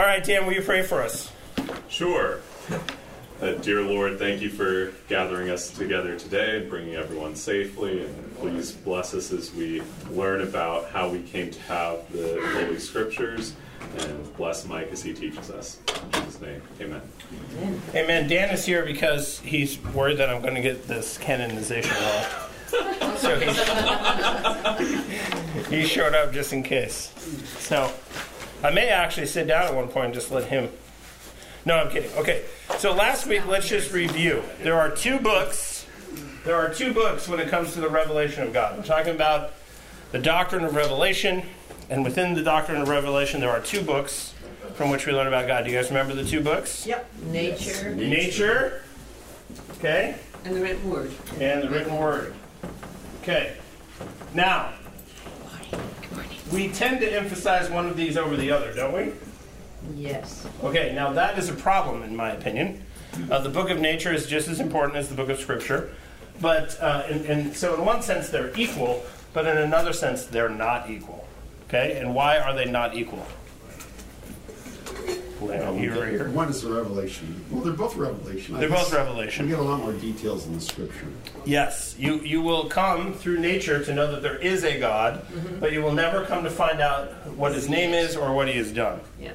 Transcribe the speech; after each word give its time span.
All 0.00 0.06
right, 0.06 0.24
Dan, 0.24 0.46
will 0.46 0.54
you 0.54 0.62
pray 0.62 0.80
for 0.80 1.02
us? 1.02 1.30
Sure. 1.90 2.40
Uh, 3.42 3.52
dear 3.60 3.82
Lord, 3.82 4.18
thank 4.18 4.40
you 4.40 4.48
for 4.48 4.94
gathering 5.08 5.50
us 5.50 5.68
together 5.68 6.18
today 6.18 6.56
and 6.56 6.70
bringing 6.70 6.94
everyone 6.94 7.36
safely. 7.36 8.06
And 8.06 8.36
please 8.38 8.72
bless 8.72 9.12
us 9.12 9.30
as 9.30 9.52
we 9.52 9.82
learn 10.10 10.40
about 10.40 10.88
how 10.88 11.10
we 11.10 11.20
came 11.20 11.50
to 11.50 11.60
have 11.64 12.10
the 12.12 12.40
Holy 12.54 12.78
Scriptures. 12.78 13.54
And 13.98 14.36
bless 14.38 14.64
Mike 14.64 14.88
as 14.90 15.02
he 15.02 15.12
teaches 15.12 15.50
us. 15.50 15.76
In 15.88 16.12
Jesus' 16.12 16.40
name, 16.40 16.62
amen. 16.80 17.02
Amen. 17.94 18.26
Dan 18.26 18.54
is 18.54 18.64
here 18.64 18.86
because 18.86 19.40
he's 19.40 19.78
worried 19.84 20.16
that 20.16 20.30
I'm 20.30 20.40
going 20.40 20.54
to 20.54 20.62
get 20.62 20.88
this 20.88 21.18
canonization 21.18 21.94
wrong. 21.94 22.24
So 23.16 23.38
he, 23.38 23.52
he 25.76 25.86
showed 25.86 26.14
up 26.14 26.32
just 26.32 26.54
in 26.54 26.62
case. 26.62 27.12
So 27.58 27.92
I 28.62 28.70
may 28.70 28.88
actually 28.88 29.26
sit 29.26 29.46
down 29.46 29.64
at 29.64 29.74
one 29.74 29.88
point 29.88 30.06
and 30.06 30.14
just 30.14 30.30
let 30.30 30.44
him. 30.44 30.68
No, 31.64 31.76
I'm 31.78 31.90
kidding. 31.90 32.10
Okay. 32.16 32.44
So 32.78 32.94
last 32.94 33.26
week, 33.26 33.46
let's 33.46 33.68
just 33.68 33.92
review. 33.92 34.42
There 34.62 34.78
are 34.78 34.90
two 34.90 35.18
books. 35.18 35.86
There 36.44 36.56
are 36.56 36.72
two 36.72 36.92
books 36.94 37.28
when 37.28 37.38
it 37.40 37.48
comes 37.48 37.74
to 37.74 37.80
the 37.80 37.88
revelation 37.88 38.42
of 38.42 38.52
God. 38.52 38.78
We're 38.78 38.84
talking 38.84 39.14
about 39.14 39.52
the 40.12 40.18
doctrine 40.18 40.64
of 40.64 40.74
revelation, 40.74 41.42
and 41.90 42.02
within 42.02 42.34
the 42.34 42.42
doctrine 42.42 42.80
of 42.80 42.88
revelation, 42.88 43.40
there 43.40 43.50
are 43.50 43.60
two 43.60 43.82
books 43.82 44.34
from 44.74 44.90
which 44.90 45.06
we 45.06 45.12
learn 45.12 45.26
about 45.26 45.46
God. 45.46 45.64
Do 45.64 45.70
you 45.70 45.76
guys 45.76 45.88
remember 45.88 46.14
the 46.14 46.24
two 46.24 46.40
books? 46.40 46.86
Yep. 46.86 47.12
Nature 47.24 47.94
Nature, 47.94 48.82
okay, 49.76 50.16
and 50.44 50.56
the 50.56 50.62
written 50.62 50.90
word. 50.90 51.12
and 51.38 51.62
the 51.62 51.68
written 51.68 51.96
word. 51.98 52.34
Okay. 53.22 53.56
Now, 54.32 54.72
we 56.52 56.68
tend 56.68 57.00
to 57.00 57.12
emphasize 57.12 57.70
one 57.70 57.86
of 57.86 57.96
these 57.96 58.16
over 58.16 58.36
the 58.36 58.50
other, 58.50 58.72
don't 58.74 58.92
we? 58.92 59.12
Yes. 59.94 60.46
Okay, 60.62 60.92
now 60.94 61.12
that 61.12 61.38
is 61.38 61.48
a 61.48 61.54
problem, 61.54 62.02
in 62.02 62.14
my 62.14 62.30
opinion. 62.30 62.82
Uh, 63.30 63.38
the 63.40 63.48
book 63.48 63.70
of 63.70 63.80
nature 63.80 64.12
is 64.12 64.26
just 64.26 64.48
as 64.48 64.60
important 64.60 64.96
as 64.96 65.08
the 65.08 65.14
book 65.14 65.28
of 65.28 65.38
scripture. 65.38 65.94
But, 66.40 66.80
uh, 66.80 67.04
and, 67.08 67.24
and 67.26 67.56
so 67.56 67.74
in 67.74 67.84
one 67.84 68.02
sense, 68.02 68.30
they're 68.30 68.56
equal, 68.56 69.04
but 69.32 69.46
in 69.46 69.58
another 69.58 69.92
sense, 69.92 70.24
they're 70.24 70.48
not 70.48 70.90
equal. 70.90 71.26
Okay, 71.68 71.98
and 72.00 72.14
why 72.14 72.38
are 72.38 72.54
they 72.54 72.64
not 72.64 72.94
equal? 72.94 73.26
Well, 75.40 75.74
here, 75.74 76.06
here. 76.06 76.30
One 76.30 76.48
is 76.48 76.62
the 76.62 76.70
revelation. 76.70 77.44
Well, 77.50 77.62
they're 77.62 77.72
both 77.72 77.96
revelation. 77.96 78.56
I 78.56 78.60
They're 78.60 78.68
guess 78.68 78.90
both 78.90 78.98
revelation. 78.98 79.46
We 79.46 79.50
get 79.50 79.58
a 79.58 79.62
lot 79.62 79.80
more 79.80 79.92
details 79.94 80.46
in 80.46 80.54
the 80.54 80.60
scripture. 80.60 81.06
Yes, 81.44 81.96
you, 81.98 82.20
you 82.20 82.42
will 82.42 82.66
come 82.66 83.14
through 83.14 83.40
nature 83.40 83.82
to 83.82 83.94
know 83.94 84.10
that 84.12 84.22
there 84.22 84.36
is 84.36 84.64
a 84.64 84.78
God, 84.78 85.24
but 85.58 85.72
you 85.72 85.82
will 85.82 85.92
never 85.92 86.24
come 86.26 86.44
to 86.44 86.50
find 86.50 86.80
out 86.80 87.26
what 87.28 87.54
his 87.54 87.68
name 87.68 87.94
is 87.94 88.16
or 88.16 88.34
what 88.34 88.48
he 88.48 88.54
has 88.54 88.70
done. 88.70 89.00
Yeah. 89.18 89.32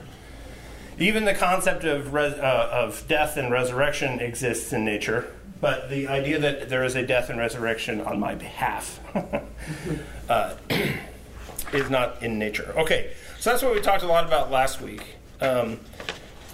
Even 1.00 1.26
the 1.26 1.34
concept 1.34 1.84
of, 1.84 2.14
res, 2.14 2.34
uh, 2.34 2.70
of 2.72 3.06
death 3.08 3.36
and 3.36 3.52
resurrection 3.52 4.20
exists 4.20 4.72
in 4.72 4.86
nature, 4.86 5.28
but 5.60 5.90
the 5.90 6.08
idea 6.08 6.40
that 6.40 6.70
there 6.70 6.84
is 6.84 6.96
a 6.96 7.06
death 7.06 7.30
and 7.30 7.40
resurrection 7.40 8.00
on 8.02 8.20
my 8.20 8.36
behalf 8.36 9.00
uh, 10.30 10.56
is 11.74 11.90
not 11.90 12.22
in 12.22 12.38
nature. 12.38 12.74
Okay, 12.78 13.12
so 13.40 13.50
that's 13.50 13.64
what 13.64 13.74
we 13.74 13.82
talked 13.82 14.04
a 14.04 14.08
lot 14.08 14.26
about 14.26 14.52
last 14.52 14.82
week. 14.82 15.16
Um, 15.42 15.80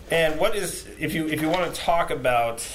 and 0.09 0.39
what 0.39 0.55
is, 0.55 0.87
if 0.99 1.13
you 1.13 1.27
if 1.27 1.41
you 1.41 1.49
want 1.49 1.73
to 1.73 1.81
talk 1.81 2.09
about 2.09 2.65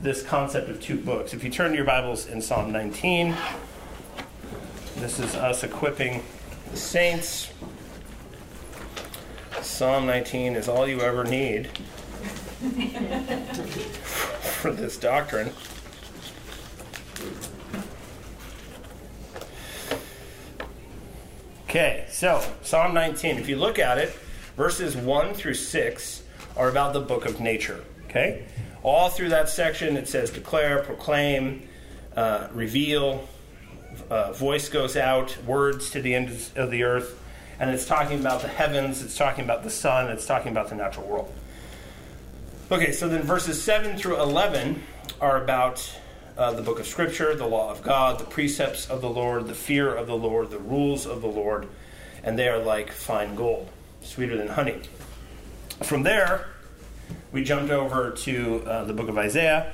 this 0.00 0.22
concept 0.22 0.68
of 0.68 0.80
two 0.80 0.96
books, 0.96 1.34
if 1.34 1.44
you 1.44 1.50
turn 1.50 1.70
to 1.70 1.76
your 1.76 1.84
Bibles 1.84 2.26
in 2.26 2.40
Psalm 2.40 2.72
19, 2.72 3.36
this 4.96 5.18
is 5.18 5.34
us 5.34 5.64
equipping 5.64 6.22
the 6.70 6.76
saints. 6.76 7.52
Psalm 9.60 10.06
19 10.06 10.56
is 10.56 10.68
all 10.68 10.88
you 10.88 11.00
ever 11.00 11.24
need 11.24 11.66
for 14.60 14.72
this 14.72 14.96
doctrine. 14.96 15.52
Okay, 21.68 22.06
so 22.10 22.44
Psalm 22.62 22.92
19, 22.94 23.38
if 23.38 23.48
you 23.48 23.56
look 23.56 23.78
at 23.78 23.98
it, 23.98 24.14
verses 24.62 24.96
1 24.96 25.34
through 25.34 25.54
6 25.54 26.22
are 26.56 26.68
about 26.68 26.92
the 26.92 27.00
book 27.00 27.24
of 27.24 27.40
nature. 27.40 27.84
Okay? 28.04 28.46
All 28.84 29.08
through 29.08 29.30
that 29.30 29.48
section, 29.48 29.96
it 29.96 30.06
says 30.06 30.30
declare, 30.30 30.84
proclaim, 30.84 31.68
uh, 32.14 32.46
reveal, 32.52 33.26
uh, 34.08 34.30
voice 34.32 34.68
goes 34.68 34.96
out, 34.96 35.36
words 35.46 35.90
to 35.90 36.00
the 36.00 36.14
ends 36.14 36.52
of 36.54 36.70
the 36.70 36.84
earth, 36.84 37.20
and 37.58 37.70
it's 37.70 37.86
talking 37.86 38.20
about 38.20 38.40
the 38.40 38.46
heavens, 38.46 39.02
it's 39.02 39.16
talking 39.16 39.42
about 39.42 39.64
the 39.64 39.70
sun, 39.70 40.08
it's 40.10 40.26
talking 40.26 40.52
about 40.52 40.68
the 40.68 40.76
natural 40.76 41.08
world. 41.08 41.34
Okay, 42.70 42.92
so 42.92 43.08
then 43.08 43.22
verses 43.22 43.60
7 43.60 43.96
through 43.96 44.22
11 44.22 44.80
are 45.20 45.42
about 45.42 45.92
uh, 46.38 46.52
the 46.52 46.62
book 46.62 46.78
of 46.78 46.86
Scripture, 46.86 47.34
the 47.34 47.48
law 47.48 47.72
of 47.72 47.82
God, 47.82 48.20
the 48.20 48.26
precepts 48.26 48.88
of 48.88 49.00
the 49.00 49.10
Lord, 49.10 49.48
the 49.48 49.54
fear 49.54 49.92
of 49.92 50.06
the 50.06 50.16
Lord, 50.16 50.50
the 50.50 50.60
rules 50.60 51.04
of 51.04 51.20
the 51.20 51.26
Lord, 51.26 51.66
and 52.22 52.38
they 52.38 52.48
are 52.48 52.60
like 52.60 52.92
fine 52.92 53.34
gold, 53.34 53.68
sweeter 54.02 54.36
than 54.36 54.48
honey. 54.48 54.80
From 55.82 56.02
there, 56.02 56.48
we 57.32 57.44
jumped 57.44 57.70
over 57.70 58.10
to 58.10 58.62
uh, 58.66 58.84
the 58.84 58.92
book 58.92 59.08
of 59.08 59.18
Isaiah, 59.18 59.72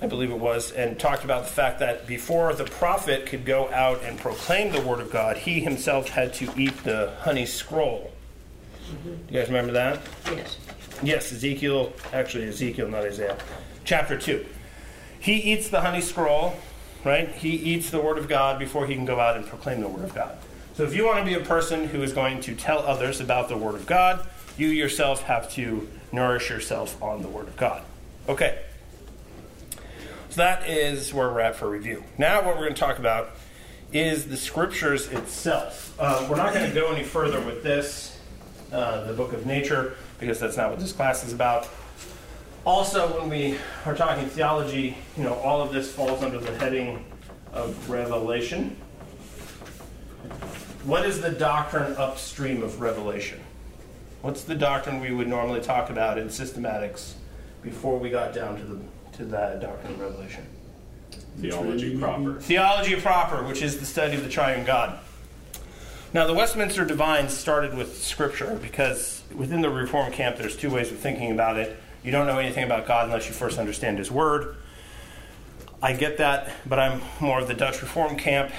I 0.00 0.06
believe 0.06 0.30
it 0.30 0.38
was, 0.38 0.72
and 0.72 0.98
talked 0.98 1.24
about 1.24 1.44
the 1.44 1.50
fact 1.50 1.78
that 1.78 2.06
before 2.06 2.52
the 2.54 2.64
prophet 2.64 3.26
could 3.26 3.44
go 3.44 3.70
out 3.70 4.02
and 4.02 4.18
proclaim 4.18 4.72
the 4.72 4.80
word 4.80 5.00
of 5.00 5.10
God, 5.10 5.38
he 5.38 5.60
himself 5.60 6.08
had 6.08 6.34
to 6.34 6.50
eat 6.56 6.76
the 6.84 7.12
honey 7.20 7.46
scroll. 7.46 8.12
Do 8.92 9.10
you 9.34 9.40
guys 9.40 9.48
remember 9.48 9.72
that? 9.72 10.00
Yes. 10.26 10.58
Yes, 11.02 11.32
Ezekiel, 11.32 11.92
actually, 12.12 12.48
Ezekiel, 12.48 12.88
not 12.88 13.04
Isaiah. 13.04 13.36
Chapter 13.84 14.18
2. 14.18 14.44
He 15.20 15.34
eats 15.34 15.68
the 15.68 15.80
honey 15.80 16.00
scroll, 16.00 16.54
right? 17.04 17.30
He 17.30 17.50
eats 17.50 17.90
the 17.90 18.00
word 18.00 18.18
of 18.18 18.28
God 18.28 18.58
before 18.58 18.86
he 18.86 18.94
can 18.94 19.04
go 19.04 19.20
out 19.20 19.36
and 19.36 19.46
proclaim 19.46 19.80
the 19.80 19.88
word 19.88 20.04
of 20.04 20.14
God. 20.14 20.36
So 20.74 20.82
if 20.82 20.94
you 20.94 21.06
want 21.06 21.20
to 21.20 21.24
be 21.24 21.34
a 21.34 21.44
person 21.44 21.86
who 21.86 22.02
is 22.02 22.12
going 22.12 22.40
to 22.42 22.54
tell 22.56 22.80
others 22.80 23.20
about 23.20 23.48
the 23.48 23.56
word 23.56 23.76
of 23.76 23.86
God, 23.86 24.26
you 24.56 24.66
yourself 24.66 25.22
have 25.22 25.48
to 25.52 25.88
nourish 26.10 26.50
yourself 26.50 27.00
on 27.00 27.22
the 27.22 27.28
word 27.28 27.46
of 27.46 27.56
God. 27.56 27.84
Okay. 28.28 28.58
So 30.30 30.36
that 30.36 30.68
is 30.68 31.14
where 31.14 31.28
we're 31.28 31.40
at 31.40 31.54
for 31.54 31.70
review. 31.70 32.02
Now, 32.18 32.44
what 32.44 32.56
we're 32.56 32.64
going 32.64 32.74
to 32.74 32.80
talk 32.80 32.98
about 32.98 33.30
is 33.92 34.26
the 34.26 34.36
scriptures 34.36 35.06
itself. 35.06 35.94
Uh, 35.96 36.26
we're 36.28 36.36
not 36.36 36.52
going 36.52 36.68
to 36.68 36.74
go 36.74 36.92
any 36.92 37.04
further 37.04 37.40
with 37.40 37.62
this, 37.62 38.18
uh, 38.72 39.04
the 39.04 39.12
book 39.12 39.32
of 39.32 39.46
nature, 39.46 39.94
because 40.18 40.40
that's 40.40 40.56
not 40.56 40.70
what 40.70 40.80
this 40.80 40.92
class 40.92 41.24
is 41.24 41.32
about. 41.32 41.68
Also, 42.64 43.16
when 43.20 43.28
we 43.28 43.58
are 43.86 43.94
talking 43.94 44.26
theology, 44.26 44.96
you 45.16 45.22
know, 45.22 45.34
all 45.34 45.62
of 45.62 45.72
this 45.72 45.92
falls 45.92 46.24
under 46.24 46.38
the 46.38 46.58
heading 46.58 47.04
of 47.52 47.88
revelation. 47.88 48.76
What 50.84 51.06
is 51.06 51.22
the 51.22 51.30
doctrine 51.30 51.96
upstream 51.96 52.62
of 52.62 52.82
revelation? 52.82 53.40
What's 54.20 54.44
the 54.44 54.54
doctrine 54.54 55.00
we 55.00 55.12
would 55.12 55.28
normally 55.28 55.62
talk 55.62 55.88
about 55.88 56.18
in 56.18 56.28
systematics 56.28 57.14
before 57.62 57.98
we 57.98 58.10
got 58.10 58.34
down 58.34 58.58
to 58.58 58.64
the 58.64 58.78
to 59.16 59.24
that 59.26 59.60
doctrine 59.60 59.94
of 59.94 60.00
revelation? 60.00 60.44
Theology 61.38 61.98
proper. 61.98 62.38
Theology 62.38 62.96
proper, 62.96 63.42
which 63.44 63.62
is 63.62 63.78
the 63.78 63.86
study 63.86 64.14
of 64.14 64.24
the 64.24 64.28
triune 64.28 64.66
God. 64.66 64.98
Now, 66.12 66.26
the 66.26 66.34
Westminster 66.34 66.84
Divines 66.84 67.32
started 67.32 67.74
with 67.74 68.02
Scripture 68.02 68.58
because 68.60 69.22
within 69.34 69.62
the 69.62 69.70
Reformed 69.70 70.12
camp, 70.12 70.36
there's 70.36 70.56
two 70.56 70.70
ways 70.70 70.92
of 70.92 70.98
thinking 70.98 71.30
about 71.30 71.56
it. 71.56 71.76
You 72.04 72.12
don't 72.12 72.26
know 72.26 72.38
anything 72.38 72.64
about 72.64 72.86
God 72.86 73.06
unless 73.06 73.26
you 73.26 73.32
first 73.32 73.58
understand 73.58 73.96
His 73.98 74.10
Word. 74.10 74.56
I 75.82 75.94
get 75.94 76.18
that, 76.18 76.50
but 76.66 76.78
I'm 76.78 77.00
more 77.20 77.40
of 77.40 77.48
the 77.48 77.54
Dutch 77.54 77.80
Reformed 77.80 78.18
camp, 78.18 78.52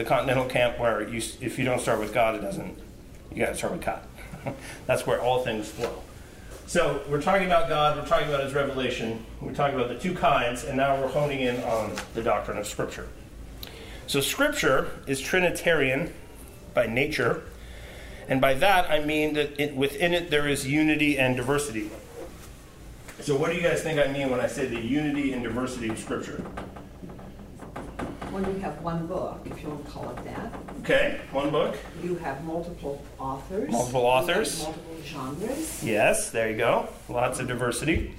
the 0.00 0.08
Continental 0.08 0.46
camp, 0.46 0.78
where 0.78 1.06
you, 1.06 1.18
if 1.42 1.58
you 1.58 1.64
don't 1.66 1.78
start 1.78 2.00
with 2.00 2.14
God, 2.14 2.34
it 2.34 2.40
doesn't. 2.40 2.78
You 3.32 3.44
got 3.44 3.50
to 3.50 3.54
start 3.54 3.74
with 3.74 3.84
God. 3.84 4.02
That's 4.86 5.06
where 5.06 5.20
all 5.20 5.44
things 5.44 5.68
flow. 5.68 6.02
So 6.66 7.02
we're 7.08 7.20
talking 7.20 7.46
about 7.46 7.68
God, 7.68 7.98
we're 7.98 8.06
talking 8.06 8.28
about 8.28 8.42
His 8.42 8.54
revelation, 8.54 9.26
we're 9.42 9.52
talking 9.52 9.78
about 9.78 9.88
the 9.90 9.98
two 9.98 10.14
kinds, 10.14 10.64
and 10.64 10.76
now 10.76 10.98
we're 10.98 11.08
honing 11.08 11.40
in 11.40 11.62
on 11.64 11.94
the 12.14 12.22
doctrine 12.22 12.56
of 12.56 12.66
Scripture. 12.66 13.08
So 14.06 14.20
Scripture 14.20 14.90
is 15.06 15.20
Trinitarian 15.20 16.14
by 16.72 16.86
nature, 16.86 17.42
and 18.26 18.40
by 18.40 18.54
that 18.54 18.90
I 18.90 19.04
mean 19.04 19.34
that 19.34 19.60
it, 19.60 19.76
within 19.76 20.14
it 20.14 20.30
there 20.30 20.48
is 20.48 20.66
unity 20.66 21.18
and 21.18 21.36
diversity. 21.36 21.90
So 23.20 23.36
what 23.36 23.50
do 23.50 23.56
you 23.56 23.62
guys 23.62 23.82
think 23.82 23.98
I 23.98 24.10
mean 24.10 24.30
when 24.30 24.40
I 24.40 24.46
say 24.46 24.66
the 24.66 24.80
unity 24.80 25.32
and 25.32 25.42
diversity 25.42 25.90
of 25.90 25.98
Scripture? 25.98 26.42
When 28.30 28.44
you 28.44 28.60
have 28.60 28.80
one 28.82 29.06
book, 29.06 29.40
if 29.44 29.60
you 29.62 29.68
want 29.70 29.84
to 29.86 29.90
call 29.90 30.10
it 30.10 30.24
that, 30.24 30.52
Okay, 30.82 31.20
one 31.32 31.50
book. 31.50 31.76
you 32.02 32.14
have 32.16 32.44
multiple 32.44 33.04
authors. 33.18 33.70
Multiple 33.70 34.02
authors. 34.06 34.62
multiple 34.62 34.96
genres. 35.04 35.82
Yes, 35.82 36.30
there 36.30 36.50
you 36.50 36.56
go. 36.56 36.88
Lots 37.08 37.40
of 37.40 37.48
diversity. 37.48 38.14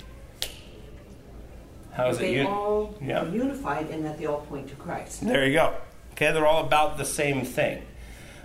How 1.94 2.10
is 2.10 2.18
it? 2.18 2.22
They 2.22 2.46
all 2.46 2.96
Yeah. 3.02 3.24
are 3.24 3.30
unified 3.30 3.90
in 3.90 4.04
that 4.04 4.18
they 4.18 4.26
all 4.26 4.42
point 4.42 4.70
to 4.70 4.76
Christ. 4.76 5.26
There 5.26 5.46
you 5.46 5.54
go. 5.54 5.74
Okay, 6.14 6.32
they're 6.32 6.48
all 6.48 6.64
about 6.66 6.98
the 6.98 7.06
same 7.06 7.46
thing. 7.46 7.82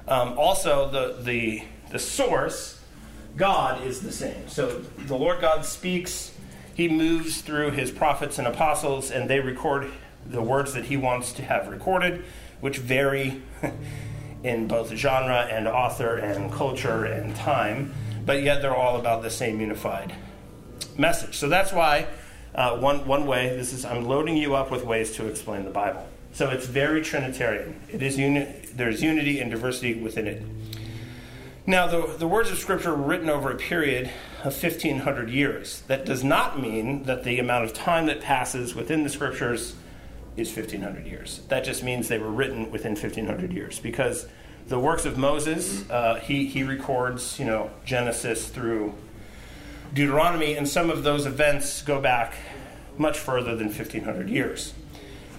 Um, 0.09 0.39
also, 0.39 0.89
the, 0.91 1.23
the, 1.23 1.63
the 1.91 1.99
source 1.99 2.81
God 3.37 3.85
is 3.85 4.01
the 4.01 4.13
same. 4.13 4.49
So 4.49 4.79
the 5.07 5.17
Lord 5.17 5.41
God 5.41 5.65
speaks, 5.67 6.33
he 6.75 6.89
moves 6.89 7.41
through 7.43 7.73
his 7.73 7.91
prophets 7.91 8.39
and 8.39 8.47
apostles, 8.47 9.11
and 9.11 9.29
they 9.29 9.41
record 9.41 9.91
the 10.31 10.43
words 10.43 10.75
that 10.75 10.87
he 10.87 10.97
wants 10.97 11.33
to 11.35 11.43
have 11.43 11.69
recorded, 11.69 12.25
which 12.61 12.79
vary 12.79 13.43
in 14.43 14.69
both 14.69 14.91
genre 14.95 15.43
and 15.51 15.67
author 15.67 16.17
and 16.17 16.53
culture 16.53 17.05
and 17.05 17.35
time, 17.37 17.95
but 18.25 18.43
yet 18.43 18.63
they're 18.63 18.77
all 18.77 18.99
about 18.99 19.23
the 19.23 19.31
same 19.31 19.61
unified 19.61 20.15
message. 20.97 21.37
So 21.37 21.49
that's 21.49 21.73
why 21.73 22.07
uh, 22.55 22.79
one, 22.79 23.07
one 23.07 23.27
way, 23.27 23.55
this 23.57 23.73
is, 23.73 23.85
I'm 23.85 24.07
loading 24.07 24.37
you 24.37 24.55
up 24.55 24.71
with 24.71 24.85
ways 24.85 25.13
to 25.17 25.27
explain 25.27 25.65
the 25.65 25.71
Bible. 25.71 26.07
So 26.33 26.51
it's 26.51 26.67
very 26.67 27.03
Trinitarian. 27.03 27.81
It 27.91 28.03
is 28.03 28.19
uni- 28.19 28.47
there's 28.75 29.03
unity 29.03 29.41
and 29.41 29.51
diversity 29.51 29.95
within 29.95 30.27
it. 30.27 30.43
Now, 31.67 31.87
the, 31.87 32.17
the 32.19 32.29
words 32.29 32.51
of 32.51 32.59
Scripture 32.59 32.95
were 32.95 33.03
written 33.03 33.29
over 33.29 33.51
a 33.51 33.57
period 33.57 34.11
of 34.45 34.63
1,500 34.63 35.31
years. 35.31 35.83
That 35.89 36.05
does 36.05 36.23
not 36.23 36.61
mean 36.61 37.05
that 37.05 37.25
the 37.25 37.39
amount 37.39 37.65
of 37.65 37.75
time 37.75 38.07
that 38.07 38.21
passes 38.21 38.75
within 38.75 39.03
the 39.03 39.11
Scriptures 39.11 39.75
is 40.37 40.55
1,500 40.55 41.07
years. 41.07 41.41
That 41.49 41.65
just 41.65 41.83
means 41.83 42.09
they 42.09 42.19
were 42.19 42.31
written 42.31 42.71
within 42.71 42.93
1,500 42.93 43.53
years 43.53 43.79
because 43.79 44.27
the 44.69 44.79
works 44.79 45.05
of 45.05 45.17
Moses, 45.17 45.89
uh, 45.91 46.17
he, 46.17 46.47
he 46.47 46.63
records, 46.63 47.39
you 47.39 47.45
know, 47.45 47.71
Genesis 47.85 48.49
through 48.49 48.95
Deuteronomy, 49.95 50.57
and 50.57 50.69
some 50.69 50.91
of 50.91 51.05
those 51.05 51.27
events 51.27 51.83
go 51.83 52.01
back 52.01 52.35
much 52.99 53.19
further 53.19 53.55
than 53.55 53.69
1,500 53.69 54.29
years. 54.29 54.75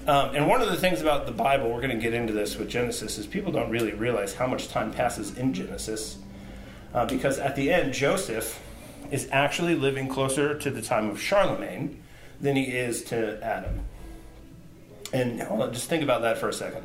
Um, 0.08 0.36
and 0.36 0.48
one 0.48 0.62
of 0.62 0.70
the 0.70 0.78
things 0.78 1.02
about 1.02 1.26
the 1.26 1.34
Bible, 1.34 1.70
we're 1.70 1.82
going 1.82 1.96
to 1.96 2.02
get 2.02 2.14
into 2.14 2.32
this 2.32 2.58
with 2.58 2.70
Genesis, 2.70 3.18
is 3.18 3.28
people 3.28 3.52
don't 3.52 3.70
really 3.70 3.92
realize 3.92 4.36
how 4.36 4.48
much 4.48 4.70
time 4.70 4.92
passes 4.92 5.38
in 5.38 5.54
Genesis. 5.54 6.18
Uh, 6.94 7.06
because 7.06 7.38
at 7.38 7.58
the 7.58 7.72
end, 7.72 7.94
Joseph 7.94 8.62
is 9.12 9.28
actually 9.32 9.76
living 9.76 10.08
closer 10.08 10.58
to 10.58 10.72
the 10.72 10.82
time 10.82 11.10
of 11.10 11.22
Charlemagne 11.22 12.02
than 12.40 12.56
he 12.56 12.64
is 12.64 13.04
to 13.06 13.44
Adam. 13.44 13.82
And 15.14 15.42
hold 15.42 15.62
on, 15.62 15.74
just 15.74 15.90
think 15.90 16.04
about 16.04 16.22
that 16.22 16.38
for 16.38 16.50
a 16.50 16.54
second. 16.54 16.84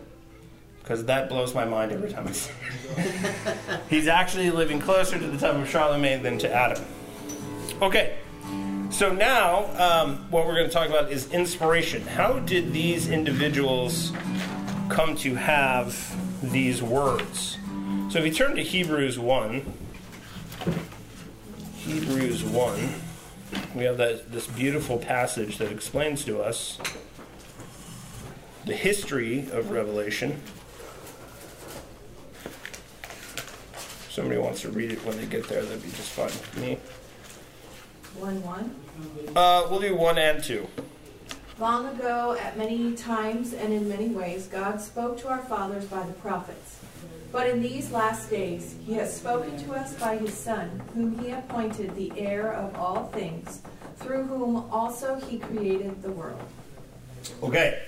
Because 0.82 1.04
that 1.04 1.28
blows 1.28 1.54
my 1.54 1.64
mind 1.64 1.92
every 1.92 2.10
time 2.10 2.26
I 2.26 2.32
see 2.32 2.52
it. 2.96 3.80
He's 3.90 4.08
actually 4.08 4.50
living 4.50 4.80
closer 4.80 5.18
to 5.18 5.26
the 5.26 5.38
time 5.38 5.60
of 5.60 5.68
Charlemagne 5.68 6.22
than 6.22 6.38
to 6.38 6.52
Adam. 6.52 6.84
Okay, 7.80 8.16
so 8.90 9.12
now 9.12 9.64
um, 9.76 10.30
what 10.30 10.46
we're 10.46 10.54
going 10.54 10.68
to 10.68 10.72
talk 10.72 10.88
about 10.88 11.10
is 11.10 11.32
inspiration. 11.32 12.06
How 12.06 12.40
did 12.40 12.72
these 12.72 13.08
individuals 13.08 14.12
come 14.88 15.16
to 15.16 15.34
have 15.34 16.16
these 16.42 16.82
words? 16.82 17.58
So 18.10 18.18
if 18.18 18.26
you 18.26 18.32
turn 18.32 18.54
to 18.56 18.62
Hebrews 18.62 19.18
1, 19.18 19.72
Hebrews 21.76 22.44
1, 22.44 22.94
we 23.74 23.84
have 23.84 23.96
that, 23.96 24.30
this 24.30 24.46
beautiful 24.46 24.98
passage 24.98 25.58
that 25.58 25.72
explains 25.72 26.24
to 26.26 26.42
us 26.42 26.78
the 28.66 28.74
history 28.74 29.48
of 29.52 29.70
Revelation. 29.70 30.40
If 33.74 34.08
somebody 34.10 34.38
wants 34.38 34.60
to 34.62 34.70
read 34.70 34.92
it 34.92 35.04
when 35.04 35.16
they 35.16 35.26
get 35.26 35.48
there, 35.48 35.62
that'd 35.62 35.82
be 35.82 35.88
just 35.90 36.10
fine 36.10 36.26
with 36.26 36.58
me. 36.58 36.78
One 38.18 38.42
one. 38.42 38.74
Uh, 39.34 39.66
we'll 39.70 39.80
do 39.80 39.96
one 39.96 40.18
and 40.18 40.44
two. 40.44 40.68
Long 41.58 41.86
ago, 41.86 42.36
at 42.40 42.56
many 42.56 42.94
times 42.94 43.52
and 43.52 43.72
in 43.72 43.88
many 43.88 44.08
ways, 44.08 44.46
God 44.46 44.80
spoke 44.80 45.18
to 45.20 45.28
our 45.28 45.42
fathers 45.42 45.84
by 45.86 46.02
the 46.02 46.12
prophets. 46.14 46.78
But 47.30 47.48
in 47.48 47.62
these 47.62 47.90
last 47.90 48.28
days, 48.30 48.74
He 48.84 48.94
has 48.94 49.16
spoken 49.16 49.56
to 49.64 49.72
us 49.72 49.94
by 49.94 50.18
His 50.18 50.34
Son, 50.34 50.82
whom 50.94 51.18
He 51.18 51.30
appointed 51.30 51.94
the 51.96 52.12
heir 52.16 52.52
of 52.52 52.74
all 52.76 53.06
things, 53.06 53.62
through 53.96 54.24
whom 54.24 54.56
also 54.70 55.18
He 55.20 55.38
created 55.38 56.02
the 56.02 56.10
world. 56.10 56.40
Okay. 57.42 57.82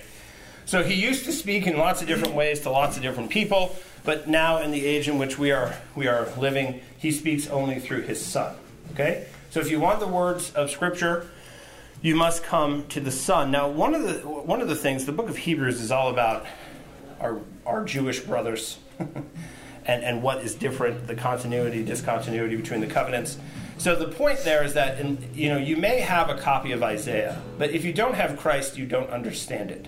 So 0.65 0.83
he 0.83 0.95
used 0.95 1.25
to 1.25 1.31
speak 1.31 1.67
in 1.67 1.77
lots 1.77 2.01
of 2.01 2.07
different 2.07 2.33
ways 2.33 2.61
to 2.61 2.71
lots 2.71 2.97
of 2.97 3.03
different 3.03 3.29
people, 3.29 3.75
but 4.03 4.27
now 4.27 4.61
in 4.61 4.71
the 4.71 4.85
age 4.85 5.07
in 5.07 5.19
which 5.19 5.37
we 5.37 5.51
are 5.51 5.75
we 5.95 6.07
are 6.07 6.27
living, 6.37 6.81
he 6.97 7.11
speaks 7.11 7.47
only 7.47 7.79
through 7.79 8.01
his 8.01 8.23
son. 8.23 8.55
Okay? 8.93 9.27
So 9.51 9.59
if 9.59 9.69
you 9.69 9.79
want 9.79 9.99
the 9.99 10.07
words 10.07 10.51
of 10.51 10.71
scripture, 10.71 11.27
you 12.01 12.15
must 12.15 12.43
come 12.43 12.85
to 12.87 12.99
the 12.99 13.11
son. 13.11 13.51
Now, 13.51 13.69
one 13.69 13.93
of 13.93 14.03
the 14.03 14.27
one 14.27 14.61
of 14.61 14.67
the 14.67 14.75
things 14.75 15.05
the 15.05 15.11
book 15.11 15.29
of 15.29 15.37
Hebrews 15.37 15.79
is 15.81 15.91
all 15.91 16.09
about 16.09 16.45
our 17.19 17.39
our 17.65 17.85
Jewish 17.85 18.19
brothers 18.21 18.79
and 18.99 20.03
and 20.03 20.23
what 20.23 20.39
is 20.39 20.55
different, 20.55 21.07
the 21.07 21.15
continuity, 21.15 21.83
discontinuity 21.83 22.55
between 22.55 22.81
the 22.81 22.87
covenants. 22.87 23.37
So 23.77 23.95
the 23.95 24.07
point 24.07 24.39
there 24.39 24.63
is 24.63 24.73
that 24.73 24.99
in, 24.99 25.29
you 25.33 25.49
know 25.49 25.57
you 25.57 25.77
may 25.77 25.99
have 25.99 26.29
a 26.29 26.35
copy 26.35 26.71
of 26.71 26.81
Isaiah, 26.81 27.41
but 27.57 27.71
if 27.71 27.85
you 27.85 27.93
don't 27.93 28.15
have 28.15 28.37
Christ, 28.37 28.77
you 28.77 28.85
don't 28.85 29.09
understand 29.09 29.71
it. 29.71 29.87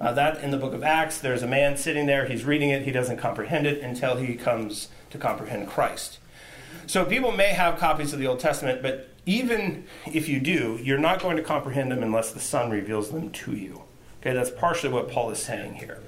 Uh, 0.00 0.12
that 0.12 0.42
in 0.42 0.50
the 0.50 0.56
book 0.56 0.74
of 0.74 0.82
Acts, 0.82 1.18
there's 1.18 1.42
a 1.42 1.46
man 1.46 1.76
sitting 1.76 2.06
there, 2.06 2.26
he's 2.26 2.44
reading 2.44 2.70
it, 2.70 2.82
he 2.82 2.90
doesn't 2.90 3.16
comprehend 3.16 3.66
it 3.66 3.80
until 3.82 4.16
he 4.16 4.34
comes 4.34 4.88
to 5.10 5.18
comprehend 5.18 5.68
Christ. 5.68 6.18
So 6.86 7.04
people 7.04 7.32
may 7.32 7.48
have 7.48 7.78
copies 7.78 8.12
of 8.12 8.18
the 8.18 8.26
Old 8.26 8.40
Testament, 8.40 8.82
but 8.82 9.08
even 9.26 9.84
if 10.06 10.28
you 10.28 10.40
do, 10.40 10.78
you're 10.82 10.98
not 10.98 11.20
going 11.20 11.36
to 11.36 11.42
comprehend 11.42 11.90
them 11.90 12.02
unless 12.02 12.32
the 12.32 12.40
Son 12.40 12.70
reveals 12.70 13.10
them 13.10 13.30
to 13.30 13.52
you. 13.52 13.82
Okay, 14.20 14.32
that's 14.32 14.50
partially 14.50 14.90
what 14.90 15.10
Paul 15.10 15.30
is 15.30 15.38
saying 15.38 15.74
here. 15.74 16.00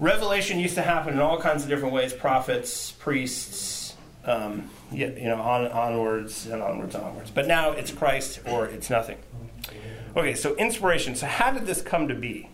Revelation 0.00 0.58
used 0.58 0.74
to 0.74 0.82
happen 0.82 1.14
in 1.14 1.20
all 1.20 1.40
kinds 1.40 1.62
of 1.62 1.68
different 1.68 1.94
ways 1.94 2.12
prophets, 2.12 2.92
priests, 2.92 3.94
um, 4.24 4.70
you 4.90 5.08
know, 5.08 5.40
on, 5.40 5.66
onwards 5.68 6.46
and 6.46 6.62
onwards, 6.62 6.94
and 6.94 7.04
onwards. 7.04 7.30
But 7.30 7.46
now 7.46 7.72
it's 7.72 7.90
Christ 7.90 8.40
or 8.46 8.66
it's 8.66 8.90
nothing. 8.90 9.18
Okay, 10.16 10.34
so 10.34 10.54
inspiration. 10.56 11.14
So, 11.14 11.26
how 11.26 11.50
did 11.50 11.66
this 11.66 11.82
come 11.82 12.08
to 12.08 12.14
be? 12.14 12.48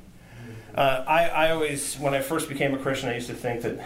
Uh, 0.81 1.05
I, 1.07 1.29
I 1.29 1.51
always, 1.51 1.97
when 1.97 2.15
I 2.15 2.23
first 2.23 2.49
became 2.49 2.73
a 2.73 2.79
Christian, 2.79 3.11
I 3.11 3.15
used 3.17 3.27
to 3.27 3.35
think 3.35 3.61
that 3.61 3.85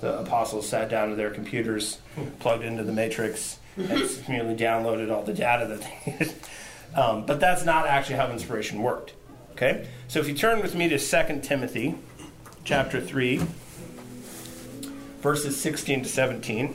the 0.00 0.18
apostles 0.18 0.68
sat 0.68 0.88
down 0.88 1.10
to 1.10 1.14
their 1.14 1.30
computers, 1.30 1.98
plugged 2.40 2.64
into 2.64 2.82
the 2.82 2.90
matrix, 2.90 3.60
and 3.76 3.88
merely 4.28 4.56
downloaded 4.56 5.12
all 5.12 5.22
the 5.22 5.32
data 5.32 5.68
that 5.68 5.80
they 5.82 6.10
had. 6.10 6.34
Um, 6.96 7.26
but 7.26 7.38
that's 7.38 7.64
not 7.64 7.86
actually 7.86 8.16
how 8.16 8.28
inspiration 8.32 8.82
worked. 8.82 9.12
Okay? 9.52 9.86
So 10.08 10.18
if 10.18 10.26
you 10.26 10.34
turn 10.34 10.60
with 10.60 10.74
me 10.74 10.88
to 10.88 10.98
2 10.98 11.40
Timothy 11.42 11.94
chapter 12.64 13.00
3, 13.00 13.42
verses 15.20 15.60
16 15.60 16.02
to 16.02 16.08
17, 16.08 16.74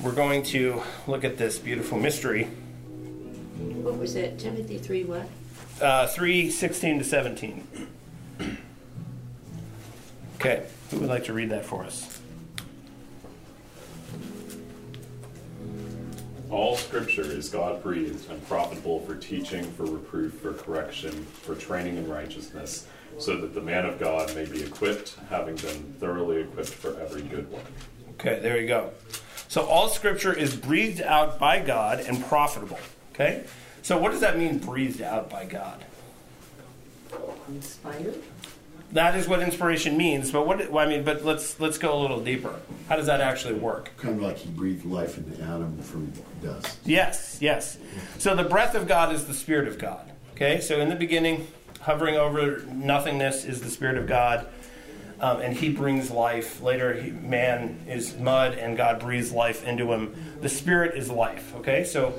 we're 0.00 0.10
going 0.10 0.42
to 0.46 0.82
look 1.06 1.22
at 1.22 1.38
this 1.38 1.60
beautiful 1.60 1.96
mystery. 1.96 2.46
What 3.56 3.98
was 3.98 4.14
that? 4.14 4.40
Timothy 4.40 4.78
3 4.78 5.04
what? 5.04 5.28
Uh, 5.80 6.06
3 6.06 6.50
16 6.50 6.98
to 6.98 7.04
17. 7.04 7.66
Okay, 10.36 10.66
who 10.90 10.98
would 10.98 11.08
like 11.08 11.24
to 11.24 11.32
read 11.32 11.50
that 11.50 11.64
for 11.64 11.84
us? 11.84 12.20
All 16.50 16.76
scripture 16.76 17.22
is 17.22 17.48
God 17.48 17.82
breathed 17.82 18.28
and 18.30 18.46
profitable 18.46 19.00
for 19.06 19.14
teaching, 19.14 19.64
for 19.72 19.84
reproof, 19.84 20.34
for 20.34 20.52
correction, 20.52 21.12
for 21.24 21.54
training 21.54 21.96
in 21.96 22.08
righteousness, 22.08 22.86
so 23.18 23.36
that 23.36 23.54
the 23.54 23.60
man 23.60 23.86
of 23.86 23.98
God 23.98 24.34
may 24.34 24.44
be 24.44 24.62
equipped, 24.62 25.16
having 25.30 25.56
been 25.56 25.94
thoroughly 25.98 26.42
equipped 26.42 26.70
for 26.70 27.00
every 27.00 27.22
good 27.22 27.50
work. 27.50 27.64
Okay, 28.18 28.38
there 28.40 28.60
you 28.60 28.66
go. 28.66 28.90
So 29.48 29.64
all 29.64 29.88
scripture 29.88 30.32
is 30.32 30.54
breathed 30.54 31.00
out 31.00 31.38
by 31.38 31.60
God 31.60 32.00
and 32.00 32.22
profitable. 32.24 32.78
Okay? 33.12 33.44
So 33.90 33.98
what 33.98 34.12
does 34.12 34.20
that 34.20 34.38
mean, 34.38 34.58
breathed 34.58 35.02
out 35.02 35.28
by 35.28 35.46
God? 35.46 35.84
Inspired? 37.48 38.22
That 38.92 39.16
is 39.16 39.26
what 39.26 39.42
inspiration 39.42 39.96
means, 39.96 40.30
but 40.30 40.46
what 40.46 40.70
well, 40.70 40.86
I 40.86 40.88
mean, 40.88 41.02
but 41.02 41.24
let's 41.24 41.58
let's 41.58 41.76
go 41.76 41.92
a 41.92 41.98
little 42.00 42.20
deeper. 42.20 42.60
How 42.88 42.94
does 42.94 43.06
that 43.06 43.20
actually 43.20 43.54
work? 43.54 43.90
Kind 43.96 44.14
of 44.14 44.22
like 44.22 44.36
he 44.36 44.48
breathed 44.48 44.84
life 44.84 45.18
into 45.18 45.42
Adam 45.42 45.76
from 45.78 46.12
dust. 46.40 46.78
Yes, 46.84 47.38
yes. 47.40 47.78
So 48.18 48.36
the 48.36 48.44
breath 48.44 48.76
of 48.76 48.86
God 48.86 49.12
is 49.12 49.26
the 49.26 49.34
Spirit 49.34 49.66
of 49.66 49.76
God. 49.76 50.08
Okay, 50.36 50.60
so 50.60 50.78
in 50.80 50.88
the 50.88 50.94
beginning, 50.94 51.48
hovering 51.80 52.14
over 52.14 52.62
nothingness 52.72 53.44
is 53.44 53.60
the 53.60 53.70
Spirit 53.70 53.98
of 53.98 54.06
God, 54.06 54.46
um, 55.18 55.40
and 55.40 55.56
He 55.56 55.68
brings 55.68 56.12
life. 56.12 56.62
Later, 56.62 56.94
he, 56.94 57.10
man 57.10 57.80
is 57.88 58.16
mud, 58.16 58.54
and 58.54 58.76
God 58.76 59.00
breathes 59.00 59.32
life 59.32 59.66
into 59.66 59.92
him. 59.92 60.14
The 60.42 60.48
Spirit 60.48 60.96
is 60.96 61.10
life. 61.10 61.56
Okay, 61.56 61.82
so 61.82 62.14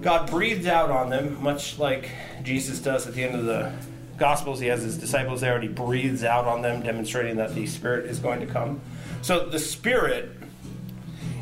God 0.00 0.30
breathed 0.30 0.66
out 0.66 0.90
on 0.90 1.10
them, 1.10 1.42
much 1.42 1.78
like 1.78 2.10
Jesus 2.42 2.80
does 2.80 3.06
at 3.06 3.14
the 3.14 3.24
end 3.24 3.34
of 3.34 3.44
the 3.44 3.72
Gospels. 4.16 4.60
He 4.60 4.66
has 4.66 4.82
his 4.82 4.98
disciples 4.98 5.40
there, 5.40 5.54
and 5.54 5.62
He 5.62 5.68
breathes 5.68 6.24
out 6.24 6.44
on 6.46 6.62
them, 6.62 6.82
demonstrating 6.82 7.36
that 7.36 7.54
the 7.54 7.66
Spirit 7.66 8.06
is 8.06 8.18
going 8.18 8.40
to 8.40 8.46
come. 8.46 8.80
So 9.22 9.46
the 9.46 9.58
Spirit 9.58 10.30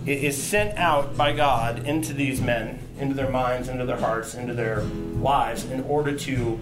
is 0.06 0.40
sent 0.40 0.78
out 0.78 1.16
by 1.16 1.32
God 1.32 1.86
into 1.86 2.12
these 2.12 2.40
men, 2.40 2.78
into 2.98 3.14
their 3.14 3.30
minds, 3.30 3.68
into 3.68 3.84
their 3.84 3.96
hearts, 3.96 4.34
into 4.34 4.54
their 4.54 4.82
lives, 4.82 5.64
in 5.64 5.82
order 5.84 6.16
to 6.18 6.60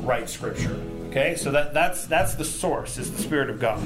write 0.00 0.28
Scripture. 0.28 0.78
Okay, 1.08 1.34
so 1.34 1.50
that, 1.50 1.74
that's 1.74 2.06
that's 2.06 2.34
the 2.34 2.44
source 2.44 2.96
is 2.96 3.10
the 3.10 3.20
Spirit 3.20 3.50
of 3.50 3.58
God. 3.58 3.82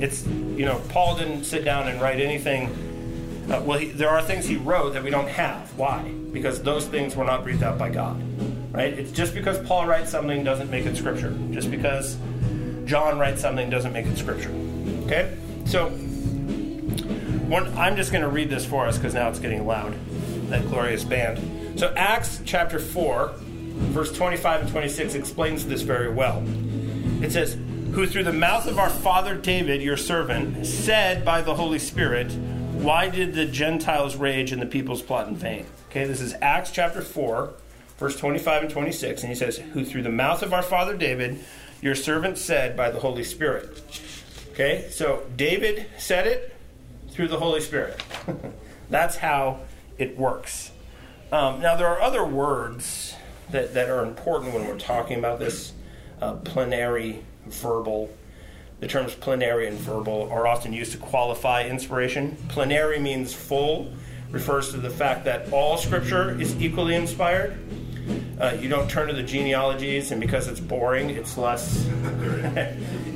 It's 0.00 0.26
you 0.26 0.66
know 0.66 0.82
Paul 0.90 1.16
didn't 1.16 1.44
sit 1.44 1.64
down 1.64 1.88
and 1.88 2.00
write 2.02 2.20
anything 2.20 2.95
Uh, 3.50 3.62
well, 3.64 3.78
he, 3.78 3.86
there 3.86 4.08
are 4.08 4.20
things 4.22 4.44
he 4.44 4.56
wrote 4.56 4.94
that 4.94 5.04
we 5.04 5.10
don't 5.10 5.28
have. 5.28 5.70
Why? 5.78 6.02
Because 6.32 6.62
those 6.62 6.86
things 6.86 7.14
were 7.14 7.24
not 7.24 7.44
breathed 7.44 7.62
out 7.62 7.78
by 7.78 7.90
God. 7.90 8.20
Right? 8.74 8.92
It's 8.92 9.12
just 9.12 9.34
because 9.34 9.58
Paul 9.66 9.86
writes 9.86 10.10
something 10.10 10.42
doesn't 10.42 10.68
make 10.68 10.84
it 10.84 10.96
scripture. 10.96 11.36
Just 11.52 11.70
because 11.70 12.16
John 12.84 13.18
writes 13.18 13.40
something 13.40 13.70
doesn't 13.70 13.92
make 13.92 14.06
it 14.06 14.18
scripture. 14.18 14.50
Okay? 15.04 15.36
So, 15.64 15.90
one, 17.48 17.72
I'm 17.78 17.96
just 17.96 18.10
going 18.10 18.22
to 18.22 18.28
read 18.28 18.50
this 18.50 18.66
for 18.66 18.86
us 18.86 18.98
because 18.98 19.14
now 19.14 19.28
it's 19.28 19.38
getting 19.38 19.64
loud. 19.64 19.94
That 20.48 20.68
glorious 20.68 21.04
band. 21.04 21.78
So, 21.78 21.94
Acts 21.96 22.42
chapter 22.44 22.80
4, 22.80 23.32
verse 23.36 24.12
25 24.12 24.62
and 24.62 24.70
26 24.70 25.14
explains 25.14 25.66
this 25.66 25.82
very 25.82 26.12
well. 26.12 26.42
It 27.22 27.30
says, 27.30 27.56
Who 27.92 28.06
through 28.06 28.24
the 28.24 28.32
mouth 28.32 28.66
of 28.66 28.80
our 28.80 28.90
father 28.90 29.36
David, 29.36 29.82
your 29.82 29.96
servant, 29.96 30.66
said 30.66 31.24
by 31.24 31.42
the 31.42 31.54
Holy 31.54 31.78
Spirit, 31.78 32.30
Why 32.86 33.08
did 33.08 33.34
the 33.34 33.46
Gentiles 33.46 34.14
rage 34.14 34.52
and 34.52 34.62
the 34.62 34.66
peoples 34.66 35.02
plot 35.02 35.26
in 35.26 35.34
vain? 35.34 35.66
Okay, 35.90 36.04
this 36.04 36.20
is 36.20 36.36
Acts 36.40 36.70
chapter 36.70 37.02
4, 37.02 37.52
verse 37.98 38.16
25 38.16 38.62
and 38.62 38.70
26. 38.70 39.22
And 39.22 39.28
he 39.28 39.34
says, 39.34 39.56
Who 39.56 39.84
through 39.84 40.02
the 40.04 40.08
mouth 40.08 40.40
of 40.44 40.52
our 40.52 40.62
father 40.62 40.96
David, 40.96 41.44
your 41.82 41.96
servant 41.96 42.38
said 42.38 42.76
by 42.76 42.92
the 42.92 43.00
Holy 43.00 43.24
Spirit. 43.24 43.82
Okay, 44.52 44.86
so 44.88 45.26
David 45.34 45.86
said 45.98 46.28
it 46.28 46.54
through 47.10 47.26
the 47.26 47.40
Holy 47.40 47.60
Spirit. 47.60 48.00
That's 48.88 49.16
how 49.16 49.62
it 49.98 50.16
works. 50.16 50.70
Um, 51.32 51.60
now, 51.60 51.74
there 51.74 51.88
are 51.88 52.00
other 52.00 52.24
words 52.24 53.16
that, 53.50 53.74
that 53.74 53.90
are 53.90 54.04
important 54.04 54.54
when 54.54 54.64
we're 54.64 54.78
talking 54.78 55.18
about 55.18 55.40
this 55.40 55.72
uh, 56.22 56.34
plenary, 56.34 57.24
verbal. 57.46 58.10
The 58.80 58.86
terms 58.86 59.14
plenary 59.14 59.66
and 59.68 59.78
verbal 59.78 60.28
are 60.30 60.46
often 60.46 60.72
used 60.72 60.92
to 60.92 60.98
qualify 60.98 61.64
inspiration. 61.64 62.36
Plenary 62.48 62.98
means 62.98 63.32
full, 63.32 63.90
refers 64.30 64.70
to 64.72 64.76
the 64.76 64.90
fact 64.90 65.24
that 65.24 65.50
all 65.50 65.78
scripture 65.78 66.38
is 66.38 66.54
equally 66.60 66.94
inspired. 66.94 67.58
Uh, 68.38 68.54
you 68.60 68.68
don't 68.68 68.88
turn 68.90 69.08
to 69.08 69.14
the 69.14 69.22
genealogies, 69.22 70.10
and 70.12 70.20
because 70.20 70.46
it's 70.46 70.60
boring, 70.60 71.08
it's 71.08 71.38
less. 71.38 71.86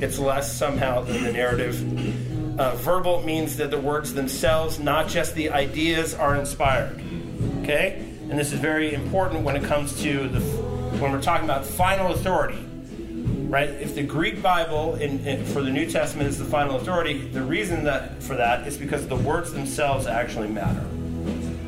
it's 0.01 0.17
less 0.17 0.57
somehow 0.57 1.01
than 1.01 1.23
the 1.23 1.31
narrative. 1.31 2.59
Uh, 2.59 2.75
verbal 2.77 3.21
means 3.21 3.57
that 3.57 3.69
the 3.69 3.79
words 3.79 4.15
themselves, 4.15 4.79
not 4.79 5.07
just 5.07 5.35
the 5.35 5.51
ideas, 5.51 6.15
are 6.15 6.35
inspired. 6.35 6.99
Okay, 7.61 8.03
and 8.29 8.37
this 8.37 8.51
is 8.51 8.59
very 8.59 8.95
important 8.95 9.43
when 9.43 9.55
it 9.55 9.63
comes 9.63 10.01
to 10.01 10.27
the 10.27 10.39
when 10.99 11.11
we're 11.11 11.21
talking 11.21 11.45
about 11.45 11.65
final 11.65 12.11
authority. 12.11 12.67
Right? 13.51 13.69
If 13.69 13.95
the 13.95 14.03
Greek 14.03 14.41
Bible 14.41 14.95
in, 14.95 15.27
in, 15.27 15.43
for 15.43 15.61
the 15.61 15.69
New 15.69 15.85
Testament 15.85 16.29
is 16.29 16.39
the 16.39 16.45
final 16.45 16.77
authority, 16.77 17.27
the 17.27 17.43
reason 17.43 17.83
that 17.83 18.23
for 18.23 18.37
that 18.37 18.65
is 18.65 18.77
because 18.77 19.09
the 19.09 19.17
words 19.17 19.51
themselves 19.51 20.07
actually 20.07 20.47
matter. 20.47 20.81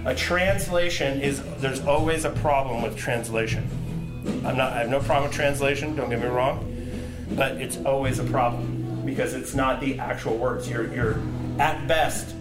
A 0.06 0.16
translation 0.16 1.20
is 1.20 1.44
there's 1.58 1.86
always 1.86 2.24
a 2.24 2.30
problem 2.30 2.84
with 2.84 2.96
translation. 2.96 3.68
I'm 4.46 4.56
not 4.56 4.72
I 4.72 4.78
have 4.80 4.90
no 4.90 5.02
problem 5.02 5.24
with 5.28 5.36
translation, 5.36 5.94
don't 5.94 6.10
get 6.10 6.22
me 6.22 6.28
wrong, 6.28 6.74
but 7.32 7.58
it's 7.58 7.78
always 7.86 8.18
a 8.18 8.24
problem 8.24 9.02
because 9.06 9.34
it's 9.34 9.54
not 9.54 9.82
the 9.82 10.00
actual 10.00 10.38
words. 10.38 10.70
You're 10.70 10.88
you're 10.94 11.22
at 11.60 11.86
best 11.86 12.34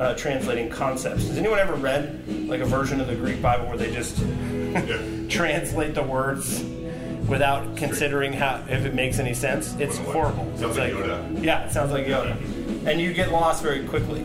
uh, 0.00 0.14
translating 0.14 0.70
concepts. 0.70 1.28
Has 1.28 1.38
anyone 1.38 1.60
ever 1.60 1.74
read 1.74 2.48
like 2.48 2.62
a 2.62 2.66
version 2.66 3.00
of 3.00 3.06
the 3.06 3.14
Greek 3.14 3.40
Bible 3.40 3.68
where 3.68 3.76
they 3.76 3.92
just 3.92 4.16
translate 5.30 5.94
the 5.94 6.02
words 6.02 6.64
without 7.28 7.76
considering 7.76 8.32
how 8.32 8.64
if 8.68 8.84
it 8.84 8.94
makes 8.94 9.18
any 9.18 9.34
sense? 9.34 9.74
It's 9.78 9.98
horrible. 9.98 10.44
Sounds 10.56 10.76
It's 10.76 10.78
like 10.78 10.92
Yoda. 10.92 11.44
Yeah, 11.44 11.64
it 11.64 11.72
sounds 11.72 11.92
like 11.92 12.06
Yoda, 12.06 12.36
and 12.86 13.00
you 13.00 13.12
get 13.12 13.30
lost 13.30 13.62
very 13.62 13.86
quickly. 13.86 14.22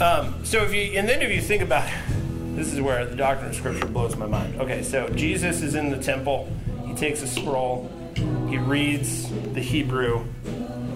Um, 0.00 0.44
so 0.44 0.62
if 0.64 0.74
you 0.74 0.98
and 0.98 1.08
then 1.08 1.20
if 1.22 1.30
you 1.30 1.42
think 1.42 1.62
about 1.62 1.88
this 2.56 2.72
is 2.72 2.80
where 2.80 3.04
the 3.06 3.16
doctrine 3.16 3.50
of 3.50 3.56
scripture 3.56 3.86
blows 3.86 4.16
my 4.16 4.26
mind. 4.26 4.60
Okay, 4.60 4.82
so 4.82 5.08
Jesus 5.10 5.62
is 5.62 5.74
in 5.74 5.90
the 5.90 6.02
temple. 6.02 6.50
He 6.84 6.94
takes 6.94 7.22
a 7.22 7.26
scroll. 7.26 7.90
He 8.48 8.58
reads 8.58 9.30
the 9.52 9.60
Hebrew. 9.60 10.24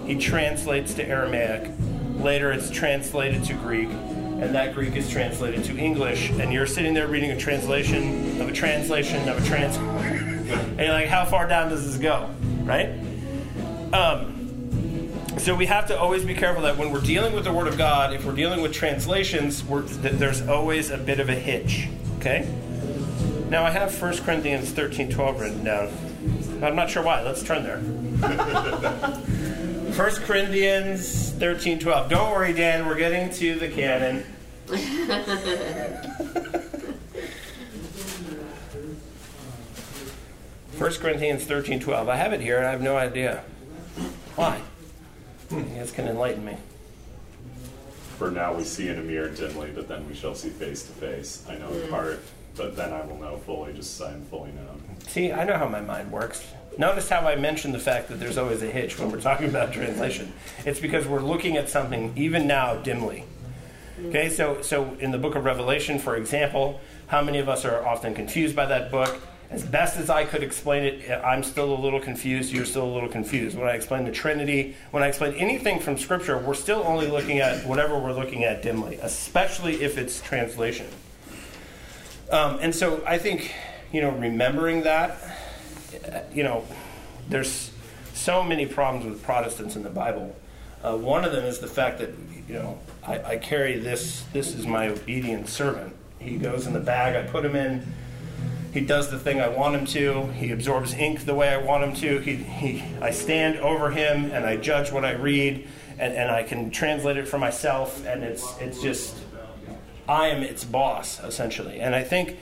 He 0.05 0.15
translates 0.19 0.93
to 0.95 1.07
Aramaic. 1.07 1.71
Later, 2.17 2.51
it's 2.51 2.69
translated 2.69 3.43
to 3.45 3.53
Greek, 3.53 3.89
and 3.89 4.53
that 4.53 4.73
Greek 4.73 4.95
is 4.95 5.09
translated 5.09 5.63
to 5.65 5.77
English. 5.77 6.29
And 6.31 6.51
you're 6.53 6.67
sitting 6.67 6.93
there 6.93 7.07
reading 7.07 7.31
a 7.31 7.37
translation 7.37 8.41
of 8.41 8.49
a 8.49 8.53
translation 8.53 9.27
of 9.27 9.43
a 9.43 9.47
trans. 9.47 9.77
and 10.51 10.79
you're 10.79 10.89
like, 10.89 11.07
how 11.07 11.25
far 11.25 11.47
down 11.47 11.69
does 11.69 11.85
this 11.85 11.97
go? 11.97 12.29
Right? 12.63 12.89
Um, 13.93 14.35
so 15.39 15.53
we 15.55 15.65
have 15.65 15.87
to 15.87 15.99
always 15.99 16.23
be 16.23 16.33
careful 16.33 16.63
that 16.63 16.77
when 16.77 16.91
we're 16.91 17.01
dealing 17.01 17.33
with 17.33 17.43
the 17.43 17.53
Word 17.53 17.67
of 17.67 17.77
God, 17.77 18.13
if 18.13 18.25
we're 18.25 18.35
dealing 18.35 18.61
with 18.61 18.73
translations, 18.73 19.63
there's 20.01 20.47
always 20.47 20.89
a 20.91 20.97
bit 20.97 21.19
of 21.19 21.29
a 21.29 21.35
hitch. 21.35 21.87
Okay? 22.19 22.47
Now 23.49 23.63
I 23.63 23.69
have 23.69 24.01
1 24.01 24.17
Corinthians 24.19 24.71
13 24.71 25.09
12 25.11 25.39
written 25.39 25.63
down. 25.63 25.89
I'm 26.63 26.75
not 26.75 26.89
sure 26.89 27.03
why. 27.03 27.21
Let's 27.21 27.43
turn 27.43 27.63
there. 27.63 27.79
1 29.95 30.11
Corinthians 30.23 31.31
13 31.31 31.79
12. 31.79 32.09
Don't 32.09 32.31
worry, 32.31 32.53
Dan, 32.53 32.85
we're 32.85 32.97
getting 32.97 33.29
to 33.31 33.55
the 33.59 33.67
canon. 33.69 34.25
First 40.85 41.01
Corinthians 41.01 41.43
13 41.45 41.79
12. 41.79 42.09
I 42.09 42.15
have 42.15 42.31
it 42.31 42.41
here 42.41 42.57
and 42.59 42.67
I 42.67 42.69
have 42.69 42.79
no 42.83 42.95
idea. 42.95 43.43
Why? 44.35 44.61
You 45.49 45.61
guys 45.61 45.91
can 45.91 46.07
enlighten 46.07 46.45
me. 46.45 46.57
For 48.19 48.29
now 48.29 48.53
we 48.53 48.63
see 48.65 48.89
in 48.89 48.99
a 48.99 49.01
mirror 49.01 49.29
dimly, 49.29 49.71
but 49.73 49.87
then 49.87 50.07
we 50.07 50.13
shall 50.13 50.35
see 50.35 50.49
face 50.49 50.83
to 50.83 50.91
face. 50.91 51.43
I 51.49 51.55
know 51.55 51.69
in 51.69 51.85
hmm. 51.85 51.89
part, 51.89 52.19
but 52.55 52.75
then 52.75 52.93
I 52.93 53.03
will 53.03 53.17
know 53.17 53.37
fully, 53.37 53.73
just 53.73 53.99
as 53.99 54.09
I 54.09 54.13
am 54.13 54.25
fully 54.25 54.51
known. 54.51 54.79
See, 55.07 55.31
I 55.31 55.43
know 55.43 55.57
how 55.57 55.67
my 55.67 55.81
mind 55.81 56.11
works. 56.11 56.45
Notice 56.77 57.09
how 57.09 57.21
I 57.21 57.35
mentioned 57.35 57.73
the 57.73 57.79
fact 57.79 58.07
that 58.09 58.19
there's 58.19 58.37
always 58.37 58.61
a 58.61 58.67
hitch 58.67 58.99
when 58.99 59.11
we're 59.11 59.21
talking 59.21 59.49
about 59.49 59.73
translation. 59.73 60.33
It's 60.67 60.79
because 60.79 61.07
we're 61.07 61.19
looking 61.19 61.57
at 61.57 61.67
something 61.67 62.13
even 62.15 62.45
now 62.45 62.75
dimly. 62.75 63.23
Okay, 64.09 64.29
so 64.29 64.61
so 64.61 64.95
in 64.99 65.09
the 65.09 65.17
book 65.17 65.33
of 65.33 65.45
Revelation, 65.45 65.97
for 65.97 66.15
example, 66.15 66.79
how 67.07 67.23
many 67.23 67.39
of 67.39 67.49
us 67.49 67.65
are 67.65 67.83
often 67.87 68.13
confused 68.13 68.55
by 68.55 68.67
that 68.67 68.91
book? 68.91 69.19
As 69.51 69.63
best 69.63 69.97
as 69.97 70.09
I 70.09 70.25
could 70.25 70.43
explain 70.43 70.83
it, 70.83 71.11
I'm 71.23 71.43
still 71.43 71.73
a 71.73 71.79
little 71.79 71.99
confused. 71.99 72.51
You're 72.51 72.65
still 72.65 72.85
a 72.85 72.93
little 72.93 73.09
confused. 73.09 73.57
When 73.57 73.67
I 73.67 73.73
explain 73.73 74.03
the 74.03 74.11
Trinity, 74.11 74.75
when 74.91 75.03
I 75.03 75.07
explain 75.07 75.33
anything 75.35 75.79
from 75.79 75.97
Scripture, 75.97 76.37
we're 76.37 76.55
still 76.55 76.83
only 76.85 77.07
looking 77.07 77.39
at 77.39 77.65
whatever 77.65 77.97
we're 77.97 78.13
looking 78.13 78.43
at 78.43 78.63
dimly, 78.63 78.97
especially 78.97 79.83
if 79.83 79.97
it's 79.97 80.19
translation. 80.19 80.87
Um, 82.31 82.57
and 82.59 82.73
so 82.73 83.03
I 83.05 83.19
think, 83.19 83.53
you 83.91 84.01
know, 84.01 84.09
remembering 84.09 84.81
that, 84.83 85.17
you 86.33 86.43
know, 86.43 86.65
there's 87.29 87.71
so 88.13 88.43
many 88.43 88.65
problems 88.65 89.05
with 89.05 89.21
Protestants 89.23 89.75
in 89.75 89.83
the 89.83 89.89
Bible. 89.89 90.35
Uh, 90.83 90.97
one 90.97 91.23
of 91.23 91.31
them 91.31 91.45
is 91.45 91.59
the 91.59 91.67
fact 91.67 91.99
that, 91.99 92.09
you 92.47 92.55
know, 92.55 92.79
I, 93.05 93.33
I 93.33 93.37
carry 93.37 93.77
this, 93.77 94.23
this 94.33 94.55
is 94.55 94.65
my 94.65 94.87
obedient 94.87 95.49
servant. 95.49 95.95
He 96.19 96.37
goes 96.37 96.65
in 96.65 96.73
the 96.73 96.79
bag, 96.79 97.15
I 97.15 97.29
put 97.29 97.45
him 97.45 97.55
in. 97.55 97.85
He 98.75 98.81
does 98.81 99.09
the 99.09 99.17
thing 99.17 99.39
I 99.39 99.47
want 99.47 99.73
him 99.73 99.85
to. 99.85 100.33
He 100.33 100.51
absorbs 100.51 100.93
ink 100.93 101.23
the 101.23 101.33
way 101.33 101.47
I 101.47 101.55
want 101.55 101.85
him 101.85 101.93
to. 101.93 102.19
He, 102.19 102.35
he, 102.35 102.83
I 102.99 103.11
stand 103.11 103.57
over 103.59 103.89
him 103.89 104.31
and 104.33 104.45
I 104.45 104.57
judge 104.57 104.91
what 104.91 105.05
I 105.05 105.13
read, 105.13 105.65
and, 105.97 106.13
and 106.13 106.29
I 106.29 106.43
can 106.43 106.71
translate 106.71 107.15
it 107.15 107.25
for 107.25 107.37
myself. 107.37 108.05
And 108.05 108.21
it's 108.21 108.57
it's 108.59 108.81
just 108.81 109.15
I 110.09 110.27
am 110.27 110.43
its 110.43 110.65
boss 110.65 111.23
essentially. 111.23 111.79
And 111.79 111.95
I 111.95 112.03
think 112.03 112.37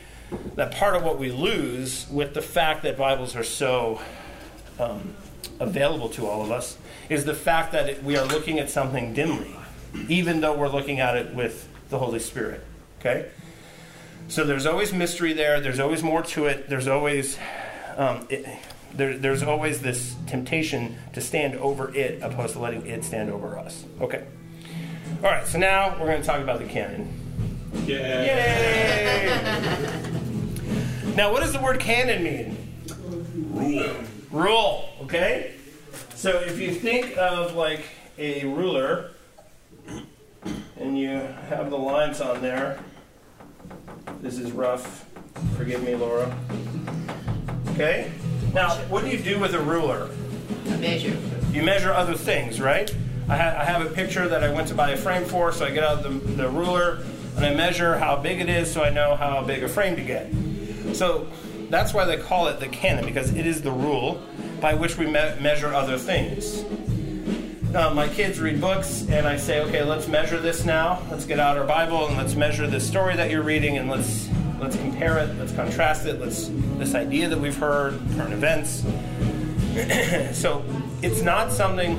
that 0.56 0.72
part 0.72 0.96
of 0.96 1.04
what 1.04 1.20
we 1.20 1.32
lose 1.32 2.10
with 2.10 2.34
the 2.34 2.42
fact 2.42 2.82
that 2.82 2.98
Bibles 2.98 3.36
are 3.36 3.44
so 3.44 4.02
um, 4.80 5.14
available 5.60 6.10
to 6.10 6.26
all 6.26 6.42
of 6.42 6.50
us 6.50 6.80
is 7.12 7.26
the 7.26 7.36
fact 7.36 7.72
that 7.74 7.88
it, 7.88 8.04
we 8.04 8.18
are 8.18 8.26
looking 8.26 8.58
at 8.58 8.72
something 8.72 9.14
dimly, 9.14 9.56
even 10.10 10.42
though 10.42 10.58
we're 10.58 10.68
looking 10.68 11.00
at 11.00 11.16
it 11.16 11.36
with 11.36 11.70
the 11.90 12.00
Holy 12.00 12.18
Spirit. 12.18 12.64
Okay. 13.00 13.30
So 14.28 14.44
there's 14.44 14.66
always 14.66 14.94
mystery 14.94 15.34
there. 15.34 15.60
There's 15.60 15.80
always 15.80 16.02
more 16.02 16.24
to 16.24 16.46
it. 16.46 16.70
There's 16.70 16.88
always 16.88 17.38
um, 17.98 18.26
it, 18.30 18.46
there, 18.94 19.18
there's 19.18 19.44
always 19.44 19.82
this 19.82 20.16
temptation 20.28 20.98
to 21.14 21.22
stand 21.22 21.56
over 21.56 21.94
it 21.96 22.22
opposed 22.22 22.54
to 22.54 22.60
letting 22.60 22.86
it 22.86 23.04
stand 23.04 23.30
over 23.30 23.58
us. 23.58 23.86
Okay. 24.02 24.26
All 25.18 25.30
right. 25.30 25.46
So 25.48 25.58
now 25.58 25.98
we're 26.00 26.08
going 26.08 26.22
to 26.22 26.28
talk 26.28 26.42
about 26.42 26.60
the 26.60 26.66
canon. 26.66 27.12
Yay! 27.86 28.26
Yay. 28.26 29.26
now, 31.16 31.32
what 31.32 31.42
does 31.42 31.54
the 31.54 31.60
word 31.60 31.80
canon 31.80 32.24
mean? 32.24 32.58
Rule. 33.52 33.96
Rule. 34.32 34.90
Okay. 35.02 35.56
So 36.16 36.40
if 36.40 36.60
you 36.60 36.74
think 36.74 37.18
of 37.18 37.56
like 37.56 37.84
a 38.18 38.46
ruler, 38.46 39.12
and 40.78 40.98
you 40.98 41.10
have 41.50 41.70
the 41.70 41.78
lines 41.78 42.22
on 42.22 42.42
there. 42.42 42.80
This 44.22 44.38
is 44.38 44.52
rough. 44.52 45.06
Forgive 45.58 45.84
me, 45.84 45.96
Laura. 45.96 46.36
Okay? 47.70 48.12
Now, 48.54 48.76
what 48.90 49.04
do 49.04 49.10
you 49.10 49.18
do 49.18 49.40
with 49.40 49.54
a 49.54 49.60
ruler? 49.60 50.10
A 50.68 50.78
measure. 50.78 51.18
You 51.52 51.64
measure 51.64 51.92
other 51.92 52.14
things, 52.16 52.62
right? 52.62 52.94
I, 53.30 53.38
ha- 53.38 53.58
I 53.60 53.66
have 53.66 53.82
a 53.86 53.90
picture 53.90 54.28
that 54.28 54.44
I 54.44 54.52
went 54.54 54.68
to 54.70 54.76
buy 54.76 54.92
a 54.92 54.98
frame 54.98 55.26
for, 55.26 55.52
so 55.52 55.66
I 55.66 55.72
get 55.72 55.84
out 55.84 56.04
the, 56.04 56.10
the 56.10 56.50
ruler 56.50 57.04
and 57.36 57.46
I 57.46 57.54
measure 57.54 57.98
how 57.98 58.18
big 58.18 58.40
it 58.42 58.50
is 58.50 58.72
so 58.72 58.84
I 58.84 58.90
know 58.90 59.16
how 59.16 59.42
big 59.44 59.64
a 59.64 59.70
frame 59.70 59.96
to 59.96 60.04
get. 60.04 60.32
So 60.96 61.28
that's 61.70 61.94
why 61.94 62.06
they 62.06 62.18
call 62.18 62.48
it 62.48 62.60
the 62.60 62.68
canon, 62.68 63.06
because 63.06 63.34
it 63.34 63.48
is 63.48 63.62
the 63.62 63.72
rule 63.72 64.22
by 64.62 64.74
which 64.76 64.98
we 64.98 65.06
me- 65.06 65.36
measure 65.42 65.74
other 65.74 65.98
things. 65.98 66.64
Uh, 67.74 67.92
my 67.92 68.08
kids 68.08 68.40
read 68.40 68.62
books, 68.62 69.04
and 69.10 69.26
I 69.26 69.36
say, 69.36 69.62
okay, 69.62 69.84
let's 69.84 70.08
measure 70.08 70.40
this 70.40 70.64
now. 70.64 71.02
Let's 71.10 71.26
get 71.26 71.40
out 71.40 71.58
our 71.58 71.66
Bible 71.66 72.06
and 72.08 72.16
let's 72.16 72.36
measure 72.36 72.68
this 72.68 72.88
story 72.88 73.16
that 73.16 73.32
you're 73.32 73.42
reading, 73.42 73.80
and 73.80 73.90
let's 73.90 74.30
let's 74.60 74.76
compare 74.76 75.18
it, 75.18 75.36
let's 75.40 75.54
contrast 75.54 76.06
it, 76.06 76.22
let's 76.22 76.52
this 76.78 76.94
idea 76.94 77.28
that 77.30 77.40
we've 77.40 77.58
heard, 77.58 78.00
current 78.16 78.32
events. 78.32 78.84
so 80.38 80.64
it's 81.02 81.24
not 81.24 81.52
something. 81.52 81.94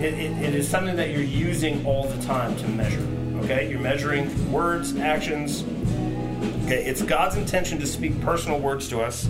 It, 0.00 0.14
it, 0.14 0.42
it 0.42 0.54
is 0.56 0.68
something 0.68 0.96
that 0.96 1.10
you're 1.10 1.22
using 1.22 1.86
all 1.86 2.08
the 2.08 2.20
time 2.24 2.56
to 2.56 2.66
measure. 2.66 3.06
Okay, 3.44 3.70
you're 3.70 3.78
measuring 3.78 4.50
words, 4.50 4.96
actions. 4.96 5.62
Okay, 6.64 6.84
it's 6.84 7.00
God's 7.00 7.36
intention 7.36 7.78
to 7.78 7.86
speak 7.86 8.20
personal 8.22 8.58
words 8.58 8.88
to 8.88 9.02
us 9.02 9.28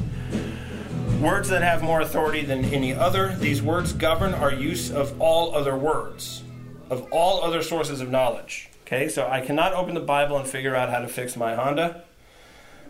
Words 1.27 1.49
that 1.49 1.63
have 1.63 1.83
more 1.83 2.01
authority 2.01 2.43
than 2.43 2.67
any 2.67 2.95
other. 2.95 3.35
These 3.35 3.61
words 3.61 3.93
govern 3.93 4.33
our 4.33 4.55
use 4.55 4.93
of 4.93 5.21
all 5.21 5.57
other 5.57 5.77
words, 5.77 6.45
of 6.89 7.09
all 7.11 7.43
other 7.43 7.65
sources 7.65 8.01
of 8.01 8.09
knowledge. 8.09 8.69
Okay, 8.87 9.09
so 9.09 9.27
I 9.27 9.41
cannot 9.41 9.75
open 9.75 9.95
the 9.95 10.01
Bible 10.01 10.39
and 10.39 10.47
figure 10.47 10.77
out 10.77 10.89
how 10.89 11.01
to 11.01 11.09
fix 11.09 11.37
my 11.37 11.57
Honda, 11.57 12.05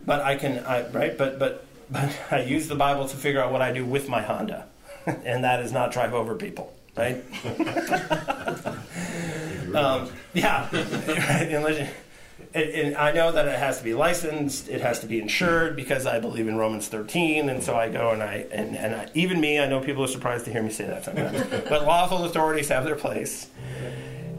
but 0.04 0.20
I 0.20 0.36
can, 0.36 0.58
I, 0.66 0.86
right? 0.90 1.16
But 1.16 1.38
but 1.38 1.64
but 1.90 2.14
I 2.30 2.42
use 2.42 2.68
the 2.68 2.74
Bible 2.74 3.08
to 3.08 3.16
figure 3.16 3.40
out 3.40 3.52
what 3.52 3.62
I 3.62 3.72
do 3.72 3.86
with 3.86 4.06
my 4.06 4.20
Honda, 4.20 4.66
and 5.06 5.42
that 5.42 5.60
is 5.60 5.72
not 5.72 5.90
drive 5.90 6.12
over 6.12 6.34
people, 6.34 6.74
right? 6.94 7.24
um, 9.74 10.10
yeah, 10.34 10.68
right? 10.70 11.48
Unless, 11.52 11.90
and, 12.54 12.64
and 12.70 12.96
I 12.96 13.12
know 13.12 13.32
that 13.32 13.46
it 13.46 13.58
has 13.58 13.78
to 13.78 13.84
be 13.84 13.94
licensed, 13.94 14.68
it 14.68 14.80
has 14.80 15.00
to 15.00 15.06
be 15.06 15.20
insured 15.20 15.76
because 15.76 16.06
I 16.06 16.18
believe 16.20 16.48
in 16.48 16.56
Romans 16.56 16.88
13, 16.88 17.48
and 17.48 17.62
so 17.62 17.76
I 17.76 17.88
go 17.88 18.10
and 18.10 18.22
I 18.22 18.46
and, 18.52 18.76
and 18.76 18.94
I, 18.94 19.08
even 19.14 19.40
me, 19.40 19.58
I 19.58 19.66
know 19.66 19.80
people 19.80 20.04
are 20.04 20.08
surprised 20.08 20.44
to 20.46 20.52
hear 20.52 20.62
me 20.62 20.70
say 20.70 20.86
that 20.86 21.04
sometimes, 21.04 21.42
but 21.68 21.84
lawful 21.84 22.24
authorities 22.24 22.68
have 22.68 22.84
their 22.84 22.96
place. 22.96 23.48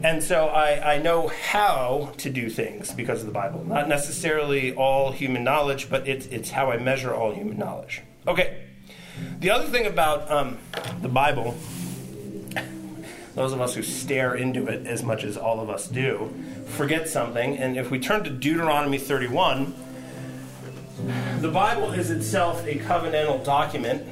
And 0.02 0.22
so 0.22 0.46
I, 0.46 0.94
I 0.94 0.98
know 0.98 1.26
how 1.26 2.12
to 2.18 2.30
do 2.30 2.48
things 2.48 2.92
because 2.92 3.20
of 3.20 3.26
the 3.26 3.32
Bible. 3.32 3.64
Not 3.64 3.88
necessarily 3.88 4.72
all 4.72 5.10
human 5.10 5.42
knowledge, 5.42 5.90
but 5.90 6.06
it's, 6.06 6.26
it's 6.26 6.50
how 6.50 6.70
I 6.70 6.78
measure 6.78 7.12
all 7.12 7.32
human 7.32 7.58
knowledge. 7.58 8.02
Okay. 8.26 8.64
The 9.40 9.50
other 9.50 9.66
thing 9.66 9.86
about 9.86 10.30
um, 10.30 10.58
the 11.02 11.08
Bible, 11.08 11.56
those 13.38 13.52
of 13.52 13.60
us 13.60 13.76
who 13.76 13.84
stare 13.84 14.34
into 14.34 14.66
it 14.66 14.84
as 14.88 15.04
much 15.04 15.22
as 15.22 15.36
all 15.36 15.60
of 15.60 15.70
us 15.70 15.86
do, 15.86 16.34
forget 16.66 17.08
something. 17.08 17.56
And 17.56 17.76
if 17.76 17.88
we 17.88 18.00
turn 18.00 18.24
to 18.24 18.30
Deuteronomy 18.30 18.98
31, 18.98 19.72
the 21.38 21.48
Bible 21.48 21.92
is 21.92 22.10
itself 22.10 22.66
a 22.66 22.74
covenantal 22.74 23.44
document. 23.44 24.04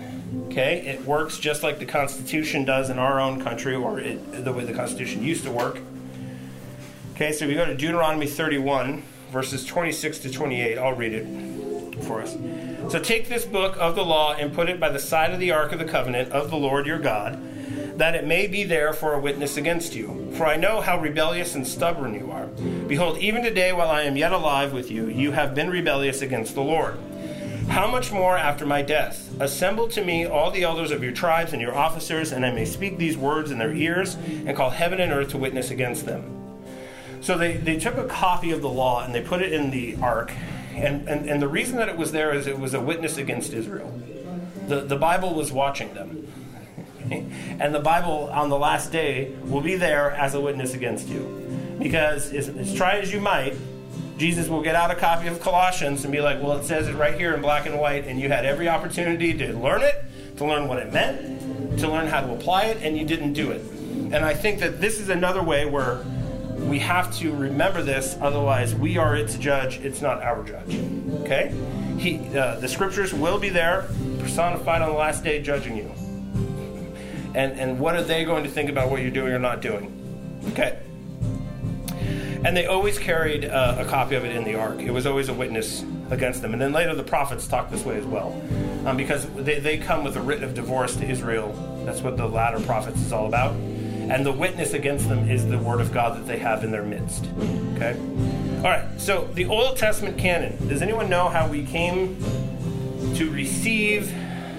Okay, 0.46 0.86
it 0.86 1.04
works 1.04 1.38
just 1.38 1.64
like 1.64 1.80
the 1.80 1.86
Constitution 1.86 2.64
does 2.64 2.88
in 2.88 3.00
our 3.00 3.18
own 3.18 3.42
country, 3.42 3.74
or 3.74 3.98
it, 3.98 4.44
the 4.44 4.52
way 4.52 4.64
the 4.64 4.72
Constitution 4.72 5.24
used 5.24 5.42
to 5.42 5.50
work. 5.50 5.80
Okay, 7.16 7.32
so 7.32 7.46
if 7.46 7.48
we 7.48 7.56
go 7.56 7.66
to 7.66 7.74
Deuteronomy 7.74 8.28
31, 8.28 9.02
verses 9.32 9.64
26 9.64 10.20
to 10.20 10.30
28. 10.30 10.78
I'll 10.78 10.92
read 10.92 11.12
it 11.12 12.04
for 12.04 12.22
us. 12.22 12.36
So 12.92 13.00
take 13.00 13.28
this 13.28 13.44
book 13.44 13.76
of 13.80 13.96
the 13.96 14.04
law 14.04 14.34
and 14.34 14.54
put 14.54 14.68
it 14.68 14.78
by 14.78 14.90
the 14.90 15.00
side 15.00 15.32
of 15.32 15.40
the 15.40 15.50
ark 15.50 15.72
of 15.72 15.80
the 15.80 15.84
covenant 15.84 16.30
of 16.30 16.48
the 16.48 16.56
Lord 16.56 16.86
your 16.86 17.00
God 17.00 17.42
that 17.96 18.14
it 18.14 18.26
may 18.26 18.46
be 18.46 18.64
there 18.64 18.92
for 18.92 19.14
a 19.14 19.20
witness 19.20 19.56
against 19.56 19.94
you. 19.94 20.32
For 20.36 20.46
I 20.46 20.56
know 20.56 20.80
how 20.80 21.00
rebellious 21.00 21.54
and 21.54 21.66
stubborn 21.66 22.14
you 22.14 22.30
are. 22.30 22.46
Behold, 22.86 23.18
even 23.18 23.42
today, 23.42 23.72
while 23.72 23.90
I 23.90 24.02
am 24.02 24.16
yet 24.16 24.32
alive 24.32 24.72
with 24.72 24.90
you, 24.90 25.08
you 25.08 25.32
have 25.32 25.54
been 25.54 25.70
rebellious 25.70 26.22
against 26.22 26.54
the 26.54 26.62
Lord. 26.62 26.98
How 27.68 27.90
much 27.90 28.12
more 28.12 28.36
after 28.36 28.64
my 28.64 28.82
death? 28.82 29.28
Assemble 29.40 29.88
to 29.88 30.04
me 30.04 30.24
all 30.24 30.50
the 30.50 30.62
elders 30.62 30.92
of 30.92 31.02
your 31.02 31.12
tribes 31.12 31.52
and 31.52 31.60
your 31.60 31.74
officers, 31.74 32.32
and 32.32 32.46
I 32.46 32.52
may 32.52 32.64
speak 32.64 32.96
these 32.96 33.16
words 33.16 33.50
in 33.50 33.58
their 33.58 33.72
ears 33.72 34.14
and 34.14 34.56
call 34.56 34.70
heaven 34.70 35.00
and 35.00 35.12
earth 35.12 35.30
to 35.30 35.38
witness 35.38 35.70
against 35.70 36.06
them. 36.06 36.32
So 37.20 37.36
they, 37.36 37.56
they 37.56 37.78
took 37.78 37.96
a 37.96 38.06
copy 38.06 38.52
of 38.52 38.62
the 38.62 38.68
law 38.68 39.04
and 39.04 39.14
they 39.14 39.20
put 39.20 39.42
it 39.42 39.52
in 39.52 39.70
the 39.70 39.96
ark. 40.00 40.32
And, 40.74 41.08
and, 41.08 41.28
and 41.28 41.42
the 41.42 41.48
reason 41.48 41.76
that 41.78 41.88
it 41.88 41.96
was 41.96 42.12
there 42.12 42.32
is 42.32 42.46
it 42.46 42.58
was 42.58 42.74
a 42.74 42.80
witness 42.80 43.16
against 43.16 43.52
Israel. 43.52 43.92
The, 44.68 44.82
the 44.82 44.96
Bible 44.96 45.34
was 45.34 45.50
watching 45.50 45.94
them. 45.94 46.25
And 47.10 47.74
the 47.74 47.80
Bible 47.80 48.30
on 48.32 48.48
the 48.48 48.58
last 48.58 48.92
day 48.92 49.34
will 49.44 49.60
be 49.60 49.76
there 49.76 50.10
as 50.12 50.34
a 50.34 50.40
witness 50.40 50.74
against 50.74 51.08
you. 51.08 51.76
Because 51.78 52.32
as, 52.32 52.48
as 52.48 52.74
try 52.74 52.98
as 52.98 53.12
you 53.12 53.20
might, 53.20 53.54
Jesus 54.18 54.48
will 54.48 54.62
get 54.62 54.74
out 54.74 54.90
a 54.90 54.94
copy 54.94 55.28
of 55.28 55.40
Colossians 55.40 56.04
and 56.04 56.12
be 56.12 56.20
like, 56.20 56.42
well, 56.42 56.56
it 56.56 56.64
says 56.64 56.88
it 56.88 56.94
right 56.94 57.14
here 57.14 57.34
in 57.34 57.42
black 57.42 57.66
and 57.66 57.78
white, 57.78 58.06
and 58.06 58.18
you 58.18 58.28
had 58.28 58.46
every 58.46 58.68
opportunity 58.68 59.34
to 59.34 59.52
learn 59.52 59.82
it, 59.82 60.04
to 60.38 60.46
learn 60.46 60.68
what 60.68 60.78
it 60.78 60.92
meant, 60.92 61.78
to 61.80 61.88
learn 61.88 62.06
how 62.06 62.22
to 62.22 62.32
apply 62.32 62.64
it, 62.64 62.78
and 62.82 62.96
you 62.96 63.04
didn't 63.04 63.34
do 63.34 63.50
it. 63.50 63.60
And 63.60 64.16
I 64.16 64.32
think 64.32 64.60
that 64.60 64.80
this 64.80 65.00
is 65.00 65.10
another 65.10 65.42
way 65.42 65.66
where 65.66 66.02
we 66.60 66.78
have 66.78 67.14
to 67.18 67.34
remember 67.34 67.82
this, 67.82 68.16
otherwise, 68.20 68.74
we 68.74 68.96
are 68.96 69.14
its 69.14 69.36
judge, 69.36 69.78
it's 69.80 70.00
not 70.00 70.22
our 70.22 70.42
judge. 70.44 70.80
Okay? 71.20 71.54
He, 71.98 72.18
uh, 72.36 72.58
the 72.60 72.68
scriptures 72.68 73.12
will 73.12 73.38
be 73.38 73.50
there, 73.50 73.86
personified 74.18 74.80
on 74.80 74.88
the 74.88 74.96
last 74.96 75.24
day, 75.24 75.42
judging 75.42 75.76
you 75.76 75.92
and, 77.36 77.60
and 77.60 77.78
what 77.78 77.94
are 77.94 78.02
they 78.02 78.24
going 78.24 78.44
to 78.44 78.50
think 78.50 78.70
about 78.70 78.90
what 78.90 79.02
you're 79.02 79.10
doing 79.10 79.32
or 79.32 79.38
not 79.38 79.60
doing? 79.60 79.92
Okay. 80.52 80.78
And 82.44 82.56
they 82.56 82.64
always 82.66 82.98
carried 82.98 83.44
uh, 83.44 83.76
a 83.78 83.84
copy 83.84 84.14
of 84.14 84.24
it 84.24 84.34
in 84.34 84.44
the 84.44 84.54
ark. 84.54 84.80
It 84.80 84.90
was 84.90 85.06
always 85.06 85.28
a 85.28 85.34
witness 85.34 85.84
against 86.10 86.40
them. 86.40 86.54
And 86.54 86.62
then 86.62 86.72
later 86.72 86.94
the 86.94 87.02
prophets 87.02 87.46
talk 87.46 87.70
this 87.70 87.84
way 87.84 87.98
as 87.98 88.06
well. 88.06 88.40
Um, 88.86 88.96
because 88.96 89.26
they, 89.34 89.58
they 89.58 89.76
come 89.76 90.02
with 90.02 90.16
a 90.16 90.20
writ 90.20 90.42
of 90.42 90.54
divorce 90.54 90.96
to 90.96 91.04
Israel. 91.04 91.52
That's 91.84 92.00
what 92.00 92.16
the 92.16 92.26
latter 92.26 92.58
prophets 92.60 93.00
is 93.00 93.12
all 93.12 93.26
about. 93.26 93.52
And 93.52 94.24
the 94.24 94.32
witness 94.32 94.72
against 94.72 95.08
them 95.08 95.28
is 95.28 95.46
the 95.46 95.58
word 95.58 95.80
of 95.80 95.92
God 95.92 96.16
that 96.16 96.26
they 96.26 96.38
have 96.38 96.64
in 96.64 96.70
their 96.70 96.84
midst. 96.84 97.26
Okay? 97.74 97.98
All 98.58 98.70
right, 98.70 98.88
so 98.98 99.28
the 99.34 99.44
Old 99.44 99.76
Testament 99.76 100.16
canon. 100.16 100.68
Does 100.68 100.80
anyone 100.80 101.10
know 101.10 101.28
how 101.28 101.48
we 101.48 101.66
came 101.66 102.16
to 103.16 103.30
receive 103.30 104.14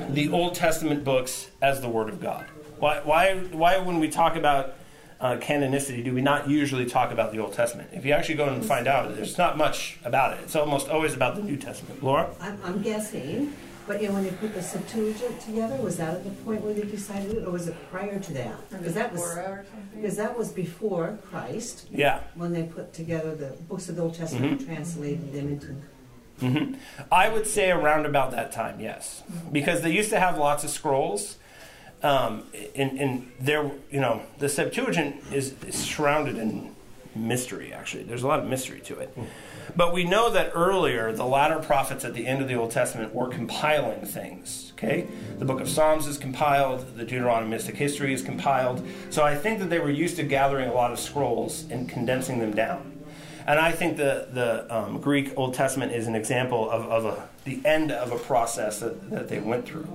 the 0.10 0.30
Old 0.30 0.54
Testament 0.54 1.04
books 1.04 1.50
as 1.62 1.82
the 1.82 1.90
Word 1.90 2.10
of 2.10 2.22
God? 2.22 2.46
Why, 2.80 3.00
why, 3.04 3.36
why 3.52 3.78
when 3.80 4.00
we 4.00 4.10
talk 4.10 4.36
about 4.36 4.76
uh, 5.20 5.38
canonicity, 5.38 6.04
do 6.04 6.14
we 6.14 6.22
not 6.22 6.48
usually 6.50 6.86
talk 6.86 7.12
about 7.12 7.32
the 7.32 7.40
Old 7.40 7.54
Testament? 7.54 7.90
If 7.94 8.06
you 8.06 8.14
actually 8.14 8.36
go 8.36 8.50
and 8.50 8.64
find 8.64 8.88
out, 8.88 9.16
there's 9.16 9.38
not 9.38 9.58
much 9.58 9.98
about 10.06 10.34
it. 10.34 10.42
It's 10.44 10.56
almost 10.56 10.90
always 10.90 11.14
about 11.14 11.36
the 11.36 11.42
New 11.42 11.58
Testament. 11.58 12.04
Laura? 12.04 12.30
I'm, 12.40 12.60
I'm 12.64 12.82
guessing, 12.84 13.54
but 13.88 14.00
you 14.02 14.10
know, 14.10 14.16
when 14.16 14.26
they 14.26 14.32
put 14.32 14.54
the 14.54 14.62
Septuagint 14.62 15.40
together, 15.42 15.76
was 15.78 15.98
that 15.98 16.14
at 16.16 16.24
the 16.24 16.30
point 16.44 16.62
where 16.62 16.74
they 16.74 16.84
decided 16.84 17.32
it, 17.38 17.48
or 17.48 17.52
was 17.52 17.68
it 17.68 17.76
prior 17.90 18.20
to 18.20 18.34
that? 18.34 18.70
Because 18.70 18.94
that 18.94 19.12
was 19.12 19.38
because 19.96 20.18
that 20.18 20.38
was 20.38 20.52
before 20.52 21.18
Christ. 21.32 21.88
Yeah. 21.92 22.20
When 22.36 22.54
they 22.54 22.64
put 22.64 22.94
together 22.94 23.34
the 23.34 23.48
books 23.68 23.90
of 23.90 23.96
the 23.96 24.04
Old 24.04 24.14
Testament 24.14 24.60
Mm-hmm. 24.62 24.70
and 24.70 24.76
translated 24.78 25.34
them 25.34 25.48
into. 25.48 25.76
hmm 26.40 26.74
I 27.12 27.30
would 27.30 27.48
say 27.48 27.72
around 27.72 28.06
about 28.06 28.30
that 28.32 28.52
time, 28.52 28.80
yes, 28.80 29.24
because 29.52 29.82
they 29.82 29.92
used 29.92 30.12
to 30.12 30.20
have 30.20 30.38
lots 30.38 30.64
of 30.64 30.70
scrolls. 30.70 31.38
Um, 32.04 32.44
in, 32.76 32.98
in 32.98 33.32
there, 33.40 33.72
you 33.90 34.00
know, 34.00 34.22
the 34.38 34.50
Septuagint 34.50 35.24
is, 35.34 35.56
is 35.64 35.76
surrounded 35.76 36.38
in 36.38 36.76
mystery. 37.16 37.74
Actually, 37.74 38.04
there's 38.04 38.24
a 38.24 38.28
lot 38.28 38.40
of 38.40 38.46
mystery 38.46 38.80
to 38.82 39.00
it. 39.00 39.18
But 39.76 39.94
we 39.94 40.04
know 40.04 40.30
that 40.32 40.52
earlier, 40.54 41.12
the 41.12 41.26
latter 41.26 41.60
prophets 41.60 42.06
at 42.06 42.14
the 42.14 42.26
end 42.26 42.42
of 42.42 42.48
the 42.48 42.56
Old 42.56 42.72
Testament 42.72 43.14
were 43.14 43.28
compiling 43.28 44.06
things. 44.06 44.74
Okay, 44.78 45.08
the 45.40 45.46
Book 45.46 45.60
of 45.60 45.68
Psalms 45.68 46.06
is 46.06 46.20
compiled, 46.20 46.96
the 46.96 47.04
Deuteronomistic 47.04 47.74
history 47.74 48.14
is 48.14 48.22
compiled. 48.22 48.86
So 49.10 49.24
I 49.24 49.36
think 49.36 49.60
that 49.60 49.70
they 49.72 49.80
were 49.80 49.90
used 49.90 50.18
to 50.18 50.24
gathering 50.24 50.70
a 50.70 50.74
lot 50.74 50.92
of 50.92 51.00
scrolls 51.00 51.66
and 51.72 51.90
condensing 51.90 52.40
them 52.40 52.54
down. 52.54 52.94
And 53.48 53.60
I 53.60 53.72
think 53.72 53.98
the, 53.98 54.28
the 54.32 54.76
um, 54.76 55.00
Greek 55.00 55.34
Old 55.38 55.54
Testament 55.54 55.94
is 55.94 56.06
an 56.06 56.16
example 56.16 56.70
of, 56.70 56.86
of 56.92 57.06
a, 57.06 57.30
the 57.46 57.62
end 57.66 57.92
of 57.92 58.12
a 58.12 58.18
process 58.18 58.82
that, 58.82 59.10
that 59.10 59.30
they 59.30 59.40
went 59.40 59.66
through. 59.66 59.88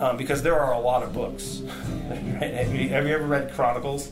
Um, 0.00 0.16
because 0.16 0.42
there 0.42 0.58
are 0.58 0.72
a 0.72 0.78
lot 0.80 1.02
of 1.02 1.12
books. 1.12 1.60
right? 2.08 2.52
have, 2.54 2.74
you, 2.74 2.88
have 2.88 3.06
you 3.06 3.14
ever 3.14 3.26
read 3.26 3.52
Chronicles? 3.52 4.10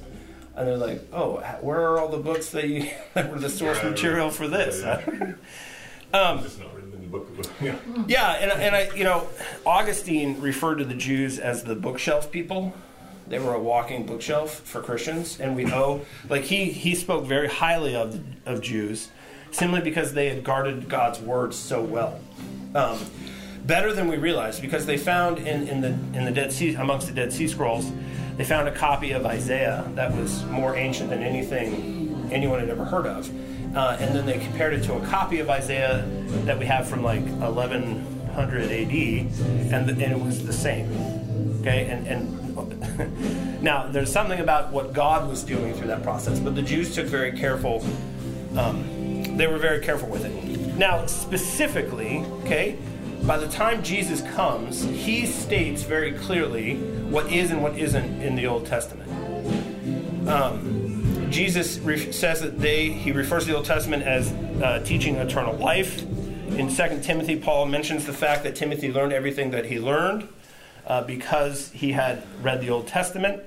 And 0.54 0.66
they're 0.66 0.76
like, 0.76 1.02
oh, 1.12 1.36
where 1.60 1.80
are 1.80 1.98
all 1.98 2.08
the 2.08 2.18
books 2.18 2.50
that, 2.50 2.68
you, 2.68 2.90
that 3.14 3.30
were 3.32 3.38
the 3.38 3.48
source 3.48 3.78
Yeah, 3.82 3.90
material 3.90 4.30
for 4.30 4.48
this? 4.48 4.82
yeah. 4.82 5.00
um, 6.18 6.40
It's 6.40 6.58
not 6.58 6.74
written 6.74 6.92
in 6.92 7.00
the 7.02 7.06
book 7.06 7.28
yeah. 7.62 7.76
yeah, 8.06 8.32
and, 8.32 8.50
and 8.52 8.76
I, 8.76 8.90
you 8.94 9.04
know, 9.04 9.28
Augustine 9.64 10.40
referred 10.40 10.76
to 10.76 10.84
the 10.84 10.94
Jews 10.94 11.38
as 11.38 11.64
the 11.64 11.74
bookshelf 11.74 12.30
people. 12.30 12.74
They 13.28 13.38
were 13.38 13.54
a 13.54 13.60
walking 13.60 14.04
bookshelf 14.06 14.60
for 14.60 14.80
Christians, 14.82 15.38
and 15.40 15.54
we 15.54 15.70
owe 15.72 16.00
like 16.28 16.44
he 16.44 16.64
he 16.66 16.94
spoke 16.94 17.26
very 17.26 17.48
highly 17.48 17.94
of 17.94 18.20
of 18.46 18.62
Jews, 18.62 19.10
simply 19.50 19.80
because 19.82 20.14
they 20.14 20.28
had 20.30 20.42
guarded 20.44 20.88
God's 20.88 21.20
word 21.20 21.52
so 21.52 21.82
well, 21.82 22.20
um, 22.74 22.98
better 23.68 23.92
than 23.92 24.08
we 24.08 24.16
realized. 24.16 24.60
Because 24.60 24.84
they 24.86 24.98
found 24.98 25.38
in, 25.38 25.68
in 25.68 25.80
the 25.80 25.90
in 26.18 26.24
the 26.24 26.32
Dead 26.32 26.52
Sea 26.52 26.74
amongst 26.74 27.06
the 27.06 27.14
Dead 27.14 27.32
Sea 27.32 27.46
Scrolls 27.46 27.92
they 28.38 28.44
found 28.44 28.68
a 28.68 28.72
copy 28.72 29.10
of 29.10 29.26
Isaiah 29.26 29.84
that 29.96 30.14
was 30.14 30.44
more 30.44 30.76
ancient 30.76 31.10
than 31.10 31.24
anything 31.24 32.30
anyone 32.30 32.60
had 32.60 32.70
ever 32.70 32.84
heard 32.84 33.04
of. 33.04 33.28
Uh, 33.76 33.96
and 33.98 34.14
then 34.14 34.26
they 34.26 34.38
compared 34.38 34.74
it 34.74 34.84
to 34.84 34.94
a 34.94 35.04
copy 35.06 35.40
of 35.40 35.50
Isaiah 35.50 36.06
that 36.44 36.56
we 36.56 36.64
have 36.64 36.88
from 36.88 37.02
like 37.02 37.22
1100 37.22 38.62
AD, 38.62 38.70
and, 38.70 39.88
the, 39.88 39.92
and 39.92 40.12
it 40.12 40.20
was 40.20 40.46
the 40.46 40.52
same. 40.52 40.88
Okay, 41.60 41.86
and, 41.86 42.06
and 42.06 43.62
now 43.62 43.88
there's 43.88 44.12
something 44.12 44.38
about 44.38 44.70
what 44.72 44.92
God 44.92 45.28
was 45.28 45.42
doing 45.42 45.74
through 45.74 45.88
that 45.88 46.04
process, 46.04 46.38
but 46.38 46.54
the 46.54 46.62
Jews 46.62 46.94
took 46.94 47.06
very 47.06 47.32
careful. 47.32 47.84
Um, 48.56 49.36
they 49.36 49.48
were 49.48 49.58
very 49.58 49.80
careful 49.80 50.08
with 50.08 50.24
it. 50.24 50.76
Now, 50.76 51.06
specifically, 51.06 52.24
okay, 52.44 52.78
by 53.26 53.36
the 53.38 53.48
time 53.48 53.82
Jesus 53.82 54.22
comes, 54.34 54.82
he 54.82 55.26
states 55.26 55.82
very 55.82 56.12
clearly 56.12 56.76
what 57.10 57.30
is 57.32 57.50
and 57.50 57.62
what 57.62 57.76
isn't 57.78 58.22
in 58.22 58.36
the 58.36 58.46
Old 58.46 58.66
Testament. 58.66 59.10
Um, 60.28 61.28
Jesus 61.30 61.78
re- 61.78 62.12
says 62.12 62.40
that 62.40 62.58
they, 62.58 62.90
he 62.90 63.12
refers 63.12 63.44
to 63.44 63.50
the 63.50 63.56
Old 63.56 63.66
Testament 63.66 64.02
as 64.02 64.32
uh, 64.62 64.82
teaching 64.84 65.16
eternal 65.16 65.54
life. 65.56 66.02
In 66.02 66.74
2 66.74 67.00
Timothy, 67.02 67.36
Paul 67.36 67.66
mentions 67.66 68.06
the 68.06 68.12
fact 68.12 68.44
that 68.44 68.56
Timothy 68.56 68.90
learned 68.90 69.12
everything 69.12 69.50
that 69.50 69.66
he 69.66 69.78
learned 69.78 70.28
uh, 70.86 71.02
because 71.02 71.70
he 71.70 71.92
had 71.92 72.22
read 72.42 72.60
the 72.60 72.70
Old 72.70 72.86
Testament. 72.86 73.42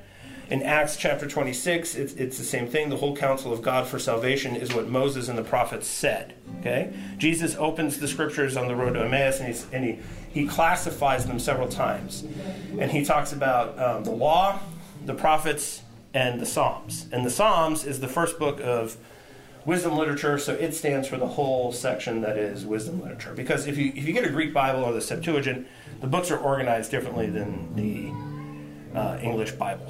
In 0.52 0.64
Acts 0.64 0.98
chapter 0.98 1.30
26, 1.30 1.96
it's, 1.96 2.14
it's 2.16 2.38
the 2.38 2.44
same 2.44 2.68
thing. 2.68 2.90
The 2.90 2.98
whole 2.98 3.16
counsel 3.16 3.54
of 3.54 3.62
God 3.62 3.88
for 3.88 3.98
salvation 3.98 4.58
is 4.58 4.74
what 4.74 4.90
Moses 4.90 5.30
and 5.30 5.38
the 5.38 5.44
prophets 5.44 5.88
said. 5.88 6.34
Okay? 6.60 6.92
Jesus 7.18 7.56
opens 7.56 8.00
the 8.00 8.08
scriptures 8.08 8.58
on 8.58 8.68
the 8.68 8.76
road 8.76 8.96
to 8.96 9.06
Emmaus 9.06 9.40
and, 9.40 9.48
he's, 9.48 9.66
and 9.72 9.86
he, 9.86 10.00
he 10.30 10.46
classifies 10.46 11.26
them 11.26 11.40
several 11.40 11.70
times. 11.70 12.26
And 12.78 12.92
he 12.92 13.06
talks 13.06 13.32
about 13.32 13.80
um, 13.80 14.04
the 14.04 14.12
law, 14.12 14.60
the 15.06 15.14
prophets, 15.14 15.84
and 16.14 16.42
the 16.42 16.46
Psalms. 16.46 17.08
And 17.14 17.26
the 17.26 17.30
Psalms 17.30 17.86
is 17.86 18.02
the 18.02 18.10
first 18.10 18.38
book 18.38 18.60
of 18.60 18.98
wisdom 19.66 19.98
literature, 19.98 20.38
so 20.38 20.54
it 20.54 20.74
stands 20.74 21.08
for 21.08 21.16
the 21.16 21.28
whole 21.28 21.72
section 21.72 22.20
that 22.22 22.38
is 22.38 22.66
wisdom 22.66 23.02
literature. 23.02 23.34
Because 23.34 23.68
if 23.68 23.78
you 23.78 23.94
if 23.96 24.06
you 24.06 24.12
get 24.12 24.26
a 24.26 24.30
Greek 24.30 24.54
Bible 24.54 24.84
or 24.84 24.92
the 24.92 25.00
Septuagint, 25.00 25.66
the 26.02 26.08
books 26.08 26.30
are 26.30 26.38
organized 26.38 26.92
differently 26.92 27.30
than 27.30 27.74
the 27.76 29.00
uh, 29.00 29.18
English 29.22 29.54
Bible, 29.54 29.86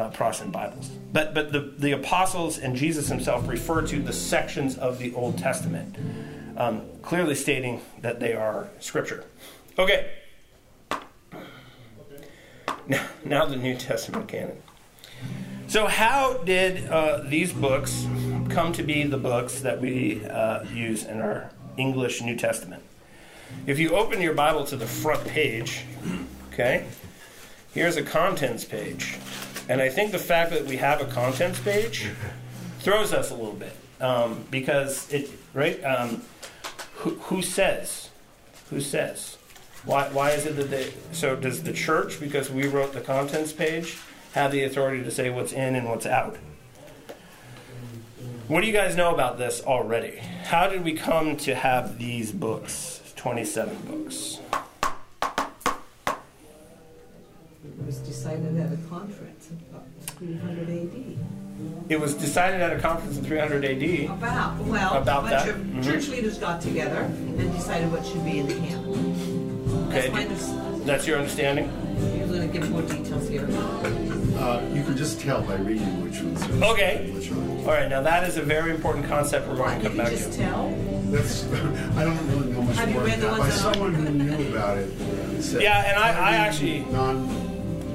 uh, 0.00 0.08
Protestant 0.10 0.52
Bibles. 0.52 0.88
But 1.12 1.34
but 1.34 1.52
the 1.52 1.72
the 1.76 1.92
apostles 1.92 2.58
and 2.58 2.74
Jesus 2.74 3.08
himself 3.08 3.46
refer 3.46 3.86
to 3.86 4.00
the 4.00 4.12
sections 4.12 4.78
of 4.78 4.98
the 4.98 5.14
Old 5.14 5.36
Testament, 5.36 5.96
um, 6.56 6.82
clearly 7.02 7.34
stating 7.34 7.82
that 8.00 8.18
they 8.18 8.32
are 8.32 8.68
Scripture. 8.80 9.24
Okay. 9.78 10.10
Now, 12.88 13.06
now 13.24 13.44
the 13.44 13.56
New 13.56 13.76
Testament 13.76 14.26
canon. 14.26 14.56
So, 15.68 15.86
how 15.86 16.38
did 16.38 16.88
uh, 16.88 17.22
these 17.26 17.52
books 17.52 18.06
come 18.48 18.72
to 18.72 18.82
be 18.82 19.04
the 19.04 19.18
books 19.18 19.60
that 19.60 19.80
we 19.80 20.24
uh, 20.26 20.64
use 20.64 21.04
in 21.04 21.20
our 21.20 21.52
English 21.76 22.22
New 22.22 22.36
Testament? 22.36 22.82
If 23.66 23.78
you 23.78 23.94
open 23.94 24.20
your 24.20 24.34
Bible 24.34 24.64
to 24.64 24.76
the 24.76 24.86
front 24.86 25.24
page, 25.26 25.84
okay, 26.52 26.86
here's 27.74 27.96
a 27.96 28.02
contents 28.02 28.64
page. 28.64 29.18
And 29.70 29.80
I 29.80 29.88
think 29.88 30.10
the 30.10 30.18
fact 30.18 30.50
that 30.50 30.66
we 30.66 30.78
have 30.78 31.00
a 31.00 31.04
contents 31.04 31.60
page 31.60 32.10
throws 32.80 33.12
us 33.12 33.30
a 33.30 33.36
little 33.36 33.52
bit 33.52 33.76
um, 34.00 34.44
because 34.50 35.08
it, 35.12 35.30
right? 35.54 35.80
Um, 35.84 36.22
who, 36.96 37.10
who 37.10 37.40
says? 37.40 38.10
Who 38.70 38.80
says? 38.80 39.38
Why, 39.84 40.08
why 40.08 40.32
is 40.32 40.44
it 40.44 40.56
that 40.56 40.70
they. 40.70 40.92
So, 41.12 41.36
does 41.36 41.62
the 41.62 41.72
church, 41.72 42.18
because 42.18 42.50
we 42.50 42.66
wrote 42.66 42.94
the 42.94 43.00
contents 43.00 43.52
page, 43.52 43.96
have 44.32 44.50
the 44.50 44.64
authority 44.64 45.04
to 45.04 45.10
say 45.10 45.30
what's 45.30 45.52
in 45.52 45.76
and 45.76 45.88
what's 45.88 46.04
out? 46.04 46.36
What 48.48 48.62
do 48.62 48.66
you 48.66 48.72
guys 48.72 48.96
know 48.96 49.14
about 49.14 49.38
this 49.38 49.62
already? 49.62 50.16
How 50.16 50.66
did 50.66 50.82
we 50.82 50.94
come 50.94 51.36
to 51.38 51.54
have 51.54 51.96
these 51.96 52.32
books? 52.32 53.00
27 53.14 53.76
books. 53.82 54.40
It 57.62 57.86
was 57.86 57.98
decided 57.98 58.58
at 58.58 58.72
a 58.72 58.76
conference 58.88 59.39
300 60.20 60.68
AD. 60.68 61.16
It 61.88 61.98
was 61.98 62.14
decided 62.14 62.60
at 62.60 62.72
a 62.72 62.78
conference 62.78 63.16
in 63.18 63.24
300 63.24 63.64
AD. 63.64 64.04
About, 64.10 64.58
well, 64.58 64.94
About 64.94 65.24
a 65.24 65.30
bunch 65.30 65.44
that? 65.44 65.48
of 65.48 65.56
Mhm. 65.56 65.82
church 65.84 66.08
leaders 66.08 66.38
got 66.38 66.60
together 66.60 67.00
and 67.00 67.52
decided 67.54 67.90
what 67.90 68.04
should 68.06 68.24
be 68.24 68.38
in 68.38 68.46
the 68.46 68.54
canon. 68.54 69.86
Okay. 69.90 70.08
my 70.10 70.22
understanding. 70.22 70.84
That's 70.86 71.06
your 71.06 71.18
understanding? 71.18 71.68
You're 72.16 72.28
going 72.28 72.48
to 72.52 72.58
give 72.58 72.70
more 72.70 72.82
details 72.82 73.28
here. 73.28 73.46
Uh, 74.38 74.60
you 74.72 74.82
can 74.84 74.96
just 74.96 75.20
tell 75.20 75.42
by 75.42 75.56
reading 75.56 76.02
which 76.04 76.20
ones 76.22 76.42
are. 76.64 76.72
Okay. 76.72 77.10
Which 77.12 77.30
are. 77.32 77.34
All 77.68 77.74
right, 77.76 77.88
now 77.88 78.00
that 78.02 78.28
is 78.28 78.36
a 78.36 78.42
very 78.42 78.70
important 78.70 79.06
concept 79.08 79.48
we're 79.48 79.56
going 79.56 79.68
What, 79.68 79.74
to 79.78 79.82
you 79.82 79.88
come 79.88 79.96
can 79.96 80.04
back 80.06 80.12
just 80.12 80.38
tell? 80.38 80.72
That's, 81.10 81.44
I 81.96 82.04
don't 82.04 82.28
really 82.30 82.52
know 82.52 82.62
much 82.62 82.76
Have 82.76 82.88
you 82.88 82.94
more. 82.94 83.04
read 83.04 83.18
the 83.20 83.26
By 83.28 83.38
ones 83.38 83.62
that 83.62 83.74
someone 83.74 83.94
who 83.94 84.10
knew 84.10 84.48
about 84.56 84.78
it. 84.78 84.90
said, 85.42 85.60
Yeah, 85.62 85.84
and 85.90 85.98
I- 85.98 86.10
I 86.10 86.12
"Try 86.14 86.34
actually- 86.36 86.84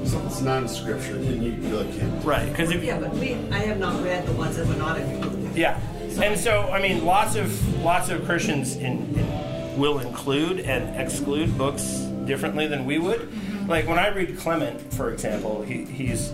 reading 0.05 0.41
Non, 0.41 0.67
something's 0.67 0.77
non-scripture, 0.77 1.17
then 1.17 1.41
you 1.41 1.51
really 1.69 1.97
can't. 1.97 2.23
Right, 2.25 2.49
because 2.49 2.71
if 2.71 2.83
Yeah, 2.83 2.99
but 2.99 3.13
we, 3.13 3.33
I 3.51 3.59
have 3.59 3.79
not 3.79 4.03
read 4.03 4.25
the 4.25 4.33
ones 4.33 4.57
that 4.57 4.67
were 4.67 4.75
not 4.75 4.99
included. 4.99 5.55
Yeah, 5.55 5.79
and 6.21 6.39
so 6.39 6.63
I 6.71 6.81
mean, 6.81 7.05
lots 7.05 7.35
of 7.35 7.83
lots 7.83 8.09
of 8.09 8.25
Christians 8.25 8.75
in, 8.75 9.15
in, 9.17 9.79
will 9.79 9.99
include 9.99 10.59
and 10.61 10.99
exclude 10.99 11.57
books 11.57 11.83
differently 12.25 12.67
than 12.67 12.85
we 12.85 12.99
would. 12.99 13.29
Like 13.67 13.87
when 13.87 13.99
I 13.99 14.07
read 14.09 14.37
Clement, 14.37 14.93
for 14.93 15.11
example, 15.11 15.61
he, 15.63 15.85
he's 15.85 16.33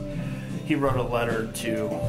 he 0.66 0.76
wrote 0.76 0.98
a 0.98 1.04
letter 1.04 1.48
to 1.48 2.00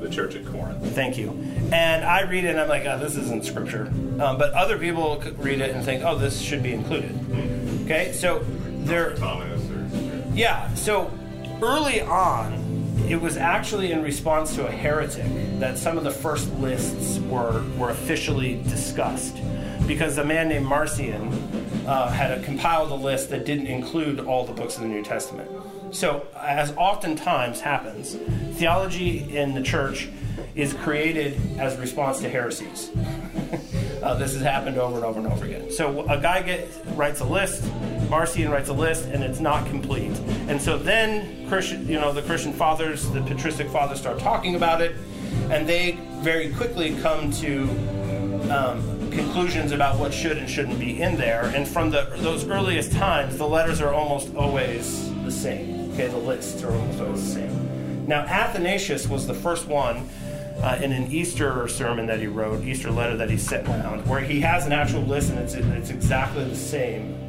The 0.00 0.08
church 0.10 0.34
at 0.34 0.46
Corinth. 0.46 0.94
thank 0.94 1.16
you, 1.16 1.30
and 1.72 2.04
I 2.04 2.22
read 2.22 2.44
it 2.44 2.50
and 2.50 2.60
I'm 2.60 2.68
like, 2.68 2.84
oh, 2.86 2.98
this 2.98 3.16
isn't 3.16 3.44
scripture. 3.44 3.86
Um, 4.20 4.38
but 4.38 4.52
other 4.52 4.78
people 4.78 5.22
read 5.38 5.60
it 5.60 5.74
and 5.74 5.84
think, 5.84 6.04
oh, 6.04 6.16
this 6.16 6.40
should 6.40 6.62
be 6.62 6.72
included. 6.72 7.14
Okay, 7.84 8.12
so 8.12 8.44
there. 8.84 9.14
Thomas 9.14 9.62
or 9.65 9.65
Yeah, 10.36 10.72
so 10.74 11.10
early 11.62 12.02
on, 12.02 12.52
it 13.08 13.18
was 13.18 13.38
actually 13.38 13.90
in 13.90 14.02
response 14.02 14.54
to 14.56 14.66
a 14.66 14.70
heretic 14.70 15.24
that 15.60 15.78
some 15.78 15.96
of 15.96 16.04
the 16.04 16.10
first 16.10 16.52
lists 16.56 17.18
were, 17.20 17.64
were 17.78 17.88
officially 17.88 18.62
discussed. 18.64 19.38
Because 19.86 20.18
a 20.18 20.24
man 20.24 20.50
named 20.50 20.66
Marcion 20.66 21.32
uh, 21.86 22.10
had 22.10 22.44
compiled 22.44 22.90
a 22.90 22.96
list 22.96 23.30
that 23.30 23.46
didn't 23.46 23.68
include 23.68 24.20
all 24.20 24.44
the 24.44 24.52
books 24.52 24.76
of 24.76 24.82
the 24.82 24.88
New 24.88 25.02
Testament. 25.02 25.50
So, 25.90 26.26
as 26.36 26.70
oftentimes 26.76 27.60
happens, 27.60 28.16
theology 28.58 29.34
in 29.34 29.54
the 29.54 29.62
church 29.62 30.10
is 30.54 30.74
created 30.74 31.40
as 31.58 31.76
a 31.76 31.80
response 31.80 32.20
to 32.20 32.28
heresies. 32.28 32.90
Uh, 34.02 34.14
this 34.14 34.34
has 34.34 34.42
happened 34.42 34.78
over 34.78 34.96
and 34.96 35.04
over 35.04 35.18
and 35.18 35.26
over 35.26 35.44
again. 35.46 35.68
So 35.68 36.06
a 36.08 36.20
guy 36.20 36.64
writes 36.94 37.18
a 37.18 37.24
list, 37.24 37.64
Marcion 38.08 38.50
writes 38.50 38.68
a 38.68 38.72
list, 38.72 39.06
and 39.06 39.22
it's 39.22 39.40
not 39.40 39.66
complete. 39.66 40.16
And 40.48 40.60
so 40.60 40.78
then 40.78 41.48
Christian, 41.48 41.86
you 41.88 42.00
know, 42.00 42.12
the 42.12 42.22
Christian 42.22 42.52
fathers, 42.52 43.10
the 43.10 43.22
patristic 43.22 43.68
fathers, 43.68 44.00
start 44.00 44.18
talking 44.18 44.54
about 44.54 44.80
it, 44.80 44.96
and 45.50 45.68
they 45.68 45.98
very 46.20 46.52
quickly 46.52 46.96
come 47.00 47.30
to 47.32 47.62
um, 48.50 49.10
conclusions 49.10 49.72
about 49.72 49.98
what 49.98 50.12
should 50.12 50.38
and 50.38 50.48
shouldn't 50.48 50.78
be 50.78 51.00
in 51.00 51.16
there. 51.16 51.44
And 51.54 51.66
from 51.66 51.90
the, 51.90 52.12
those 52.18 52.46
earliest 52.46 52.92
times, 52.92 53.38
the 53.38 53.46
letters 53.46 53.80
are 53.80 53.92
almost 53.92 54.34
always 54.34 55.12
the 55.24 55.30
same. 55.30 55.92
Okay, 55.92 56.08
the 56.08 56.16
lists 56.16 56.62
are 56.62 56.72
almost 56.72 57.00
always 57.00 57.24
the 57.24 57.40
same. 57.40 58.06
Now 58.06 58.20
Athanasius 58.20 59.08
was 59.08 59.26
the 59.26 59.34
first 59.34 59.66
one 59.66 60.08
uh, 60.62 60.78
in 60.80 60.92
an 60.92 61.10
Easter 61.10 61.66
sermon 61.68 62.06
that 62.06 62.20
he 62.20 62.26
wrote, 62.26 62.64
Easter 62.64 62.90
letter 62.90 63.16
that 63.16 63.30
he 63.30 63.36
sent 63.36 63.68
around, 63.68 64.06
where 64.06 64.20
he 64.20 64.40
has 64.40 64.66
an 64.66 64.72
actual 64.72 65.02
list 65.02 65.30
and 65.30 65.38
it's, 65.38 65.54
it's 65.54 65.90
exactly 65.90 66.44
the 66.44 66.56
same 66.56 67.25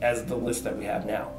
as 0.00 0.24
the 0.24 0.36
list 0.36 0.64
that 0.64 0.76
we 0.76 0.84
have 0.84 1.06
now. 1.06 1.30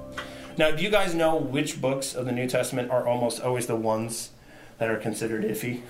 Now, 0.58 0.72
do 0.72 0.84
you 0.84 0.89
guys 0.89 1.13
know 1.13 1.36
which 1.36 1.82
books 1.82 2.15
of 2.15 2.26
the 2.26 2.32
New 2.32 2.48
Testament 2.48 2.89
are 2.89 3.06
almost 3.08 3.41
always 3.41 3.68
the 3.68 3.76
ones 3.76 4.32
that 4.78 4.89
are 4.89 4.98
considered 4.98 5.44
iffy? 5.44 5.82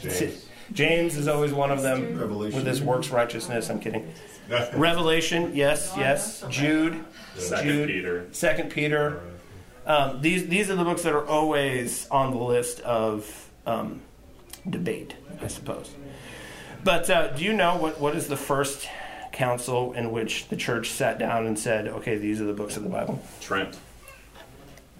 James. 0.00 0.46
James 0.72 1.16
is 1.16 1.28
always 1.28 1.52
one 1.52 1.70
of 1.70 1.82
them 1.82 2.18
Revelation. 2.18 2.56
with 2.58 2.66
his 2.66 2.82
works 2.82 3.08
righteousness. 3.08 3.70
I'm 3.70 3.80
kidding. 3.80 4.12
Revelation, 4.74 5.54
yes, 5.54 5.94
yes. 5.96 6.44
Jude, 6.50 7.02
Second 7.36 7.68
Jude, 7.68 7.88
Peter. 7.88 8.26
Second 8.32 8.70
Peter. 8.70 9.20
Um, 9.86 10.20
these 10.20 10.46
these 10.48 10.70
are 10.70 10.76
the 10.76 10.84
books 10.84 11.02
that 11.02 11.14
are 11.14 11.26
always 11.26 12.06
on 12.10 12.32
the 12.32 12.38
list 12.38 12.80
of 12.80 13.50
um, 13.64 14.02
debate, 14.68 15.14
I 15.40 15.48
suppose. 15.48 15.90
But 16.84 17.08
uh, 17.08 17.28
do 17.28 17.44
you 17.44 17.54
know 17.54 17.76
what, 17.76 17.98
what 17.98 18.14
is 18.14 18.28
the 18.28 18.36
first 18.36 18.86
council 19.38 19.92
in 19.92 20.10
which 20.10 20.48
the 20.48 20.56
church 20.56 20.90
sat 20.90 21.18
down 21.18 21.46
and 21.46 21.56
said, 21.56 21.86
okay, 21.86 22.18
these 22.18 22.40
are 22.40 22.44
the 22.44 22.52
books 22.52 22.76
of 22.76 22.82
the 22.82 22.88
Bible? 22.88 23.22
Trent. 23.40 23.78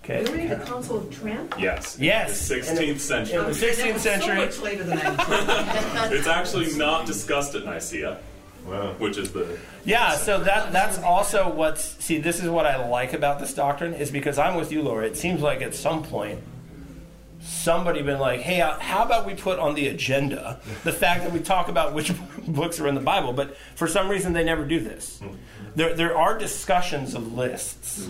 Okay. 0.04 0.20
You 0.20 0.26
Really, 0.32 0.46
the 0.46 0.56
Council 0.64 0.98
of 0.98 1.10
Trent? 1.10 1.52
Yes. 1.58 1.98
Yes. 2.00 2.48
The 2.48 2.54
16th 2.54 3.00
century. 3.00 3.38
In 3.38 3.44
the 3.44 3.50
16th 3.50 3.76
That 3.76 3.92
was 3.92 4.02
century. 4.02 4.36
So 4.36 4.44
much 4.46 4.58
later 4.60 4.84
than 4.84 4.98
I. 4.98 6.08
It's 6.12 6.28
actually 6.28 6.72
not 6.76 7.04
discussed 7.04 7.54
at 7.56 7.64
Nicaea. 7.64 8.18
Wow. 8.64 8.92
Which 8.98 9.18
is 9.18 9.32
the 9.32 9.58
Yeah, 9.84 10.12
so 10.12 10.40
that 10.40 10.72
that's 10.72 10.98
also 10.98 11.50
what's 11.50 11.84
see. 12.04 12.18
This 12.18 12.42
is 12.42 12.50
what 12.50 12.66
I 12.66 12.86
like 12.86 13.14
about 13.14 13.38
this 13.38 13.54
doctrine 13.54 13.94
is 13.94 14.10
because 14.10 14.38
I'm 14.38 14.56
with 14.56 14.70
you, 14.72 14.82
Laura. 14.82 15.06
It 15.06 15.16
seems 15.16 15.40
like 15.40 15.62
at 15.62 15.74
some 15.74 16.02
point 16.02 16.40
somebody 17.48 18.02
been 18.02 18.18
like, 18.18 18.40
"Hey, 18.40 18.60
uh, 18.60 18.78
how 18.78 19.02
about 19.04 19.26
we 19.26 19.34
put 19.34 19.58
on 19.58 19.74
the 19.74 19.88
agenda 19.88 20.60
the 20.84 20.92
fact 20.92 21.24
that 21.24 21.32
we 21.32 21.40
talk 21.40 21.68
about 21.68 21.94
which 21.94 22.12
books 22.46 22.78
are 22.78 22.86
in 22.86 22.94
the 22.94 23.00
Bible?" 23.00 23.32
But 23.32 23.56
for 23.74 23.86
some 23.86 24.08
reason, 24.08 24.32
they 24.32 24.44
never 24.44 24.64
do 24.64 24.80
this. 24.80 25.20
There 25.74 25.94
there 25.94 26.16
are 26.16 26.38
discussions 26.38 27.14
of 27.14 27.34
lists, 27.34 28.08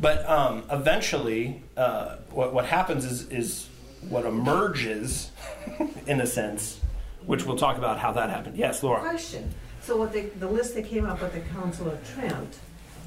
but 0.00 0.28
um, 0.28 0.64
eventually, 0.70 1.62
uh, 1.76 2.16
what 2.30 2.52
what 2.52 2.66
happens 2.66 3.04
is 3.04 3.28
is 3.28 3.68
what 4.08 4.24
emerges, 4.24 5.30
in 6.06 6.20
a 6.20 6.26
sense, 6.26 6.80
which 7.26 7.44
we'll 7.44 7.56
talk 7.56 7.78
about 7.78 7.98
how 7.98 8.12
that 8.12 8.30
happened. 8.30 8.56
Yes, 8.56 8.82
Laura. 8.82 9.00
Question. 9.00 9.52
So 9.80 9.96
what 9.96 10.12
they, 10.12 10.26
the 10.26 10.48
list 10.48 10.74
that 10.74 10.86
came 10.86 11.06
up 11.06 11.20
with 11.20 11.34
the 11.34 11.40
Council 11.40 11.88
of 11.88 12.14
Trent, 12.14 12.58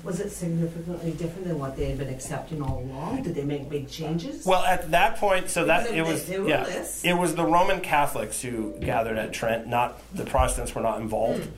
was 0.05 0.19
it 0.19 0.29
significantly 0.31 1.11
different 1.11 1.45
than 1.47 1.57
what 1.59 1.75
they 1.75 1.89
had 1.89 1.97
been 1.97 2.09
accepting 2.09 2.61
all 2.61 2.79
along? 2.79 3.23
Did 3.23 3.33
they 3.35 3.43
make 3.43 3.69
big 3.69 3.89
changes? 3.89 4.45
Well, 4.45 4.63
at 4.63 4.91
that 4.91 5.17
point, 5.17 5.49
so 5.49 5.65
that 5.65 5.87
it 5.91 6.03
was 6.05 6.29
yeah, 6.29 6.63
lists. 6.63 7.03
it 7.03 7.13
was 7.13 7.33
the 7.35 7.43
Roman 7.43 7.81
Catholics 7.81 8.41
who 8.41 8.73
gathered 8.79 9.17
at 9.17 9.33
Trent, 9.33 9.67
not 9.67 9.99
the 10.13 10.23
Protestants 10.23 10.73
were 10.75 10.81
not 10.83 11.01
involved, 11.01 11.43
Hmm. 11.43 11.49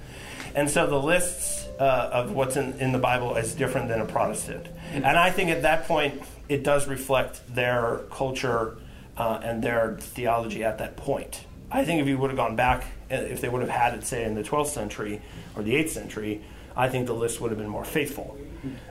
and 0.56 0.70
so 0.70 0.88
the 0.88 1.00
lists 1.00 1.68
uh, 1.78 2.10
of 2.14 2.32
what's 2.32 2.56
in, 2.56 2.74
in 2.80 2.94
the 2.94 2.98
Bible 3.00 3.36
is 3.36 3.54
different 3.54 3.90
than 3.90 4.00
a 4.00 4.06
Protestant, 4.06 4.68
and 4.94 5.06
I 5.06 5.30
think 5.30 5.50
at 5.50 5.62
that 5.64 5.86
point 5.86 6.22
it 6.48 6.64
does 6.64 6.88
reflect 6.88 7.42
their 7.54 8.00
culture 8.10 8.78
uh, 9.18 9.42
and 9.44 9.62
their 9.62 9.98
theology 10.00 10.64
at 10.64 10.78
that 10.78 10.96
point. 10.96 11.42
I 11.70 11.84
think 11.84 12.02
if 12.02 12.08
you 12.08 12.18
would 12.18 12.30
have 12.30 12.38
gone 12.38 12.56
back, 12.56 12.86
uh, 13.12 13.16
if 13.16 13.42
they 13.42 13.50
would 13.50 13.62
have 13.62 13.70
had 13.70 13.94
it, 13.94 14.06
say, 14.06 14.24
in 14.24 14.36
the 14.36 14.44
12th 14.44 14.68
century 14.68 15.22
or 15.56 15.64
the 15.64 15.74
8th 15.74 15.90
century, 15.90 16.42
I 16.78 16.88
think 16.90 17.08
the 17.08 17.14
list 17.14 17.42
would 17.42 17.52
have 17.52 17.58
been 17.58 17.68
more 17.70 17.84
faithful. 17.84 18.38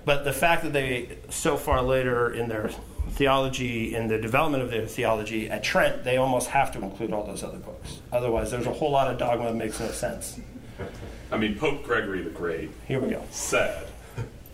But 0.05 0.25
the 0.25 0.33
fact 0.33 0.63
that 0.65 0.73
they, 0.73 1.19
so 1.29 1.57
far 1.57 1.83
later 1.83 2.33
in 2.33 2.49
their 2.49 2.71
theology, 3.11 3.95
in 3.95 4.09
the 4.09 4.19
development 4.19 4.63
of 4.63 4.71
their 4.71 4.87
theology 4.87 5.49
at 5.49 5.63
Trent, 5.63 6.05
they 6.05 6.17
almost 6.17 6.49
have 6.51 6.73
to 6.73 6.83
include 6.83 7.13
all 7.13 7.25
those 7.25 7.43
other 7.43 7.59
books. 7.59 8.01
Otherwise, 8.13 8.51
there's 8.51 8.67
a 8.67 8.73
whole 8.73 8.91
lot 8.91 9.11
of 9.11 9.19
dogma 9.19 9.47
that 9.47 9.55
makes 9.55 9.79
no 9.81 9.91
sense. 9.91 10.41
I 11.33 11.37
mean 11.37 11.59
Pope 11.59 11.83
Gregory 11.83 12.23
the 12.23 12.31
Great 12.31 12.71
Here 12.87 13.01
we 13.01 13.11
go. 13.11 13.23
said 13.31 13.89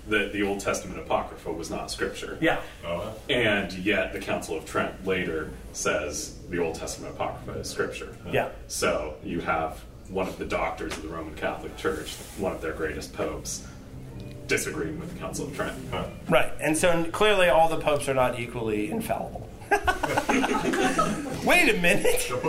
that 0.08 0.32
the 0.32 0.42
Old 0.42 0.60
Testament 0.60 0.98
Apocrypha 0.98 1.52
was 1.52 1.70
not 1.70 1.90
scripture. 1.90 2.38
Yeah. 2.40 2.60
Oh. 2.84 3.14
And 3.28 3.72
yet 3.72 4.12
the 4.12 4.18
Council 4.20 4.56
of 4.56 4.64
Trent 4.64 5.06
later 5.06 5.50
says 5.72 6.38
the 6.48 6.58
Old 6.58 6.74
Testament 6.74 7.14
Apocrypha 7.14 7.60
is 7.60 7.70
scripture. 7.70 8.16
Yeah. 8.30 8.48
So 8.68 9.14
you 9.22 9.40
have 9.40 9.82
one 10.08 10.28
of 10.28 10.38
the 10.38 10.44
doctors 10.44 10.96
of 10.96 11.02
the 11.02 11.08
Roman 11.08 11.34
Catholic 11.34 11.76
Church, 11.76 12.14
one 12.38 12.52
of 12.52 12.60
their 12.60 12.72
greatest 12.72 13.12
popes, 13.12 13.66
disagreeing 14.46 14.98
with 15.00 15.12
the 15.12 15.18
Council 15.18 15.46
of 15.46 15.56
Trent. 15.56 15.76
Right. 16.28 16.52
And 16.60 16.76
so 16.76 17.04
clearly 17.12 17.48
all 17.48 17.68
the 17.68 17.78
popes 17.78 18.08
are 18.08 18.14
not 18.14 18.38
equally 18.38 18.90
infallible. 18.90 19.48
Wait 19.70 21.68
a 21.70 21.78
minute. 21.80 22.30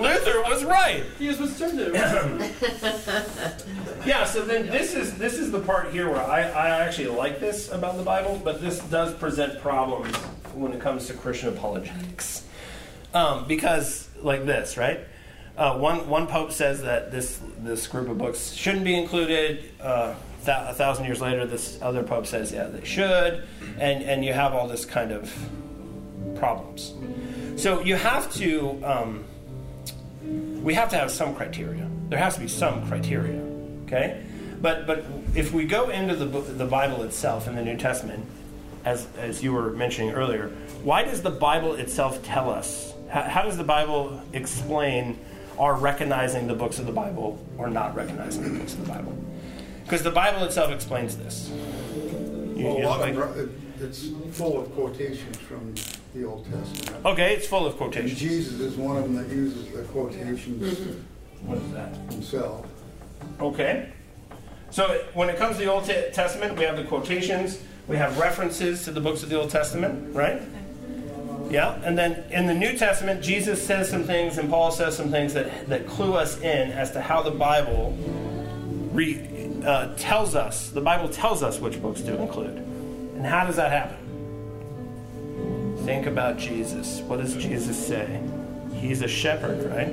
Luther 0.00 0.42
was 0.42 0.64
right. 0.64 1.04
He 1.18 1.28
was 1.28 1.36
conservative. 1.36 1.94
Yeah, 4.06 4.24
so 4.24 4.44
then 4.44 4.66
this 4.68 4.94
is 4.94 5.18
this 5.18 5.34
is 5.34 5.50
the 5.50 5.58
part 5.60 5.90
here 5.90 6.08
where 6.08 6.22
I, 6.22 6.42
I 6.42 6.68
actually 6.80 7.08
like 7.08 7.40
this 7.40 7.70
about 7.70 7.96
the 7.98 8.02
Bible, 8.02 8.40
but 8.42 8.60
this 8.60 8.78
does 8.84 9.12
present 9.12 9.60
problems 9.60 10.14
when 10.54 10.72
it 10.72 10.80
comes 10.80 11.08
to 11.08 11.14
Christian 11.14 11.50
apologetics. 11.50 12.44
Um, 13.12 13.46
because 13.46 14.08
like 14.22 14.46
this, 14.46 14.76
right? 14.76 15.00
Uh, 15.58 15.76
one 15.76 16.08
one 16.08 16.28
pope 16.28 16.52
says 16.52 16.82
that 16.82 17.10
this 17.10 17.40
this 17.58 17.88
group 17.88 18.08
of 18.08 18.16
books 18.16 18.52
shouldn't 18.52 18.84
be 18.84 18.96
included. 18.96 19.64
Uh, 19.80 20.14
th- 20.44 20.56
a 20.56 20.72
thousand 20.72 21.04
years 21.04 21.20
later, 21.20 21.44
this 21.46 21.80
other 21.82 22.04
pope 22.04 22.26
says, 22.26 22.52
yeah, 22.52 22.68
they 22.68 22.84
should, 22.84 23.42
and 23.80 24.04
and 24.04 24.24
you 24.24 24.32
have 24.32 24.54
all 24.54 24.68
this 24.68 24.84
kind 24.84 25.10
of 25.10 25.34
problems. 26.36 26.94
So 27.56 27.80
you 27.80 27.96
have 27.96 28.32
to 28.34 28.80
um, 28.84 29.24
we 30.62 30.74
have 30.74 30.90
to 30.90 30.96
have 30.96 31.10
some 31.10 31.34
criteria. 31.34 31.90
There 32.08 32.20
has 32.20 32.34
to 32.34 32.40
be 32.40 32.48
some 32.48 32.86
criteria, 32.86 33.42
okay? 33.86 34.22
But 34.62 34.86
but 34.86 35.04
if 35.34 35.52
we 35.52 35.64
go 35.64 35.90
into 35.90 36.14
the 36.14 36.26
the 36.40 36.66
Bible 36.66 37.02
itself 37.02 37.48
in 37.48 37.56
the 37.56 37.64
New 37.64 37.76
Testament, 37.76 38.24
as 38.84 39.08
as 39.18 39.42
you 39.42 39.52
were 39.52 39.70
mentioning 39.70 40.12
earlier, 40.12 40.50
why 40.84 41.02
does 41.02 41.20
the 41.20 41.30
Bible 41.30 41.74
itself 41.74 42.22
tell 42.22 42.48
us? 42.48 42.94
How, 43.10 43.22
how 43.22 43.42
does 43.42 43.56
the 43.56 43.64
Bible 43.64 44.22
explain 44.32 45.18
our 45.58 45.74
recognizing 45.74 46.46
the 46.46 46.54
books 46.54 46.78
of 46.78 46.86
the 46.86 46.92
Bible 46.92 47.38
or 47.58 47.68
not 47.68 47.94
recognizing 47.94 48.44
the 48.52 48.58
books 48.58 48.74
of 48.74 48.86
the 48.86 48.92
Bible? 48.92 49.16
Because 49.84 50.02
the 50.02 50.10
Bible 50.10 50.44
itself 50.44 50.70
explains 50.70 51.16
this. 51.16 51.50
You- 51.50 52.64
Well, 52.66 52.78
you 52.78 52.84
lot 52.84 53.00
like- 53.00 53.14
of, 53.14 53.50
it's 53.82 54.08
full 54.32 54.60
of 54.60 54.72
quotations 54.74 55.36
from 55.36 55.74
the 56.14 56.26
Old 56.26 56.44
Testament. 56.50 57.06
okay, 57.06 57.34
it's 57.34 57.46
full 57.46 57.64
of 57.66 57.72
And 57.72 57.78
quotations. 57.78 58.18
Jesus 58.18 58.58
is 58.60 58.74
one 58.76 58.96
of 58.96 59.04
them 59.04 59.14
that 59.14 59.28
uses 59.28 59.68
the 59.72 59.82
quotations 59.82 60.74
mm-hmm. 60.78 61.48
What 61.48 61.58
is 61.58 61.70
that? 61.72 61.94
himself. 62.12 62.66
Okay. 63.40 63.90
So 64.70 65.00
when 65.14 65.28
it 65.30 65.36
comes 65.36 65.56
to 65.58 65.64
the 65.64 65.70
Old 65.72 65.84
Testament, 65.84 66.58
we 66.58 66.64
have 66.64 66.76
the 66.76 66.82
quotations, 66.84 67.58
we 67.86 67.96
have 67.96 68.18
references 68.18 68.84
to 68.84 68.90
the 68.90 69.00
books 69.00 69.22
of 69.22 69.28
the 69.28 69.38
Old 69.40 69.50
Testament, 69.50 70.14
right? 70.14 70.42
Yeah, 71.50 71.80
and 71.82 71.96
then 71.96 72.24
in 72.30 72.46
the 72.46 72.54
New 72.54 72.76
Testament, 72.76 73.22
Jesus 73.22 73.64
says 73.64 73.88
some 73.88 74.04
things 74.04 74.36
and 74.36 74.50
Paul 74.50 74.70
says 74.70 74.96
some 74.96 75.10
things 75.10 75.32
that, 75.34 75.66
that 75.68 75.86
clue 75.86 76.12
us 76.14 76.38
in 76.40 76.70
as 76.72 76.92
to 76.92 77.00
how 77.00 77.22
the 77.22 77.30
Bible 77.30 77.96
re, 78.92 79.26
uh, 79.64 79.94
tells 79.96 80.34
us, 80.34 80.68
the 80.68 80.80
Bible 80.82 81.08
tells 81.08 81.42
us 81.42 81.58
which 81.58 81.80
books 81.80 82.02
to 82.02 82.20
include. 82.20 82.56
And 83.16 83.24
how 83.24 83.46
does 83.46 83.56
that 83.56 83.72
happen? 83.72 83.96
Think 85.84 86.06
about 86.06 86.36
Jesus. 86.36 87.00
What 87.00 87.18
does 87.20 87.34
Jesus 87.34 87.86
say? 87.86 88.20
He's 88.74 89.00
a 89.00 89.08
shepherd, 89.08 89.64
right? 89.70 89.88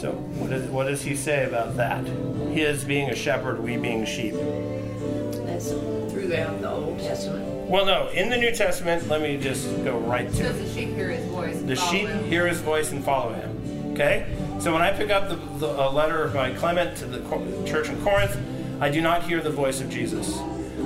So, 0.00 0.12
what, 0.38 0.52
is, 0.52 0.66
what 0.70 0.84
does 0.84 1.02
he 1.02 1.14
say 1.14 1.44
about 1.44 1.76
that? 1.76 2.06
His 2.50 2.82
being 2.84 3.10
a 3.10 3.14
shepherd, 3.14 3.62
we 3.62 3.76
being 3.76 4.06
sheep. 4.06 4.32
That's 4.32 5.70
throughout 6.10 6.62
the 6.62 6.70
Old 6.70 6.98
Testament. 6.98 7.59
Well, 7.70 7.86
no, 7.86 8.08
in 8.08 8.30
the 8.30 8.36
New 8.36 8.52
Testament, 8.52 9.06
let 9.06 9.22
me 9.22 9.36
just 9.36 9.68
go 9.84 9.96
right 9.96 10.28
to 10.28 10.44
it. 10.44 10.52
the 10.54 10.74
sheep 10.74 10.88
hear 10.88 11.08
his 11.08 11.24
voice. 11.26 11.62
The 11.62 11.76
sheep 11.76 12.08
him. 12.08 12.24
hear 12.24 12.48
his 12.48 12.60
voice 12.60 12.90
and 12.90 13.04
follow 13.04 13.32
him. 13.32 13.92
Okay? 13.92 14.26
So 14.58 14.72
when 14.72 14.82
I 14.82 14.90
pick 14.90 15.10
up 15.10 15.28
the, 15.28 15.36
the 15.36 15.68
a 15.68 15.88
letter 15.88 16.26
by 16.34 16.52
Clement 16.52 16.96
to 16.96 17.06
the 17.06 17.20
church 17.64 17.88
in 17.88 18.02
Corinth, 18.02 18.36
I 18.80 18.90
do 18.90 19.00
not 19.00 19.22
hear 19.22 19.40
the 19.40 19.50
voice 19.50 19.80
of 19.80 19.88
Jesus. 19.88 20.36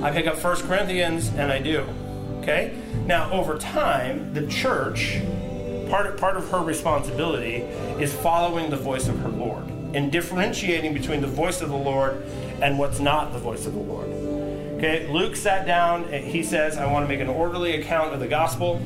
I 0.03 0.11
pick 0.11 0.27
up 0.27 0.37
1 0.37 0.57
Corinthians 0.67 1.29
and 1.29 1.51
I 1.51 1.57
do. 1.57 1.87
Okay? 2.41 2.77
Now, 3.07 3.31
over 3.31 3.57
time, 3.57 4.31
the 4.35 4.45
church, 4.45 5.19
part 5.89 6.05
of, 6.05 6.17
part 6.17 6.37
of 6.37 6.47
her 6.51 6.59
responsibility 6.59 7.63
is 7.99 8.13
following 8.13 8.69
the 8.69 8.77
voice 8.77 9.07
of 9.07 9.17
her 9.21 9.29
Lord 9.29 9.67
and 9.95 10.11
differentiating 10.11 10.93
between 10.93 11.21
the 11.21 11.25
voice 11.25 11.61
of 11.61 11.69
the 11.69 11.75
Lord 11.75 12.23
and 12.61 12.77
what's 12.77 12.99
not 12.99 13.33
the 13.33 13.39
voice 13.39 13.65
of 13.65 13.73
the 13.73 13.79
Lord. 13.79 14.24
Okay? 14.75 15.07
Luke 15.07 15.35
sat 15.35 15.65
down 15.65 16.05
and 16.05 16.25
he 16.25 16.43
says, 16.43 16.77
I 16.77 16.91
want 16.91 17.05
to 17.05 17.07
make 17.07 17.21
an 17.21 17.29
orderly 17.29 17.79
account 17.79 18.13
of 18.13 18.19
the 18.19 18.27
gospel. 18.27 18.81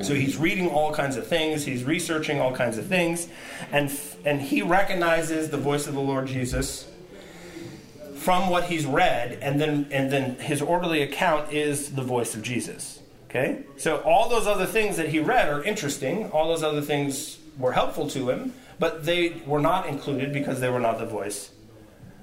So 0.00 0.14
he's 0.14 0.36
reading 0.36 0.68
all 0.68 0.92
kinds 0.92 1.16
of 1.16 1.26
things, 1.26 1.64
he's 1.64 1.84
researching 1.84 2.40
all 2.40 2.54
kinds 2.54 2.76
of 2.76 2.86
things, 2.86 3.28
and 3.70 3.92
and 4.24 4.40
he 4.40 4.62
recognizes 4.62 5.50
the 5.50 5.56
voice 5.56 5.86
of 5.86 5.94
the 5.94 6.00
Lord 6.00 6.26
Jesus 6.26 6.88
from 8.16 8.48
what 8.50 8.64
he's 8.64 8.84
read, 8.84 9.38
and 9.40 9.60
then 9.60 9.86
and 9.92 10.10
then 10.10 10.36
his 10.36 10.60
orderly 10.60 11.02
account 11.02 11.52
is 11.52 11.94
the 11.94 12.02
voice 12.02 12.34
of 12.34 12.42
Jesus. 12.42 13.00
Okay? 13.30 13.62
So 13.76 13.98
all 13.98 14.28
those 14.28 14.46
other 14.46 14.66
things 14.66 14.96
that 14.96 15.08
he 15.08 15.20
read 15.20 15.48
are 15.48 15.62
interesting, 15.62 16.30
all 16.32 16.48
those 16.48 16.64
other 16.64 16.82
things 16.82 17.38
were 17.56 17.72
helpful 17.72 18.08
to 18.10 18.28
him, 18.28 18.54
but 18.78 19.04
they 19.04 19.40
were 19.46 19.60
not 19.60 19.86
included 19.86 20.32
because 20.32 20.60
they 20.60 20.68
were 20.68 20.80
not 20.80 20.98
the 20.98 21.06
voice 21.06 21.50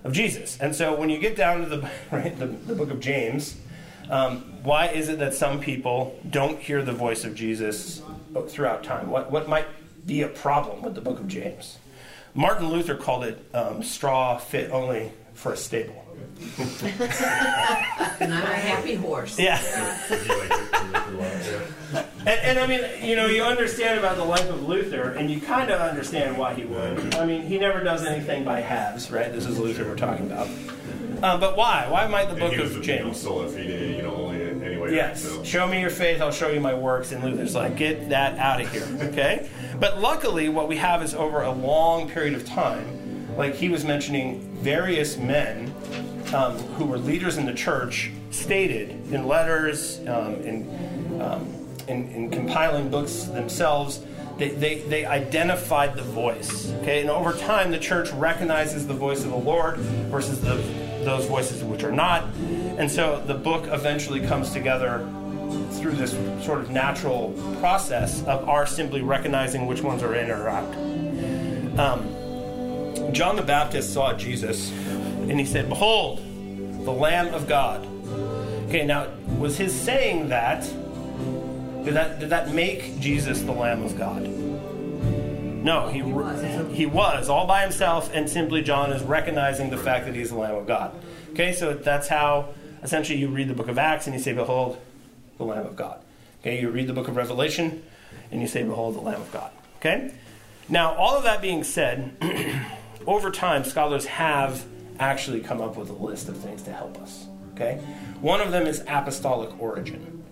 of 0.04 0.14
Jesus. 0.14 0.58
And 0.60 0.76
so 0.76 0.96
when 0.96 1.10
you 1.10 1.20
get 1.20 1.36
down 1.36 1.62
to 1.62 1.66
the 1.66 1.90
right, 2.12 2.38
the, 2.38 2.48
the 2.48 2.76
book 2.76 2.92
of 2.92 3.00
James, 3.00 3.56
um, 4.10 4.42
why 4.64 4.88
is 4.88 5.10
it 5.10 5.20
that 5.20 5.34
some 5.34 5.60
people 5.60 6.20
don't 6.30 6.60
hear 6.60 6.84
the 6.84 6.94
voice 6.94 7.24
of 7.24 7.36
Jesus 7.36 8.02
throughout 8.48 8.84
time? 8.84 9.10
What 9.10 9.32
what 9.32 9.48
might 9.48 9.68
be 10.06 10.24
a 10.24 10.28
problem 10.28 10.82
with 10.82 10.96
the 10.96 11.02
book 11.02 11.20
of 11.20 11.28
James? 11.28 11.78
Martin 12.34 12.70
Luther 12.70 12.96
called 12.96 13.24
it 13.24 13.44
um, 13.54 13.84
straw 13.84 14.38
fit 14.38 14.72
only 14.72 15.12
for 15.34 15.54
a 15.54 15.58
stable. 15.58 16.06
And 18.20 18.34
I'm 18.34 18.44
a 18.44 18.56
happy 18.56 18.96
horse. 18.96 19.40
Yeah. 19.40 19.60
And, 22.20 22.28
and 22.30 22.60
I 22.60 22.68
mean, 22.68 22.82
you 23.02 23.16
know, 23.16 23.28
you 23.28 23.44
understand 23.44 23.98
about 23.98 24.18
the 24.18 24.26
life 24.26 24.48
of 24.50 24.68
Luther, 24.68 25.12
and 25.12 25.32
you 25.32 25.40
kind 25.40 25.72
of 25.72 25.80
understand 25.80 26.38
why 26.38 26.54
he 26.54 26.66
would. 26.66 27.16
I 27.16 27.26
mean, 27.26 27.44
he 27.44 27.58
never 27.58 27.82
does 27.82 28.06
anything 28.06 28.44
by 28.44 28.60
halves, 28.60 29.10
right? 29.10 29.32
This 29.32 29.46
is 29.46 29.58
Luther 29.58 29.86
we're 29.86 29.96
talking 29.96 30.28
about. 30.28 30.48
Um, 31.24 31.40
but 31.40 31.58
why? 31.58 31.88
Why 31.90 32.08
might 32.08 32.30
the 32.30 32.36
book 32.36 32.54
he 32.54 32.62
was 32.62 32.76
of 32.76 32.82
a, 32.82 32.86
you 32.86 33.00
know, 33.00 33.04
James? 33.06 33.22
sola 33.22 33.48
fide, 33.50 33.66
you 33.66 34.02
know, 34.02 34.16
only 34.16 34.42
anyway. 34.42 34.94
Yes. 34.94 35.24
So. 35.24 35.44
Show 35.44 35.68
me 35.68 35.82
your 35.82 35.90
faith, 35.90 36.22
I'll 36.22 36.32
show 36.32 36.50
you 36.50 36.60
my 36.60 36.74
works. 36.74 37.12
And 37.12 37.24
Luther's 37.24 37.56
like, 37.56 37.76
get 37.76 38.10
that 38.10 38.38
out 38.38 38.62
of 38.62 38.72
here. 38.72 38.88
Okay? 39.10 39.50
But 39.80 40.00
luckily, 40.00 40.50
what 40.50 40.68
we 40.68 40.78
have 40.78 41.02
is 41.02 41.14
over 41.14 41.42
a 41.42 41.52
long 41.52 42.10
period 42.10 42.36
of 42.36 42.46
time, 42.46 43.36
like 43.38 43.56
he 43.56 43.70
was 43.70 43.84
mentioning 43.84 44.42
various 44.62 45.18
men 45.18 45.74
um, 46.34 46.58
who 46.76 46.86
were 46.86 46.98
leaders 46.98 47.38
in 47.38 47.46
the 47.46 47.54
church 47.54 48.12
stated 48.32 48.92
in 49.12 49.28
letters, 49.28 50.00
um, 50.08 50.36
in, 50.36 51.22
um, 51.22 51.68
in, 51.88 52.08
in 52.10 52.30
compiling 52.30 52.90
books 52.90 53.24
themselves, 53.24 54.02
they, 54.38 54.50
they, 54.50 54.80
they 54.80 55.06
identified 55.06 55.96
the 55.96 56.04
voice. 56.04 56.72
Okay, 56.82 57.02
and 57.02 57.10
over 57.10 57.34
time, 57.34 57.72
the 57.72 57.80
church 57.80 58.10
recognizes 58.12 58.88
the 58.88 58.94
voice 58.94 59.24
of 59.24 59.32
the 59.32 59.38
Lord 59.38 59.78
versus 60.10 60.40
the, 60.40 60.56
those 61.04 61.26
voices 61.26 61.64
which 61.64 61.84
are 61.84 61.92
not. 61.92 62.24
And 62.78 62.90
so 62.90 63.22
the 63.28 63.34
book 63.34 63.66
eventually 63.68 64.22
comes 64.22 64.52
together 64.52 65.06
through 65.72 65.94
this 65.94 66.12
sort 66.46 66.62
of 66.62 66.70
natural 66.70 67.34
process 67.60 68.24
of 68.24 68.48
our 68.48 68.66
simply 68.66 69.02
recognizing 69.02 69.66
which 69.66 69.82
ones 69.82 70.04
are 70.04 70.16
in 70.16 70.30
or 70.30 70.48
out. 70.48 70.74
Um, 71.80 73.14
John 73.14 73.36
the 73.36 73.42
Baptist 73.42 73.94
saw 73.94 74.14
Jesus 74.14 74.72
and 75.30 75.40
he 75.40 75.46
said, 75.46 75.70
Behold, 75.70 76.20
the 76.86 76.92
Lamb 76.92 77.34
of 77.34 77.48
God. 77.48 77.86
Okay, 78.68 78.86
now, 78.86 79.08
was 79.38 79.58
his 79.58 79.74
saying 79.74 80.30
that, 80.30 80.64
did 81.84 81.94
that, 81.94 82.20
did 82.20 82.30
that 82.30 82.52
make 82.54 83.00
Jesus 83.00 83.42
the 83.42 83.52
Lamb 83.52 83.84
of 83.84 83.98
God? 83.98 84.24
No, 85.64 85.88
he, 85.88 86.00
he 86.00 86.04
was. 86.04 86.76
he 86.76 86.86
was 86.86 87.30
all 87.30 87.46
by 87.46 87.62
himself, 87.62 88.10
and 88.14 88.30
simply 88.30 88.62
John 88.62 88.92
is 88.92 89.04
recognizing 89.04 89.70
the 89.70 89.78
fact 89.78 90.06
that 90.06 90.16
he's 90.16 90.30
the 90.30 90.38
Lamb 90.38 90.56
of 90.56 90.66
God. 90.66 90.96
Okay, 91.32 91.54
so 91.54 91.74
that's 91.74 92.08
how 92.08 92.54
essentially 92.82 93.20
you 93.20 93.28
read 93.28 93.50
the 93.50 93.54
book 93.54 93.68
of 93.68 93.78
Acts 93.78 94.08
and 94.08 94.16
you 94.16 94.22
say, 94.22 94.34
Behold, 94.34 94.80
the 95.38 95.44
Lamb 95.44 95.66
of 95.66 95.76
God. 95.76 96.02
Okay, 96.42 96.60
you 96.60 96.70
read 96.70 96.88
the 96.88 96.94
book 96.94 97.08
of 97.08 97.16
Revelation 97.16 97.84
and 98.32 98.42
you 98.42 98.48
say, 98.48 98.64
Behold, 98.64 98.96
the 98.96 99.02
Lamb 99.02 99.22
of 99.22 99.32
God. 99.32 99.52
Okay? 99.78 100.14
Now, 100.70 100.96
all 100.96 101.16
of 101.18 101.24
that 101.24 101.42
being 101.42 101.64
said, 101.64 102.16
over 103.08 103.32
time, 103.32 103.64
scholars 103.64 104.06
have 104.06 104.64
actually 105.00 105.40
come 105.40 105.62
up 105.62 105.78
with 105.78 105.90
a 105.90 105.94
list 105.94 106.30
of 106.30 106.38
things 106.38 106.62
to 106.64 106.72
help 106.72 106.98
us. 107.02 107.28
Okay? 107.56 107.82
One 108.22 108.42
of 108.42 108.52
them 108.52 108.68
is 108.68 108.84
apostolic 108.88 109.60
origin. 109.60 110.24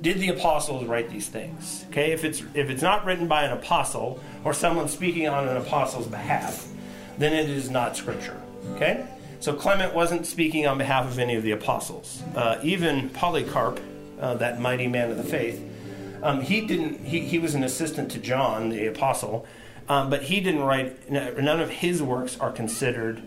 Did 0.00 0.18
the 0.18 0.28
apostles 0.28 0.84
write 0.84 1.10
these 1.10 1.28
things? 1.28 1.84
Okay, 1.88 2.12
if 2.12 2.22
it's 2.22 2.42
if 2.54 2.68
it's 2.68 2.82
not 2.82 3.04
written 3.04 3.26
by 3.26 3.44
an 3.44 3.52
apostle 3.52 4.20
or 4.44 4.52
someone 4.52 4.88
speaking 4.88 5.26
on 5.26 5.48
an 5.48 5.56
apostle's 5.56 6.06
behalf, 6.06 6.68
then 7.18 7.32
it 7.32 7.48
is 7.48 7.70
not 7.70 7.96
scripture. 7.96 8.40
Okay? 8.74 9.06
So 9.40 9.54
Clement 9.54 9.94
wasn't 9.94 10.26
speaking 10.26 10.66
on 10.66 10.78
behalf 10.78 11.06
of 11.06 11.18
any 11.18 11.34
of 11.34 11.42
the 11.42 11.52
apostles. 11.52 12.22
Uh, 12.34 12.58
even 12.62 13.10
Polycarp, 13.10 13.80
uh, 14.20 14.34
that 14.34 14.60
mighty 14.60 14.86
man 14.86 15.10
of 15.10 15.16
the 15.16 15.24
faith, 15.24 15.62
um, 16.22 16.40
he 16.40 16.60
didn't. 16.60 17.04
He, 17.04 17.20
he 17.20 17.38
was 17.38 17.54
an 17.54 17.64
assistant 17.64 18.10
to 18.12 18.18
John, 18.18 18.68
the 18.68 18.86
apostle, 18.86 19.46
um, 19.88 20.10
but 20.10 20.22
he 20.24 20.40
didn't 20.40 20.62
write. 20.62 21.10
None 21.10 21.60
of 21.60 21.70
his 21.70 22.02
works 22.02 22.38
are 22.38 22.52
considered 22.52 23.22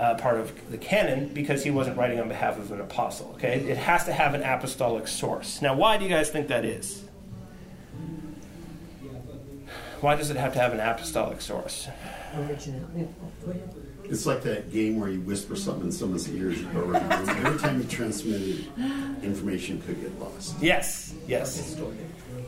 uh, 0.00 0.14
part 0.14 0.40
of 0.40 0.70
the 0.70 0.78
canon 0.78 1.28
because 1.28 1.62
he 1.62 1.70
wasn't 1.70 1.96
writing 1.96 2.18
on 2.18 2.28
behalf 2.28 2.58
of 2.58 2.72
an 2.72 2.80
apostle. 2.80 3.32
Okay, 3.34 3.60
it 3.60 3.76
has 3.76 4.04
to 4.06 4.12
have 4.12 4.32
an 4.32 4.42
apostolic 4.42 5.06
source. 5.06 5.60
Now, 5.60 5.74
why 5.74 5.98
do 5.98 6.04
you 6.04 6.10
guys 6.10 6.30
think 6.30 6.48
that 6.48 6.64
is? 6.64 7.04
Why 10.00 10.16
does 10.16 10.30
it 10.30 10.38
have 10.38 10.54
to 10.54 10.58
have 10.58 10.72
an 10.72 10.80
apostolic 10.80 11.42
source? 11.42 11.86
It's 14.04 14.24
like 14.24 14.42
that 14.42 14.72
game 14.72 14.98
where 14.98 15.10
you 15.10 15.20
whisper 15.20 15.54
something 15.54 15.86
in 15.86 15.92
someone's 15.92 16.28
ears. 16.30 16.58
Every 16.74 17.58
time 17.58 17.82
you 17.82 17.86
transmitted 17.86 18.66
information, 19.22 19.82
could 19.82 20.00
get 20.00 20.18
lost. 20.18 20.56
Yes, 20.62 21.14
yes. 21.28 21.78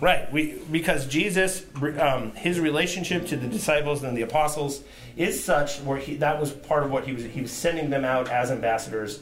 Right, 0.03 0.33
we, 0.33 0.59
because 0.69 1.07
Jesus, 1.07 1.65
um, 2.01 2.33
his 2.33 2.59
relationship 2.59 3.29
to 3.29 3.37
the 3.37 3.47
disciples 3.47 4.03
and 4.03 4.17
the 4.17 4.23
apostles 4.23 4.83
is 5.17 5.45
such 5.45 5.79
where 5.79 5.97
he, 5.97 6.17
that 6.17 6.41
was 6.41 6.51
part 6.51 6.83
of 6.83 6.91
what 6.91 7.05
he 7.05 7.12
was. 7.12 7.23
He 7.23 7.41
was 7.41 7.53
sending 7.53 7.88
them 7.88 8.05
out 8.05 8.29
as 8.29 8.51
ambassadors 8.51 9.21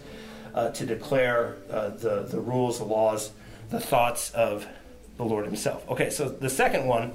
uh, 0.54 0.70
to 0.70 0.86
declare 0.86 1.58
uh, 1.70 1.90
the 1.90 2.22
the 2.22 2.40
rules, 2.40 2.78
the 2.78 2.86
laws, 2.86 3.30
the 3.68 3.78
thoughts 3.78 4.30
of 4.30 4.66
the 5.18 5.24
Lord 5.24 5.44
Himself. 5.44 5.86
Okay, 5.90 6.08
so 6.08 6.30
the 6.30 6.48
second 6.48 6.86
one 6.86 7.12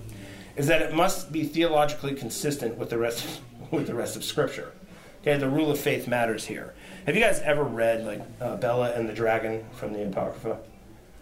is 0.56 0.68
that 0.68 0.84
it 0.84 0.94
must 0.94 1.32
be 1.32 1.44
theologically 1.44 2.14
consistent 2.14 2.78
with 2.78 2.92
the 2.92 3.00
rest 3.00 3.42
with 3.72 3.88
the 3.88 3.96
rest 3.96 4.16
of 4.16 4.24
Scripture. 4.24 4.74
Okay, 5.22 5.38
the 5.38 5.50
rule 5.50 5.72
of 5.72 5.80
faith 5.80 6.08
matters 6.08 6.46
here. 6.46 6.76
Have 7.08 7.16
you 7.16 7.22
guys 7.22 7.40
ever 7.40 7.64
read 7.64 8.06
like 8.06 8.22
uh, 8.40 8.58
Bel 8.58 8.84
and 8.84 9.10
the 9.10 9.14
Dragon 9.14 9.66
from 9.72 9.92
the 9.92 10.06
Apocrypha? 10.06 10.60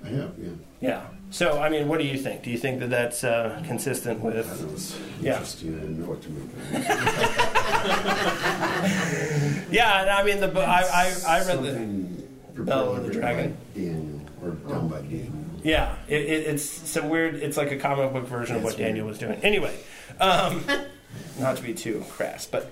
I 0.04 0.08
have, 0.10 0.32
yeah. 0.38 0.50
Yeah. 0.82 1.06
So, 1.30 1.60
I 1.60 1.70
mean, 1.70 1.88
what 1.88 2.00
do 2.00 2.06
you 2.06 2.18
think? 2.18 2.44
Do 2.44 2.52
you 2.52 2.58
think 2.58 2.80
that 2.82 2.90
that's 2.92 3.24
uh, 3.24 3.62
consistent 3.66 4.20
with? 4.20 4.60
That 4.60 4.72
was 4.72 4.96
Yeah. 5.22 5.40
I 5.40 5.44
didn't 5.44 6.00
know 6.00 6.06
what 6.10 6.22
to 6.22 6.30
make 6.30 6.44
of 6.44 6.74
it. 6.74 6.84
Yeah, 9.72 10.02
and 10.02 10.10
I 10.10 10.24
mean, 10.24 10.40
the 10.40 10.48
bo- 10.48 10.62
I 10.62 10.82
I, 10.82 11.14
I 11.28 11.40
read 11.46 11.64
the 11.64 11.74
Something 11.74 12.28
Bel 12.66 12.96
and 12.96 13.06
the 13.06 13.12
Dragon. 13.14 13.58
Daniel, 13.74 14.22
or 14.44 14.52
done 14.52 14.88
by 14.88 15.02
Daniel. 15.02 15.32
yeah. 15.64 15.96
It, 16.08 16.22
it, 16.22 16.48
it's 16.54 16.64
some 16.64 17.10
weird. 17.10 17.36
It's 17.36 17.58
like 17.58 17.72
a 17.72 17.78
comic 17.78 18.14
book 18.14 18.28
version 18.28 18.56
of 18.58 18.64
what 18.64 18.78
Daniel 18.78 19.08
was 19.08 19.18
doing. 19.18 19.40
Anyway, 19.42 19.76
um, 20.20 20.64
not 21.40 21.58
to 21.58 21.64
be 21.64 21.74
too 21.74 22.06
crass, 22.12 22.46
but 22.46 22.72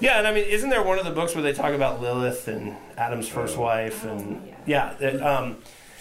yeah, 0.00 0.18
and 0.18 0.26
I 0.28 0.32
mean, 0.32 0.44
isn't 0.44 0.70
there 0.70 0.82
one 0.84 1.00
of 1.00 1.04
the 1.04 1.10
books 1.10 1.34
where 1.34 1.42
they 1.42 1.52
talk 1.52 1.72
about 1.72 2.00
Lilith 2.00 2.46
and 2.46 2.76
Adam's 2.96 3.28
first 3.28 3.56
wife, 3.56 4.04
and 4.04 4.54
yeah, 4.66 4.94
that, 5.00 5.20
um, 5.20 5.56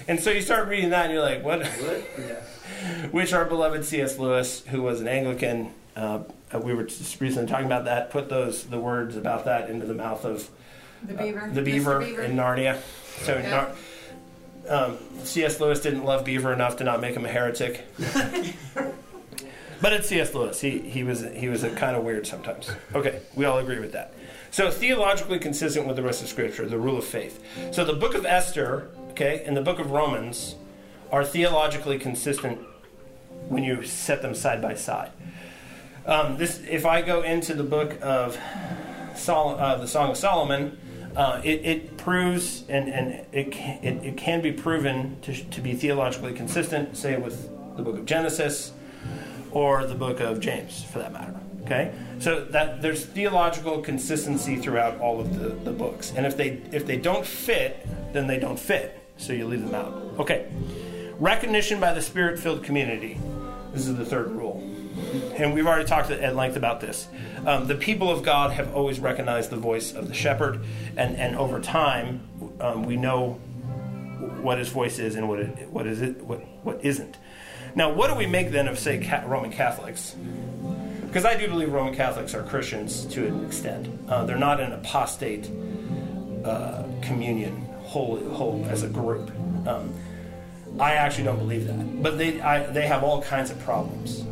and 0.08 0.20
so 0.20 0.32
you 0.32 0.42
start 0.42 0.68
reading 0.68 0.90
that, 0.92 1.06
and 1.06 1.14
you're 1.14 1.22
like, 1.24 1.44
what? 1.44 1.66
Which 3.12 3.34
our 3.34 3.46
beloved 3.46 3.84
C.S. 3.86 4.18
Lewis, 4.18 4.64
who 4.68 4.82
was 4.84 5.02
an 5.02 5.08
Anglican, 5.08 5.74
uh, 5.96 6.20
we 6.62 6.74
were 6.74 6.84
just 6.84 7.20
recently 7.20 7.48
talking 7.50 7.66
about 7.66 7.86
that, 7.86 8.10
put 8.12 8.30
those 8.30 8.64
the 8.66 8.80
words 8.80 9.16
about 9.16 9.46
that 9.46 9.70
into 9.70 9.86
the 9.86 9.94
mouth 9.94 10.24
of 10.26 10.50
The 11.04 11.14
beaver. 11.16 11.50
the 11.54 11.62
beaver, 11.62 11.96
Mr. 12.00 12.06
Beaver. 12.08 12.22
in 12.22 12.36
Narnia. 12.36 12.80
So 13.22 13.38
Yeah. 13.38 13.50
Nar- 13.50 13.72
um, 14.70 14.98
C.S. 15.24 15.60
Lewis 15.62 15.80
didn't 15.82 16.04
love 16.04 16.26
Beaver 16.26 16.52
enough 16.54 16.76
to 16.78 16.84
not 16.84 17.00
make 17.02 17.16
him 17.16 17.24
a 17.26 17.30
heretic. 17.30 17.88
but 19.82 19.94
it's 19.94 20.10
C.S. 20.10 20.34
Lewis. 20.34 20.60
He 20.62 20.80
he 20.80 21.04
was 21.04 21.26
he 21.34 21.48
was 21.50 21.64
a 21.64 21.70
kind 21.72 21.96
of 21.96 22.04
weird 22.04 22.28
sometimes. 22.28 22.70
Okay, 22.94 23.22
we 23.36 23.46
all 23.46 23.60
agree 23.60 23.80
with 23.80 23.94
that. 23.94 24.14
So 24.52 24.70
theologically 24.72 25.40
consistent 25.40 25.88
with 25.88 25.96
the 25.96 26.02
rest 26.04 26.22
of 26.22 26.28
Scripture, 26.30 26.66
the 26.68 26.78
rule 26.78 26.98
of 26.98 27.06
faith. 27.06 27.42
So 27.72 27.86
the 27.86 27.94
book 27.94 28.14
of 28.14 28.26
Esther, 28.26 28.90
okay, 29.18 29.44
and 29.46 29.58
the 29.58 29.62
book 29.62 29.80
of 29.80 29.90
Romans 29.90 30.56
are 31.12 31.26
theologically 31.26 31.98
consistent 31.98 32.60
when 33.48 33.64
you 33.64 33.84
set 33.84 34.22
them 34.22 34.36
side 34.36 34.62
by 34.62 34.76
side. 34.76 35.12
Um, 36.06 36.38
this, 36.38 36.62
if 36.70 36.86
I 36.86 37.02
go 37.02 37.24
into 37.24 37.56
the 37.56 37.64
book 37.64 37.98
of 38.02 38.38
Sol- 39.16 39.58
uh, 39.60 39.78
the 39.78 39.88
Song 39.88 40.12
of 40.12 40.18
Solomon, 40.18 40.78
uh, 41.16 41.42
it, 41.44 41.66
it 41.66 41.98
proves 41.98 42.64
and, 42.70 42.88
and 42.90 43.26
it, 43.32 43.52
can, 43.52 43.84
it, 43.84 44.06
it 44.06 44.18
can 44.18 44.42
be 44.42 44.52
proven 44.52 45.20
to, 45.24 45.34
to 45.34 45.62
be 45.62 45.74
theologically 45.74 46.34
consistent, 46.34 46.96
say 46.96 47.18
with 47.18 47.50
the 47.76 47.82
book 47.82 47.98
of 47.98 48.06
Genesis 48.06 48.72
or 49.52 49.88
the 49.88 49.96
book 49.96 50.20
of 50.20 50.40
James, 50.40 50.84
for 50.84 51.00
that 51.00 51.12
matter. 51.12 51.34
Okay, 51.64 51.92
so 52.20 52.46
that 52.46 52.82
there's 52.82 53.06
theological 53.06 53.82
consistency 53.82 54.56
throughout 54.56 55.02
all 55.02 55.20
of 55.20 55.38
the, 55.38 55.50
the 55.50 55.72
books, 55.72 56.14
and 56.16 56.26
if 56.26 56.38
they 56.38 56.62
if 56.72 56.86
they 56.86 56.96
don't 56.96 57.26
fit, 57.26 57.86
then 58.14 58.26
they 58.26 58.40
don't 58.40 58.58
fit. 58.58 59.07
So 59.18 59.34
you 59.34 59.46
leave 59.48 59.62
them 59.62 59.76
out. 59.76 59.94
Okay, 60.20 60.48
recognition 61.20 61.80
by 61.80 61.94
the 61.94 62.02
spirit-filled 62.02 62.64
community. 62.64 63.20
This 63.74 63.88
is 63.88 63.96
the 63.96 64.06
third 64.06 64.32
rule 64.32 64.64
and 65.36 65.54
we've 65.54 65.68
already 65.68 65.86
talked 65.86 66.10
at 66.10 66.36
length 66.36 66.56
about 66.56 66.82
this. 66.82 67.08
Um, 67.46 67.68
the 67.68 67.76
people 67.76 68.10
of 68.10 68.24
God 68.24 68.52
have 68.52 68.74
always 68.74 69.00
recognized 69.00 69.50
the 69.50 69.58
voice 69.58 69.94
of 69.94 70.08
the 70.08 70.14
shepherd, 70.14 70.64
and, 70.96 71.16
and 71.16 71.36
over 71.36 71.60
time, 71.60 72.28
um, 72.60 72.84
we 72.84 72.98
know 72.98 73.34
what 74.42 74.58
his 74.58 74.70
voice 74.70 75.00
is 75.00 75.16
and 75.16 75.30
what 75.30 75.40
it, 75.40 75.70
what 75.70 75.86
is 75.88 76.02
it 76.02 76.22
what 76.24 76.40
what 76.64 76.84
isn't. 76.84 77.18
Now, 77.76 77.94
what 77.94 78.08
do 78.10 78.16
we 78.16 78.26
make 78.26 78.52
then 78.52 78.68
of 78.68 78.80
say 78.80 78.98
Roman 79.26 79.52
Catholics? 79.52 80.16
Because 81.06 81.26
I 81.26 81.38
do 81.38 81.48
believe 81.48 81.72
Roman 81.72 81.96
Catholics 81.96 82.34
are 82.34 82.44
Christians 82.44 83.06
to 83.08 83.28
an 83.28 83.46
extent. 83.46 83.88
Uh, 84.10 84.26
they're 84.26 84.38
not 84.38 84.60
an 84.60 84.74
apostate 84.74 85.50
uh, 86.44 86.84
communion 87.02 87.67
whole, 87.98 88.30
whole 88.30 88.66
as 88.70 88.84
a 88.84 88.88
group. 88.88 89.32
Um, 89.68 89.94
I 90.80 90.94
actually 90.94 91.24
don't 91.24 91.40
believe 91.40 91.66
that, 91.66 92.04
but 92.04 92.20
they 92.20 92.40
I, 92.40 92.64
they 92.68 92.86
have 92.86 93.04
all 93.04 93.22
kinds 93.24 93.50
of 93.50 93.60
problems, 93.62 94.24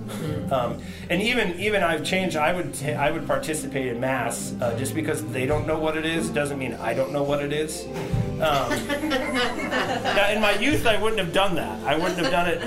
um, 0.51 0.79
and 1.09 1.19
even 1.19 1.59
even 1.59 1.81
I've 1.81 2.03
changed. 2.03 2.35
I 2.35 2.53
would 2.53 2.71
ta- 2.75 2.99
I 2.99 3.09
would 3.09 3.25
participate 3.25 3.87
in 3.87 3.99
mass 3.99 4.53
uh, 4.61 4.77
just 4.77 4.93
because 4.93 5.25
they 5.31 5.47
don't 5.47 5.65
know 5.65 5.79
what 5.79 5.97
it 5.97 6.05
is 6.05 6.29
doesn't 6.29 6.59
mean 6.59 6.75
I 6.75 6.93
don't 6.93 7.11
know 7.11 7.23
what 7.23 7.43
it 7.43 7.51
is. 7.51 7.85
Um, 7.85 8.39
now, 9.09 10.29
in 10.29 10.39
my 10.39 10.55
youth, 10.59 10.85
I 10.85 11.01
wouldn't 11.01 11.19
have 11.19 11.33
done 11.33 11.55
that. 11.55 11.83
I 11.83 11.95
wouldn't 11.95 12.19
have 12.19 12.31
done 12.31 12.47
it 12.47 12.61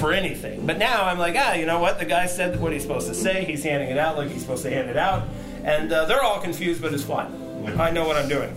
for 0.00 0.12
anything. 0.12 0.66
But 0.66 0.76
now 0.76 1.06
I'm 1.06 1.18
like, 1.18 1.34
ah, 1.38 1.54
you 1.54 1.64
know 1.64 1.80
what? 1.80 1.98
The 1.98 2.04
guy 2.04 2.26
said 2.26 2.60
what 2.60 2.74
he's 2.74 2.82
supposed 2.82 3.08
to 3.08 3.14
say. 3.14 3.44
He's 3.44 3.64
handing 3.64 3.88
it 3.88 3.96
out 3.96 4.18
like 4.18 4.28
he's 4.28 4.42
supposed 4.42 4.64
to 4.64 4.70
hand 4.70 4.90
it 4.90 4.98
out, 4.98 5.26
and 5.64 5.90
uh, 5.90 6.04
they're 6.04 6.22
all 6.22 6.40
confused, 6.40 6.82
but 6.82 6.92
it's 6.92 7.04
fine. 7.04 7.32
I 7.80 7.90
know 7.90 8.06
what 8.06 8.16
I'm 8.16 8.28
doing. 8.28 8.54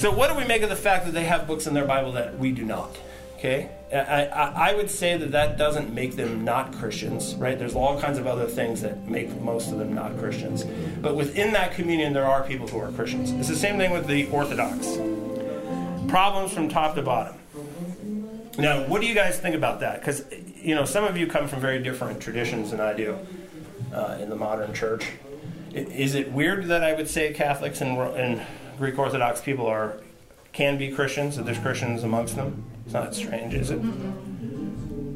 So, 0.00 0.10
what 0.10 0.30
do 0.30 0.34
we 0.34 0.46
make 0.46 0.62
of 0.62 0.70
the 0.70 0.76
fact 0.76 1.04
that 1.04 1.12
they 1.12 1.24
have 1.24 1.46
books 1.46 1.66
in 1.66 1.74
their 1.74 1.84
Bible 1.84 2.12
that 2.12 2.38
we 2.38 2.52
do 2.52 2.64
not? 2.64 2.96
Okay, 3.36 3.68
I, 3.92 4.24
I, 4.28 4.70
I 4.70 4.74
would 4.74 4.90
say 4.90 5.18
that 5.18 5.32
that 5.32 5.58
doesn't 5.58 5.92
make 5.92 6.16
them 6.16 6.42
not 6.42 6.72
Christians, 6.72 7.34
right? 7.34 7.58
There's 7.58 7.74
all 7.74 8.00
kinds 8.00 8.16
of 8.16 8.26
other 8.26 8.46
things 8.46 8.80
that 8.80 9.06
make 9.06 9.30
most 9.42 9.70
of 9.70 9.78
them 9.78 9.92
not 9.92 10.18
Christians. 10.18 10.64
But 11.02 11.16
within 11.16 11.52
that 11.52 11.74
communion, 11.74 12.14
there 12.14 12.24
are 12.24 12.42
people 12.42 12.66
who 12.66 12.78
are 12.78 12.90
Christians. 12.92 13.30
It's 13.32 13.48
the 13.50 13.54
same 13.54 13.76
thing 13.76 13.90
with 13.90 14.06
the 14.06 14.26
Orthodox. 14.30 14.96
Problems 16.10 16.50
from 16.50 16.70
top 16.70 16.94
to 16.94 17.02
bottom. 17.02 17.36
Now, 18.56 18.86
what 18.86 19.02
do 19.02 19.06
you 19.06 19.14
guys 19.14 19.38
think 19.38 19.54
about 19.54 19.80
that? 19.80 20.00
Because, 20.00 20.24
you 20.56 20.74
know, 20.74 20.86
some 20.86 21.04
of 21.04 21.18
you 21.18 21.26
come 21.26 21.46
from 21.46 21.60
very 21.60 21.82
different 21.82 22.22
traditions 22.22 22.70
than 22.70 22.80
I 22.80 22.94
do 22.94 23.18
uh, 23.92 24.16
in 24.18 24.30
the 24.30 24.36
modern 24.36 24.72
church. 24.72 25.04
Is 25.74 26.14
it 26.14 26.32
weird 26.32 26.68
that 26.68 26.82
I 26.82 26.94
would 26.94 27.08
say 27.08 27.34
Catholics 27.34 27.82
and, 27.82 27.98
and 27.98 28.40
Greek 28.80 28.98
Orthodox 28.98 29.42
people 29.42 29.66
are 29.66 29.98
can 30.52 30.78
be 30.78 30.90
Christians, 30.90 31.36
that 31.36 31.44
there's 31.44 31.58
Christians 31.58 32.02
amongst 32.02 32.34
them? 32.34 32.64
It's 32.86 32.94
not 32.94 33.14
strange, 33.14 33.52
is 33.52 33.70
it? 33.70 33.76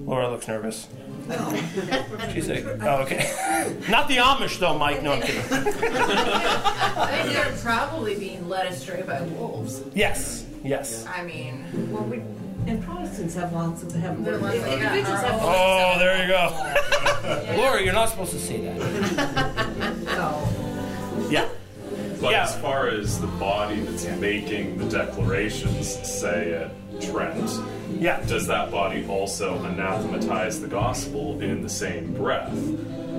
Laura 0.07 0.31
looks 0.31 0.47
nervous. 0.47 0.87
She's 2.33 2.49
like, 2.49 2.67
oh, 2.83 3.03
okay. 3.03 3.75
not 3.89 4.07
the 4.09 4.19
Amish, 4.19 4.59
though, 4.59 4.79
Mike. 4.79 5.03
No, 5.03 5.13
I'm 5.15 5.23
kidding. 5.23 5.41
I 5.51 7.23
think 7.23 7.33
they're 7.33 7.57
probably 7.63 8.17
being 8.17 8.51
led 8.51 8.67
astray 8.67 9.01
by 9.01 9.23
wolves. 9.23 9.83
Yes, 9.95 10.45
yes. 10.63 11.07
I 11.07 11.25
mean, 11.25 11.91
Well, 11.91 12.05
we, 12.05 12.19
and 12.71 12.85
Protestants 12.85 13.35
have 13.35 13.55
lots 13.55 13.83
of, 13.83 13.95
have, 13.95 14.23
They're 14.23 14.39
ones 14.39 14.61
that 14.61 14.79
got 14.79 14.95
individuals 14.95 15.21
our 15.21 15.33
have 15.33 15.41
Oh, 15.43 15.99
there 15.99 16.23
you 16.23 16.29
go. 16.29 17.57
Laura, 17.63 17.83
you're 17.83 17.95
not 17.95 18.11
supposed 18.11 18.33
to 18.33 18.39
say 18.39 18.61
that. 18.61 19.97
So, 20.05 21.29
Yeah. 21.31 21.49
But 22.25 22.33
Yeah. 22.33 22.45
as 22.45 22.55
far 22.57 22.89
as 22.89 23.21
the 23.21 23.27
body 23.27 23.81
that's 23.81 24.07
making 24.19 24.79
the 24.79 24.87
declarations, 24.87 25.87
say 26.09 26.55
at 26.55 27.01
Trent, 27.03 27.51
Yeah. 28.01 28.19
does 28.27 28.47
that 28.47 28.71
body 28.71 29.05
also 29.07 29.63
anathematize 29.63 30.59
the 30.59 30.67
gospel 30.67 31.39
in 31.43 31.63
the 31.63 31.69
same 31.69 32.15
breath? 32.15 32.57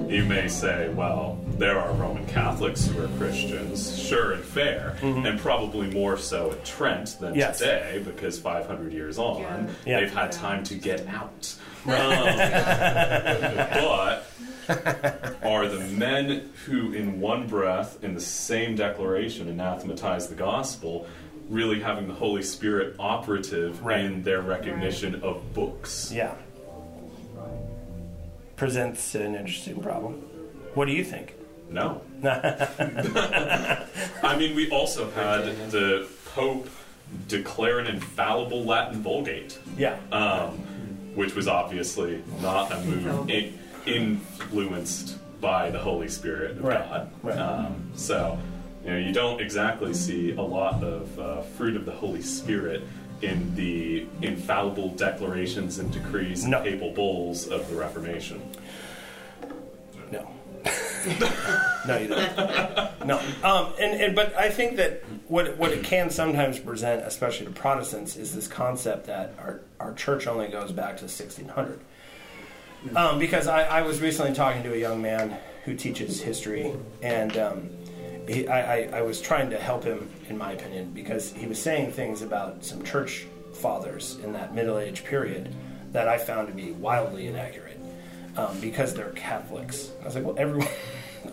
You 0.09 0.23
may 0.25 0.47
say, 0.47 0.89
well, 0.89 1.37
there 1.59 1.79
are 1.79 1.91
Roman 1.93 2.25
Catholics 2.25 2.87
who 2.87 3.03
are 3.03 3.07
Christians, 3.19 3.95
sure 4.01 4.31
and 4.33 4.43
fair, 4.43 4.95
and 5.03 5.39
probably 5.39 5.87
more 5.91 6.17
so 6.17 6.51
at 6.53 6.65
Trent 6.65 7.15
than 7.19 7.29
Mm-hmm. 7.33 7.39
Yes. 7.39 7.59
today 7.59 8.01
because 8.03 8.39
500 8.39 8.91
years 8.91 9.19
on, 9.19 9.69
Yeah. 9.85 9.99
they've 9.99 10.13
had 10.13 10.31
time 10.31 10.63
to 10.63 10.73
get 10.73 11.05
out. 11.07 11.53
Um, 11.85 11.91
but 13.71 14.25
are 15.43 15.67
the 15.67 15.79
men 15.97 16.49
who, 16.65 16.93
in 16.93 17.19
one 17.19 17.47
breath, 17.47 18.03
in 18.03 18.13
the 18.13 18.21
same 18.21 18.75
declaration, 18.75 19.47
anathematize 19.49 20.27
the 20.27 20.35
gospel, 20.35 21.07
really 21.49 21.79
having 21.79 22.07
the 22.07 22.13
Holy 22.13 22.41
Spirit 22.41 22.95
operative 22.99 23.83
Right. 23.83 23.99
in 24.03 24.23
their 24.23 24.41
recognition 24.41 25.21
of 25.23 25.53
books? 25.53 26.11
Yeah. 26.11 26.33
Presents 28.55 29.13
an 29.15 29.35
interesting 29.35 29.81
problem. 29.81 30.13
What 30.73 30.85
do 30.85 30.93
you 30.93 31.03
think? 31.03 31.35
No. 31.69 32.01
I 32.23 33.85
mean, 34.37 34.55
we 34.55 34.69
also 34.71 35.09
had 35.11 35.45
the 35.71 36.07
Pope 36.33 36.69
declare 37.27 37.79
an 37.79 37.87
infallible 37.87 38.63
Latin 38.63 39.01
Vulgate. 39.01 39.57
Yeah. 39.77 39.97
um, 40.11 40.51
which 41.15 41.33
was 41.33 41.47
obviously 41.47 42.21
not 42.41 42.69
a 42.73 42.79
move 42.81 43.29
in, 43.85 44.19
influenced 44.45 45.17
by 45.41 45.69
the 45.69 45.79
Holy 45.79 46.07
Spirit 46.07 46.51
of 46.51 46.63
Right, 46.63 46.89
God. 46.89 47.11
right. 47.23 47.37
Um, 47.37 47.91
so, 47.95 48.37
you 48.83 48.91
know, 48.91 48.97
you 48.97 49.11
don't 49.13 49.41
exactly 49.41 49.93
see 49.93 50.31
a 50.35 50.41
lot 50.41 50.83
of 50.83 51.19
uh, 51.19 51.41
fruit 51.41 51.75
of 51.75 51.85
the 51.85 51.91
Holy 51.91 52.21
Spirit 52.21 52.83
in 53.21 53.53
the 53.55 54.05
infallible 54.21 54.89
declarations 54.89 55.79
and 55.79 55.91
decrees 55.91 56.43
and 56.43 56.51
No. 56.51 56.61
papal 56.61 56.91
bulls 56.91 57.47
of 57.47 57.67
the 57.69 57.75
Reformation. 57.75 58.41
No. 60.11 60.29
no, 61.87 61.97
you 61.97 62.07
don't. 62.07 63.05
No. 63.05 63.19
Um, 63.43 63.73
and, 63.79 64.01
and 64.01 64.15
but 64.15 64.35
I 64.35 64.49
think 64.49 64.77
that 64.77 65.03
what 65.27 65.57
what 65.57 65.71
it 65.71 65.83
can 65.83 66.09
sometimes 66.09 66.57
present, 66.59 67.05
especially 67.05 67.45
to 67.45 67.51
Protestants, 67.51 68.15
is 68.15 68.33
this 68.33 68.47
concept 68.47 69.05
that 69.07 69.33
our 69.39 69.61
our 69.79 69.93
church 69.93 70.25
only 70.27 70.47
goes 70.47 70.71
back 70.71 70.97
to 70.97 71.03
1600. 71.03 71.79
Um, 72.95 73.19
because 73.19 73.47
I, 73.47 73.63
I 73.63 73.81
was 73.81 74.01
recently 74.01 74.33
talking 74.33 74.63
to 74.63 74.73
a 74.73 74.77
young 74.77 75.01
man 75.01 75.37
who 75.63 75.75
teaches 75.75 76.21
history, 76.21 76.73
and 77.01 77.35
um, 77.37 77.69
he, 78.27 78.47
I, 78.47 78.75
I, 78.75 78.89
I 78.97 79.01
was 79.01 79.21
trying 79.21 79.49
to 79.49 79.57
help 79.57 79.83
him, 79.83 80.09
in 80.29 80.37
my 80.37 80.51
opinion, 80.51 80.91
because 80.91 81.33
he 81.33 81.47
was 81.47 81.61
saying 81.61 81.91
things 81.91 82.21
about 82.21 82.63
some 82.63 82.83
church 82.83 83.25
fathers 83.53 84.17
in 84.23 84.33
that 84.33 84.53
Middle 84.53 84.77
Age 84.77 85.03
period 85.03 85.53
that 85.91 86.07
I 86.07 86.17
found 86.17 86.47
to 86.49 86.53
be 86.53 86.71
wildly 86.71 87.27
inaccurate 87.27 87.79
um, 88.37 88.59
because 88.59 88.93
they're 88.93 89.11
Catholics. 89.11 89.91
I 90.01 90.05
was 90.05 90.15
like, 90.15 90.25
well, 90.25 90.35
everyone. 90.37 90.67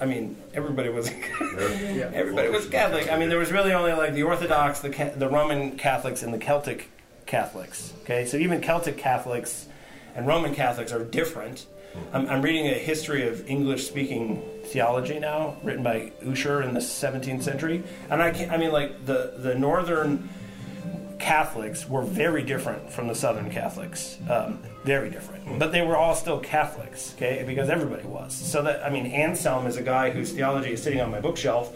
I 0.00 0.06
mean, 0.06 0.36
everybody 0.54 0.88
was 0.88 1.10
everybody 1.40 2.48
was 2.48 2.66
Catholic. 2.66 3.12
I 3.12 3.18
mean, 3.18 3.28
there 3.28 3.38
was 3.38 3.52
really 3.52 3.74
only 3.74 3.92
like 3.92 4.14
the 4.14 4.22
Orthodox, 4.22 4.80
the 4.80 4.88
Ca- 4.88 5.12
the 5.16 5.28
Roman 5.28 5.76
Catholics, 5.76 6.22
and 6.22 6.32
the 6.32 6.38
Celtic 6.38 6.88
Catholics. 7.26 7.92
Okay, 8.02 8.24
so 8.24 8.38
even 8.38 8.62
Celtic 8.62 8.96
Catholics 8.96 9.66
and 10.14 10.26
Roman 10.26 10.54
Catholics 10.54 10.92
are 10.92 11.04
different. 11.04 11.66
I'm, 12.12 12.28
I'm 12.28 12.42
reading 12.42 12.68
a 12.68 12.74
history 12.74 13.26
of 13.28 13.48
English-speaking 13.48 14.42
theology 14.64 15.18
now, 15.18 15.56
written 15.62 15.82
by 15.82 16.12
Ussher 16.26 16.62
in 16.62 16.74
the 16.74 16.80
17th 16.80 17.42
century, 17.42 17.82
and 18.10 18.22
I 18.22 18.30
can 18.30 18.50
I 18.50 18.56
mean, 18.56 18.72
like 18.72 19.04
the 19.04 19.34
the 19.36 19.54
northern 19.54 20.28
Catholics 21.18 21.88
were 21.88 22.02
very 22.02 22.42
different 22.42 22.90
from 22.90 23.06
the 23.06 23.14
Southern 23.14 23.48
Catholics, 23.48 24.18
um, 24.28 24.58
very 24.84 25.08
different. 25.08 25.58
But 25.60 25.70
they 25.70 25.80
were 25.82 25.96
all 25.96 26.16
still 26.16 26.40
Catholics, 26.40 27.14
okay? 27.14 27.44
Because 27.46 27.68
everybody 27.68 28.04
was. 28.08 28.34
So 28.34 28.62
that 28.62 28.84
I 28.84 28.90
mean, 28.90 29.06
Anselm 29.06 29.66
is 29.66 29.76
a 29.76 29.82
guy 29.82 30.10
whose 30.10 30.32
theology 30.32 30.72
is 30.72 30.82
sitting 30.82 31.00
on 31.00 31.10
my 31.10 31.20
bookshelf, 31.20 31.72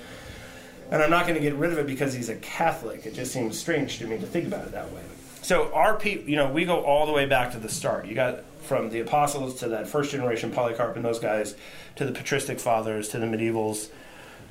and 0.90 1.00
I'm 1.02 1.10
not 1.10 1.26
going 1.26 1.36
to 1.36 1.40
get 1.40 1.54
rid 1.54 1.72
of 1.72 1.78
it 1.78 1.86
because 1.86 2.12
he's 2.12 2.28
a 2.28 2.36
Catholic. 2.36 3.06
It 3.06 3.14
just 3.14 3.32
seems 3.32 3.58
strange 3.58 3.98
to 3.98 4.06
me 4.06 4.18
to 4.18 4.26
think 4.26 4.46
about 4.46 4.66
it 4.66 4.72
that 4.72 4.90
way. 4.92 5.02
So 5.46 5.72
our 5.72 5.96
people, 5.96 6.28
you 6.28 6.34
know, 6.34 6.50
we 6.50 6.64
go 6.64 6.82
all 6.82 7.06
the 7.06 7.12
way 7.12 7.24
back 7.24 7.52
to 7.52 7.58
the 7.60 7.68
start. 7.68 8.06
You 8.06 8.16
got 8.16 8.42
from 8.64 8.90
the 8.90 8.98
apostles 8.98 9.60
to 9.60 9.68
that 9.68 9.86
first 9.86 10.10
generation 10.10 10.50
Polycarp 10.50 10.96
and 10.96 11.04
those 11.04 11.20
guys, 11.20 11.54
to 11.94 12.04
the 12.04 12.10
patristic 12.10 12.58
fathers, 12.58 13.10
to 13.10 13.20
the 13.20 13.26
medievals. 13.26 13.90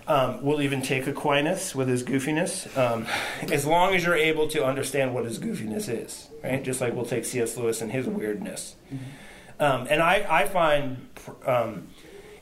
Um, 0.08 0.42
we'll 0.42 0.62
even 0.62 0.82
take 0.82 1.06
Aquinas 1.06 1.76
with 1.76 1.90
his 1.90 2.02
goofiness, 2.02 2.78
um, 2.78 3.08
as 3.52 3.66
long 3.66 3.94
as 3.94 4.06
you're 4.06 4.16
able 4.16 4.48
to 4.48 4.64
understand 4.64 5.14
what 5.14 5.26
his 5.26 5.38
goofiness 5.38 5.90
is, 5.90 6.30
right? 6.42 6.64
Just 6.64 6.80
like 6.80 6.94
we'll 6.94 7.06
take 7.06 7.26
C.S. 7.26 7.58
Lewis 7.58 7.82
and 7.82 7.92
his 7.92 8.08
weirdness. 8.08 8.78
Um, 9.60 9.88
and 9.90 10.02
I, 10.02 10.26
I 10.30 10.46
find, 10.46 11.10
um, 11.46 11.90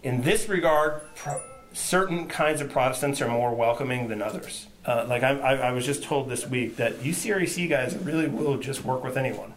in 0.04 0.22
this 0.22 0.48
regard, 0.48 1.02
pro- 1.16 1.42
certain 1.72 2.28
kinds 2.28 2.62
of 2.62 2.72
Protestants 2.72 3.20
are 3.20 3.30
more 3.30 3.56
welcoming 3.56 4.10
than 4.10 4.22
others. 4.22 4.68
Uh, 4.86 5.06
like 5.08 5.24
I, 5.24 5.40
I, 5.40 5.54
I 5.56 5.72
was 5.72 5.86
just 5.86 6.04
told 6.04 6.30
this 6.30 6.46
week 6.46 6.78
that 6.78 7.04
you 7.04 7.14
CREC 7.14 7.70
guys 7.70 7.96
really 7.98 8.28
will 8.28 8.58
just 8.58 8.84
work 8.84 9.04
with 9.04 9.18
anyone. 9.18 9.54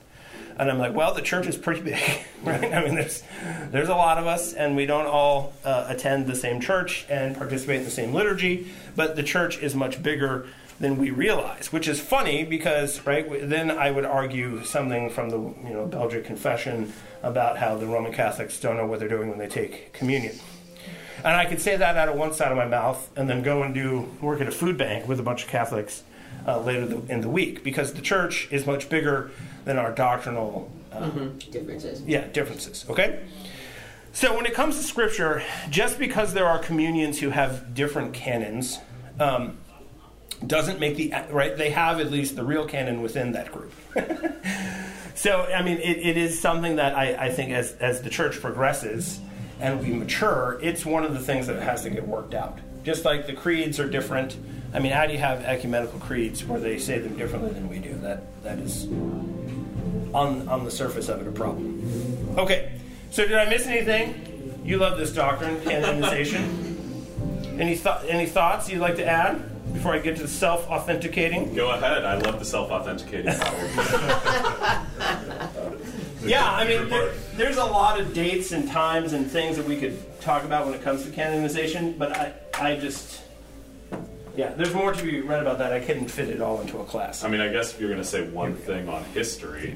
And 0.58 0.70
I'm 0.70 0.78
like, 0.78 0.94
well, 0.94 1.12
the 1.12 1.20
church 1.20 1.46
is 1.46 1.56
pretty 1.56 1.82
big, 1.82 2.20
right? 2.44 2.72
I 2.72 2.82
mean, 2.82 2.94
there's 2.94 3.22
there's 3.70 3.88
a 3.88 3.94
lot 3.94 4.18
of 4.18 4.26
us, 4.26 4.54
and 4.54 4.74
we 4.74 4.86
don't 4.86 5.06
all 5.06 5.52
uh, 5.64 5.86
attend 5.88 6.26
the 6.26 6.34
same 6.34 6.60
church 6.60 7.04
and 7.10 7.36
participate 7.36 7.76
in 7.78 7.84
the 7.84 7.90
same 7.90 8.14
liturgy. 8.14 8.68
But 8.94 9.16
the 9.16 9.22
church 9.22 9.58
is 9.58 9.74
much 9.74 10.02
bigger 10.02 10.46
than 10.80 10.96
we 10.96 11.10
realize, 11.10 11.72
which 11.72 11.88
is 11.88 12.00
funny 12.00 12.44
because, 12.44 13.04
right? 13.06 13.26
Then 13.48 13.70
I 13.70 13.90
would 13.90 14.04
argue 14.04 14.64
something 14.64 15.10
from 15.10 15.30
the 15.30 15.38
you 15.38 15.74
know 15.74 15.86
Belgic 15.86 16.24
Confession 16.24 16.92
about 17.22 17.58
how 17.58 17.76
the 17.76 17.86
Roman 17.86 18.12
Catholics 18.12 18.58
don't 18.60 18.76
know 18.76 18.86
what 18.86 18.98
they're 18.98 19.08
doing 19.08 19.28
when 19.28 19.38
they 19.38 19.48
take 19.48 19.92
communion. 19.92 20.38
And 21.18 21.28
I 21.28 21.46
could 21.46 21.60
say 21.60 21.76
that 21.76 21.96
out 21.96 22.08
of 22.08 22.16
one 22.16 22.32
side 22.32 22.50
of 22.50 22.56
my 22.56 22.66
mouth, 22.66 23.10
and 23.16 23.28
then 23.28 23.42
go 23.42 23.62
and 23.62 23.74
do 23.74 24.08
work 24.20 24.40
at 24.40 24.48
a 24.48 24.52
food 24.52 24.76
bank 24.76 25.08
with 25.08 25.18
a 25.18 25.22
bunch 25.22 25.44
of 25.44 25.48
Catholics 25.48 26.02
uh, 26.46 26.60
later 26.60 26.86
the, 26.86 27.12
in 27.12 27.20
the 27.20 27.28
week, 27.28 27.64
because 27.64 27.94
the 27.94 28.02
church 28.02 28.48
is 28.50 28.66
much 28.66 28.88
bigger 28.88 29.30
than 29.64 29.78
our 29.78 29.92
doctrinal 29.92 30.70
uh, 30.92 31.08
differences. 31.50 32.02
yeah 32.02 32.26
differences. 32.28 32.84
Okay. 32.88 33.24
So 34.12 34.34
when 34.34 34.46
it 34.46 34.54
comes 34.54 34.78
to 34.78 34.82
Scripture, 34.82 35.42
just 35.68 35.98
because 35.98 36.32
there 36.32 36.46
are 36.46 36.58
communions 36.58 37.18
who 37.20 37.30
have 37.30 37.74
different 37.74 38.14
canons, 38.14 38.78
um, 39.20 39.58
doesn't 40.46 40.80
make 40.80 40.96
the 40.96 41.12
right. 41.30 41.56
They 41.56 41.70
have 41.70 42.00
at 42.00 42.10
least 42.10 42.36
the 42.36 42.44
real 42.44 42.66
canon 42.66 43.02
within 43.02 43.32
that 43.32 43.52
group. 43.52 43.72
so 45.14 45.42
I 45.44 45.62
mean, 45.62 45.78
it, 45.78 45.98
it 45.98 46.16
is 46.16 46.40
something 46.40 46.76
that 46.76 46.94
I, 46.94 47.26
I 47.26 47.30
think 47.30 47.52
as 47.52 47.72
as 47.72 48.02
the 48.02 48.10
church 48.10 48.40
progresses 48.40 49.20
and 49.60 49.80
we 49.80 49.92
mature, 49.92 50.58
it's 50.62 50.84
one 50.84 51.04
of 51.04 51.14
the 51.14 51.20
things 51.20 51.46
that 51.46 51.62
has 51.62 51.82
to 51.82 51.90
get 51.90 52.06
worked 52.06 52.34
out. 52.34 52.58
Just 52.84 53.04
like 53.04 53.26
the 53.26 53.32
creeds 53.32 53.80
are 53.80 53.88
different. 53.88 54.36
I 54.72 54.78
mean, 54.78 54.92
how 54.92 55.06
do 55.06 55.12
you 55.12 55.18
have 55.18 55.42
ecumenical 55.42 55.98
creeds 56.00 56.44
where 56.44 56.60
they 56.60 56.78
say 56.78 56.98
them 56.98 57.16
differently 57.16 57.50
than 57.50 57.68
we 57.68 57.78
do? 57.78 57.94
That 57.94 58.22
that 58.44 58.58
is 58.58 58.84
on 60.14 60.48
on 60.48 60.64
the 60.64 60.70
surface 60.70 61.08
of 61.08 61.20
it 61.20 61.26
a 61.26 61.32
problem. 61.32 62.34
Okay, 62.38 62.72
so 63.10 63.26
did 63.26 63.36
I 63.36 63.48
miss 63.48 63.66
anything? 63.66 64.60
You 64.64 64.78
love 64.78 64.98
this 64.98 65.12
doctrine, 65.12 65.60
canonization. 65.62 66.62
Any 67.58 67.74
thought? 67.76 68.04
Any 68.08 68.26
thoughts 68.26 68.68
you'd 68.68 68.80
like 68.80 68.96
to 68.96 69.06
add 69.06 69.72
before 69.72 69.94
I 69.94 69.98
get 69.98 70.16
to 70.16 70.22
the 70.22 70.28
self 70.28 70.68
authenticating? 70.68 71.54
Go 71.54 71.70
ahead. 71.70 72.04
I 72.04 72.18
love 72.18 72.38
the 72.38 72.44
self-authenticating. 72.44 73.26
model. 73.38 74.86
Yeah, 76.26 76.50
I 76.50 76.66
mean, 76.66 76.88
there, 76.88 77.12
there's 77.36 77.56
a 77.56 77.64
lot 77.64 78.00
of 78.00 78.12
dates 78.14 78.52
and 78.52 78.68
times 78.68 79.12
and 79.12 79.30
things 79.30 79.56
that 79.56 79.66
we 79.66 79.76
could 79.78 79.96
talk 80.20 80.44
about 80.44 80.66
when 80.66 80.74
it 80.74 80.82
comes 80.82 81.04
to 81.04 81.10
canonization, 81.10 81.96
but 81.98 82.12
I, 82.16 82.32
I 82.58 82.76
just, 82.76 83.20
yeah, 84.36 84.52
there's 84.54 84.74
more 84.74 84.92
to 84.92 85.02
be 85.02 85.20
read 85.20 85.40
about 85.40 85.58
that. 85.58 85.72
I 85.72 85.80
couldn't 85.80 86.08
fit 86.08 86.28
it 86.28 86.40
all 86.40 86.60
into 86.60 86.78
a 86.78 86.84
class. 86.84 87.24
I 87.24 87.28
mean, 87.28 87.40
I 87.40 87.48
guess 87.48 87.72
if 87.72 87.80
you're 87.80 87.88
going 87.90 88.02
to 88.02 88.08
say 88.08 88.28
one 88.28 88.54
thing 88.54 88.88
on 88.88 89.04
history, 89.06 89.74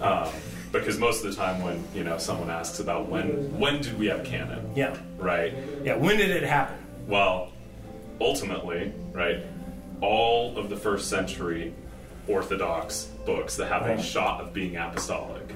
um, 0.00 0.28
because 0.72 0.98
most 0.98 1.24
of 1.24 1.30
the 1.30 1.36
time 1.36 1.62
when 1.62 1.82
you 1.94 2.04
know 2.04 2.18
someone 2.18 2.50
asks 2.50 2.80
about 2.80 3.08
when 3.08 3.58
when 3.58 3.80
did 3.80 3.98
we 3.98 4.06
have 4.06 4.24
canon, 4.24 4.70
Yeah, 4.74 4.96
right? 5.16 5.54
yeah. 5.82 5.96
When 5.96 6.18
did 6.18 6.30
it 6.30 6.42
happen? 6.42 6.76
Well, 7.06 7.52
ultimately, 8.20 8.92
right, 9.12 9.44
all 10.00 10.58
of 10.58 10.68
the 10.68 10.76
first 10.76 11.08
century 11.08 11.72
Orthodox 12.28 13.04
books 13.24 13.56
that 13.56 13.68
have 13.68 13.86
a 13.86 14.02
shot 14.02 14.40
of 14.40 14.52
being 14.52 14.76
apostolic 14.76 15.54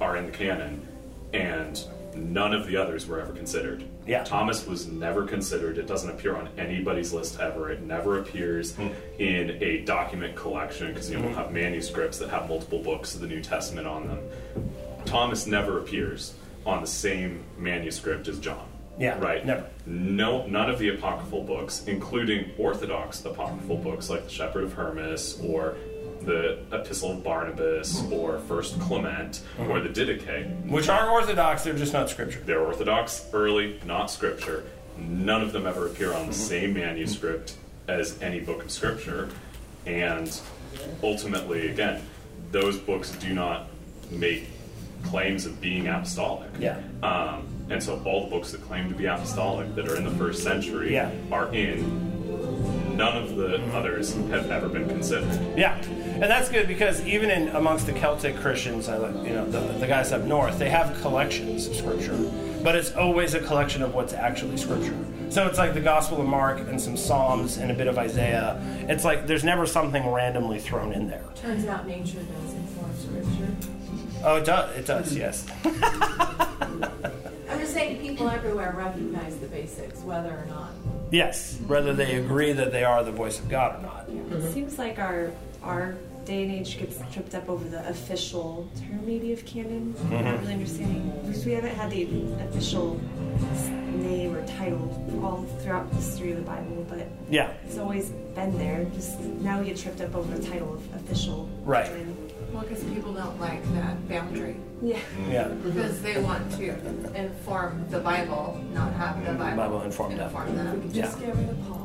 are 0.00 0.16
in 0.16 0.26
the 0.26 0.32
canon, 0.32 0.86
and 1.32 1.82
none 2.14 2.52
of 2.52 2.66
the 2.66 2.76
others 2.76 3.06
were 3.06 3.20
ever 3.20 3.32
considered. 3.32 3.84
Yeah. 4.06 4.24
Thomas 4.24 4.66
was 4.66 4.86
never 4.86 5.26
considered. 5.26 5.78
It 5.78 5.86
doesn't 5.86 6.08
appear 6.08 6.36
on 6.36 6.48
anybody's 6.56 7.12
list 7.12 7.40
ever. 7.40 7.70
It 7.70 7.82
never 7.82 8.20
appears 8.20 8.74
hmm. 8.74 8.88
in 9.18 9.62
a 9.62 9.82
document 9.84 10.34
collection 10.34 10.88
because 10.88 11.10
you 11.10 11.16
know, 11.16 11.24
we'll 11.24 11.32
hmm. 11.32 11.38
have 11.38 11.52
manuscripts 11.52 12.18
that 12.18 12.30
have 12.30 12.48
multiple 12.48 12.82
books 12.82 13.14
of 13.14 13.20
the 13.20 13.26
New 13.26 13.42
Testament 13.42 13.86
on 13.86 14.06
them. 14.06 14.20
Thomas 15.04 15.46
never 15.46 15.78
appears 15.78 16.34
on 16.64 16.80
the 16.80 16.86
same 16.86 17.44
manuscript 17.56 18.28
as 18.28 18.38
John. 18.38 18.67
Yeah, 18.98 19.18
Right. 19.18 19.44
never. 19.46 19.64
No, 19.86 20.46
none 20.46 20.68
of 20.68 20.78
the 20.78 20.88
apocryphal 20.88 21.44
books, 21.44 21.84
including 21.86 22.50
Orthodox 22.58 23.24
apocryphal 23.24 23.76
books 23.76 24.10
like 24.10 24.24
the 24.24 24.30
Shepherd 24.30 24.64
of 24.64 24.72
Hermas 24.72 25.40
or 25.42 25.76
the 26.22 26.58
Epistle 26.72 27.12
of 27.12 27.24
Barnabas 27.24 28.00
hmm. 28.00 28.12
or 28.12 28.38
First 28.40 28.78
Clement 28.80 29.40
hmm. 29.56 29.70
or 29.70 29.80
the 29.80 29.88
Didache, 29.88 30.68
Which 30.68 30.88
are 30.88 31.10
Orthodox, 31.10 31.64
they're 31.64 31.74
just 31.74 31.92
not 31.92 32.10
scripture. 32.10 32.40
they're 32.40 32.60
Orthodox, 32.60 33.26
early, 33.32 33.80
not 33.86 34.10
Scripture. 34.10 34.64
None 34.98 35.42
of 35.42 35.52
them 35.52 35.66
ever 35.66 35.86
appear 35.86 36.12
on 36.12 36.26
the 36.26 36.32
hmm. 36.32 36.32
same 36.32 36.74
manuscript 36.74 37.56
as 37.86 38.20
any 38.20 38.40
book 38.40 38.64
of 38.64 38.70
Scripture, 38.70 39.30
and 39.86 40.40
ultimately, 41.02 41.68
again, 41.68 42.02
those 42.50 42.76
books 42.78 43.12
do 43.12 43.32
not 43.32 43.68
make 44.10 44.48
claims 45.04 45.46
of 45.46 45.60
being 45.60 45.86
apostolic. 45.86 46.50
Yeah. 46.58 46.80
Um, 47.02 47.46
and 47.70 47.82
so 47.82 48.00
all 48.04 48.24
the 48.24 48.30
books 48.30 48.52
that 48.52 48.62
claim 48.62 48.88
to 48.88 48.94
be 48.94 49.06
apostolic 49.06 49.74
that 49.74 49.88
are 49.88 49.96
in 49.96 50.04
the 50.04 50.10
first 50.12 50.42
century 50.42 50.92
Yeah. 50.94 51.10
are 51.30 51.52
in. 51.54 52.06
None 52.96 53.16
of 53.16 53.36
the 53.36 53.62
others 53.76 54.12
have 54.30 54.50
ever 54.50 54.68
been 54.68 54.88
considered. 54.88 55.56
Yeah, 55.56 55.76
and 55.86 56.24
that's 56.24 56.48
good 56.48 56.66
because 56.66 57.04
even 57.06 57.30
in 57.30 57.48
amongst 57.50 57.86
the 57.86 57.92
Celtic 57.92 58.36
Christians, 58.40 58.88
uh, 58.88 59.12
you 59.24 59.34
know, 59.34 59.44
the, 59.48 59.60
the 59.78 59.86
guys 59.86 60.10
up 60.12 60.22
north, 60.24 60.58
they 60.58 60.68
have 60.70 61.00
collections 61.00 61.68
of 61.68 61.76
scripture, 61.76 62.16
but 62.64 62.74
it's 62.74 62.92
always 62.96 63.34
a 63.34 63.40
collection 63.40 63.82
of 63.82 63.94
what's 63.94 64.12
actually 64.12 64.56
scripture. 64.56 64.96
So 65.28 65.46
it's 65.46 65.58
like 65.58 65.74
the 65.74 65.80
Gospel 65.80 66.20
of 66.20 66.26
Mark 66.26 66.58
and 66.58 66.80
some 66.80 66.96
Psalms 66.96 67.58
and 67.58 67.70
a 67.70 67.74
bit 67.74 67.86
of 67.86 67.98
Isaiah. 67.98 68.60
It's 68.88 69.04
like 69.04 69.28
there's 69.28 69.44
never 69.44 69.64
something 69.66 70.04
randomly 70.10 70.58
thrown 70.58 70.92
in 70.92 71.06
there. 71.08 71.22
Turns 71.36 71.66
out 71.66 71.86
nature 71.86 72.18
does 72.18 72.54
inform 72.54 72.96
scripture. 72.96 73.54
Oh, 74.24 74.36
it 74.36 74.44
does. 74.44 74.76
It 74.76 74.86
does. 74.86 75.14
Yes. 75.16 75.46
I'm 77.68 77.74
just 77.74 77.84
saying 77.86 78.00
people 78.00 78.30
everywhere 78.30 78.72
recognize 78.74 79.36
the 79.36 79.46
basics, 79.46 80.00
whether 80.00 80.30
or 80.30 80.46
not. 80.48 80.70
Yes. 81.10 81.58
Whether 81.66 81.92
they 81.92 82.14
agree 82.16 82.52
that 82.52 82.72
they 82.72 82.82
are 82.82 83.04
the 83.04 83.12
voice 83.12 83.38
of 83.38 83.50
God 83.50 83.78
or 83.78 83.82
not. 83.82 84.08
It 84.08 84.52
seems 84.54 84.78
like 84.78 84.98
our 84.98 85.30
our 85.62 85.94
day 86.24 86.44
and 86.44 86.52
age 86.52 86.78
gets 86.78 86.98
tripped 87.12 87.34
up 87.34 87.46
over 87.48 87.68
the 87.68 87.86
official 87.86 88.66
term 88.80 89.04
maybe 89.04 89.34
of 89.34 89.44
canon. 89.44 89.92
Mm-hmm. 89.92 90.14
I'm 90.16 90.24
not 90.24 90.40
really 90.40 90.54
understanding 90.54 91.12
because 91.26 91.44
we 91.44 91.52
haven't 91.52 91.74
had 91.74 91.90
the 91.90 92.04
official 92.48 92.98
s- 93.52 93.68
name 93.68 94.34
or 94.34 94.46
title 94.46 94.88
all 95.22 95.44
throughout 95.62 95.90
the 95.90 95.96
history 95.96 96.30
of 96.32 96.38
the 96.38 96.44
Bible, 96.44 96.86
but 96.88 97.06
Yeah. 97.30 97.52
it's 97.66 97.76
always 97.76 98.08
been 98.34 98.56
there. 98.56 98.86
Just 98.94 99.20
now 99.20 99.58
we 99.60 99.66
get 99.66 99.76
tripped 99.76 100.00
up 100.00 100.14
over 100.14 100.36
the 100.38 100.46
title 100.48 100.72
of 100.74 100.94
official. 100.94 101.48
Right. 101.64 101.84
canon. 101.86 102.16
Well, 102.52 102.62
because 102.62 102.82
people 102.84 103.12
don't 103.12 103.38
like 103.38 103.62
that 103.74 104.08
boundary. 104.08 104.56
Yeah. 104.82 104.98
Yeah. 105.28 105.48
Because 105.48 106.00
they 106.02 106.20
want 106.20 106.50
to 106.52 106.70
inform 107.14 107.88
the 107.90 108.00
Bible, 108.00 108.60
not 108.72 108.92
have 108.94 109.24
the 109.24 109.32
Bible, 109.32 109.56
Bible 109.56 109.82
inform 109.82 110.16
them. 110.16 110.26
inform 110.28 110.56
them. 110.56 110.90
Yeah. 110.92 111.02
Just 111.02 111.20
get 111.20 111.34
rid 111.36 111.48
of 111.48 111.66
Paul. 111.66 111.84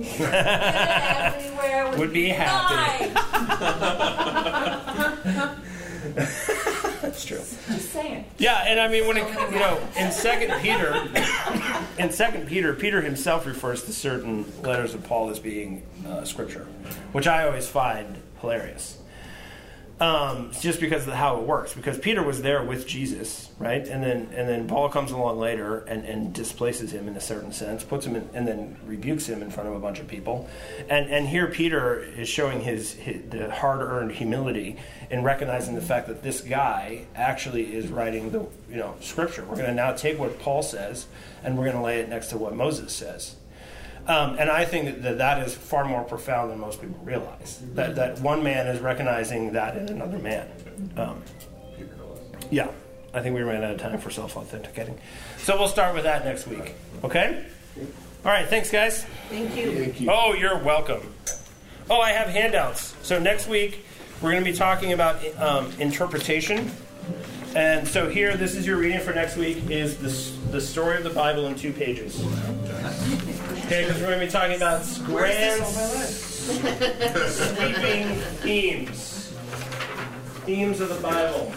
Everywhere 0.00 1.90
Would 1.98 2.12
be 2.12 2.28
happy. 2.28 3.12
That's 7.02 7.24
true. 7.24 7.38
Just 7.38 7.92
saying. 7.92 8.24
Yeah, 8.38 8.64
and 8.66 8.80
I 8.80 8.88
mean 8.88 9.06
when 9.06 9.16
it 9.18 9.26
you 9.52 9.58
know 9.58 9.78
in 9.98 10.10
Second 10.12 10.58
Peter, 10.62 10.94
in 11.98 12.10
Second 12.12 12.46
Peter, 12.48 12.72
Peter 12.74 13.00
himself 13.02 13.46
refers 13.46 13.84
to 13.84 13.92
certain 13.92 14.50
letters 14.62 14.94
of 14.94 15.04
Paul 15.04 15.28
as 15.30 15.38
being 15.38 15.82
uh, 16.06 16.24
scripture, 16.24 16.66
which 17.12 17.26
I 17.26 17.44
always 17.46 17.68
find 17.68 18.16
hilarious. 18.40 18.98
Um, 20.00 20.50
just 20.58 20.80
because 20.80 21.06
of 21.06 21.12
how 21.12 21.36
it 21.36 21.46
works. 21.46 21.74
Because 21.74 21.98
Peter 21.98 22.22
was 22.22 22.40
there 22.40 22.62
with 22.62 22.86
Jesus, 22.86 23.50
right? 23.58 23.86
And 23.86 24.02
then 24.02 24.30
and 24.34 24.48
then 24.48 24.66
Paul 24.66 24.88
comes 24.88 25.10
along 25.10 25.38
later 25.38 25.80
and, 25.80 26.06
and 26.06 26.32
displaces 26.32 26.90
him 26.90 27.06
in 27.06 27.16
a 27.16 27.20
certain 27.20 27.52
sense, 27.52 27.84
puts 27.84 28.06
him 28.06 28.16
in, 28.16 28.26
and 28.32 28.48
then 28.48 28.78
rebukes 28.86 29.26
him 29.26 29.42
in 29.42 29.50
front 29.50 29.68
of 29.68 29.74
a 29.74 29.78
bunch 29.78 30.00
of 30.00 30.08
people. 30.08 30.48
And 30.88 31.10
and 31.10 31.28
here 31.28 31.48
Peter 31.48 32.00
is 32.00 32.30
showing 32.30 32.62
his, 32.62 32.94
his 32.94 33.28
the 33.28 33.50
hard 33.50 33.82
earned 33.82 34.12
humility 34.12 34.78
in 35.10 35.22
recognizing 35.22 35.74
the 35.74 35.82
fact 35.82 36.08
that 36.08 36.22
this 36.22 36.40
guy 36.40 37.04
actually 37.14 37.74
is 37.74 37.88
writing 37.88 38.30
the 38.30 38.46
you 38.70 38.76
know 38.76 38.94
scripture. 39.00 39.44
We're 39.44 39.56
going 39.56 39.68
to 39.68 39.74
now 39.74 39.92
take 39.92 40.18
what 40.18 40.38
Paul 40.38 40.62
says 40.62 41.08
and 41.44 41.58
we're 41.58 41.64
going 41.64 41.76
to 41.76 41.82
lay 41.82 42.00
it 42.00 42.08
next 42.08 42.28
to 42.28 42.38
what 42.38 42.54
Moses 42.54 42.94
says. 42.94 43.36
Um, 44.10 44.38
and 44.40 44.50
I 44.50 44.64
think 44.64 45.02
that 45.02 45.18
that 45.18 45.46
is 45.46 45.54
far 45.54 45.84
more 45.84 46.02
profound 46.02 46.50
than 46.50 46.58
most 46.58 46.80
people 46.80 46.98
realize. 47.04 47.62
That, 47.74 47.94
that 47.94 48.18
one 48.18 48.42
man 48.42 48.66
is 48.66 48.80
recognizing 48.80 49.52
that 49.52 49.76
in 49.76 49.88
another 49.88 50.18
man. 50.18 50.48
Um, 50.96 51.22
yeah, 52.50 52.72
I 53.14 53.20
think 53.20 53.36
we 53.36 53.42
ran 53.42 53.62
out 53.62 53.70
of 53.70 53.78
time 53.78 54.00
for 54.00 54.10
self 54.10 54.36
authenticating. 54.36 54.98
So 55.38 55.56
we'll 55.56 55.68
start 55.68 55.94
with 55.94 56.02
that 56.02 56.24
next 56.24 56.48
week. 56.48 56.74
Okay? 57.04 57.46
All 58.24 58.32
right, 58.32 58.48
thanks, 58.48 58.68
guys. 58.68 59.04
Thank 59.28 59.56
you. 59.56 59.78
Thank 59.78 60.00
you. 60.00 60.10
Oh, 60.10 60.34
you're 60.34 60.58
welcome. 60.58 61.14
Oh, 61.88 62.00
I 62.00 62.10
have 62.10 62.30
handouts. 62.30 62.96
So 63.02 63.20
next 63.20 63.46
week, 63.46 63.86
we're 64.20 64.32
going 64.32 64.42
to 64.42 64.50
be 64.50 64.56
talking 64.56 64.92
about 64.92 65.24
um, 65.38 65.70
interpretation. 65.78 66.68
And 67.54 67.86
so 67.86 68.08
here, 68.08 68.36
this 68.36 68.56
is 68.56 68.66
your 68.66 68.76
reading 68.76 68.98
for 68.98 69.12
next 69.12 69.36
week, 69.36 69.70
is 69.70 69.98
the, 69.98 70.50
the 70.50 70.60
story 70.60 70.96
of 70.96 71.04
the 71.04 71.10
Bible 71.10 71.46
in 71.46 71.54
two 71.54 71.72
pages. 71.72 72.20
Okay, 73.70 73.84
because 73.84 74.00
we're 74.00 74.08
going 74.08 74.18
to 74.18 74.26
be 74.26 74.32
talking 74.32 74.56
about 74.56 74.82
grand 75.04 75.64
sweeping 77.30 78.16
themes. 78.42 79.32
Themes 80.44 80.80
of 80.80 80.88
the 80.88 81.00
Bible. 81.00 81.52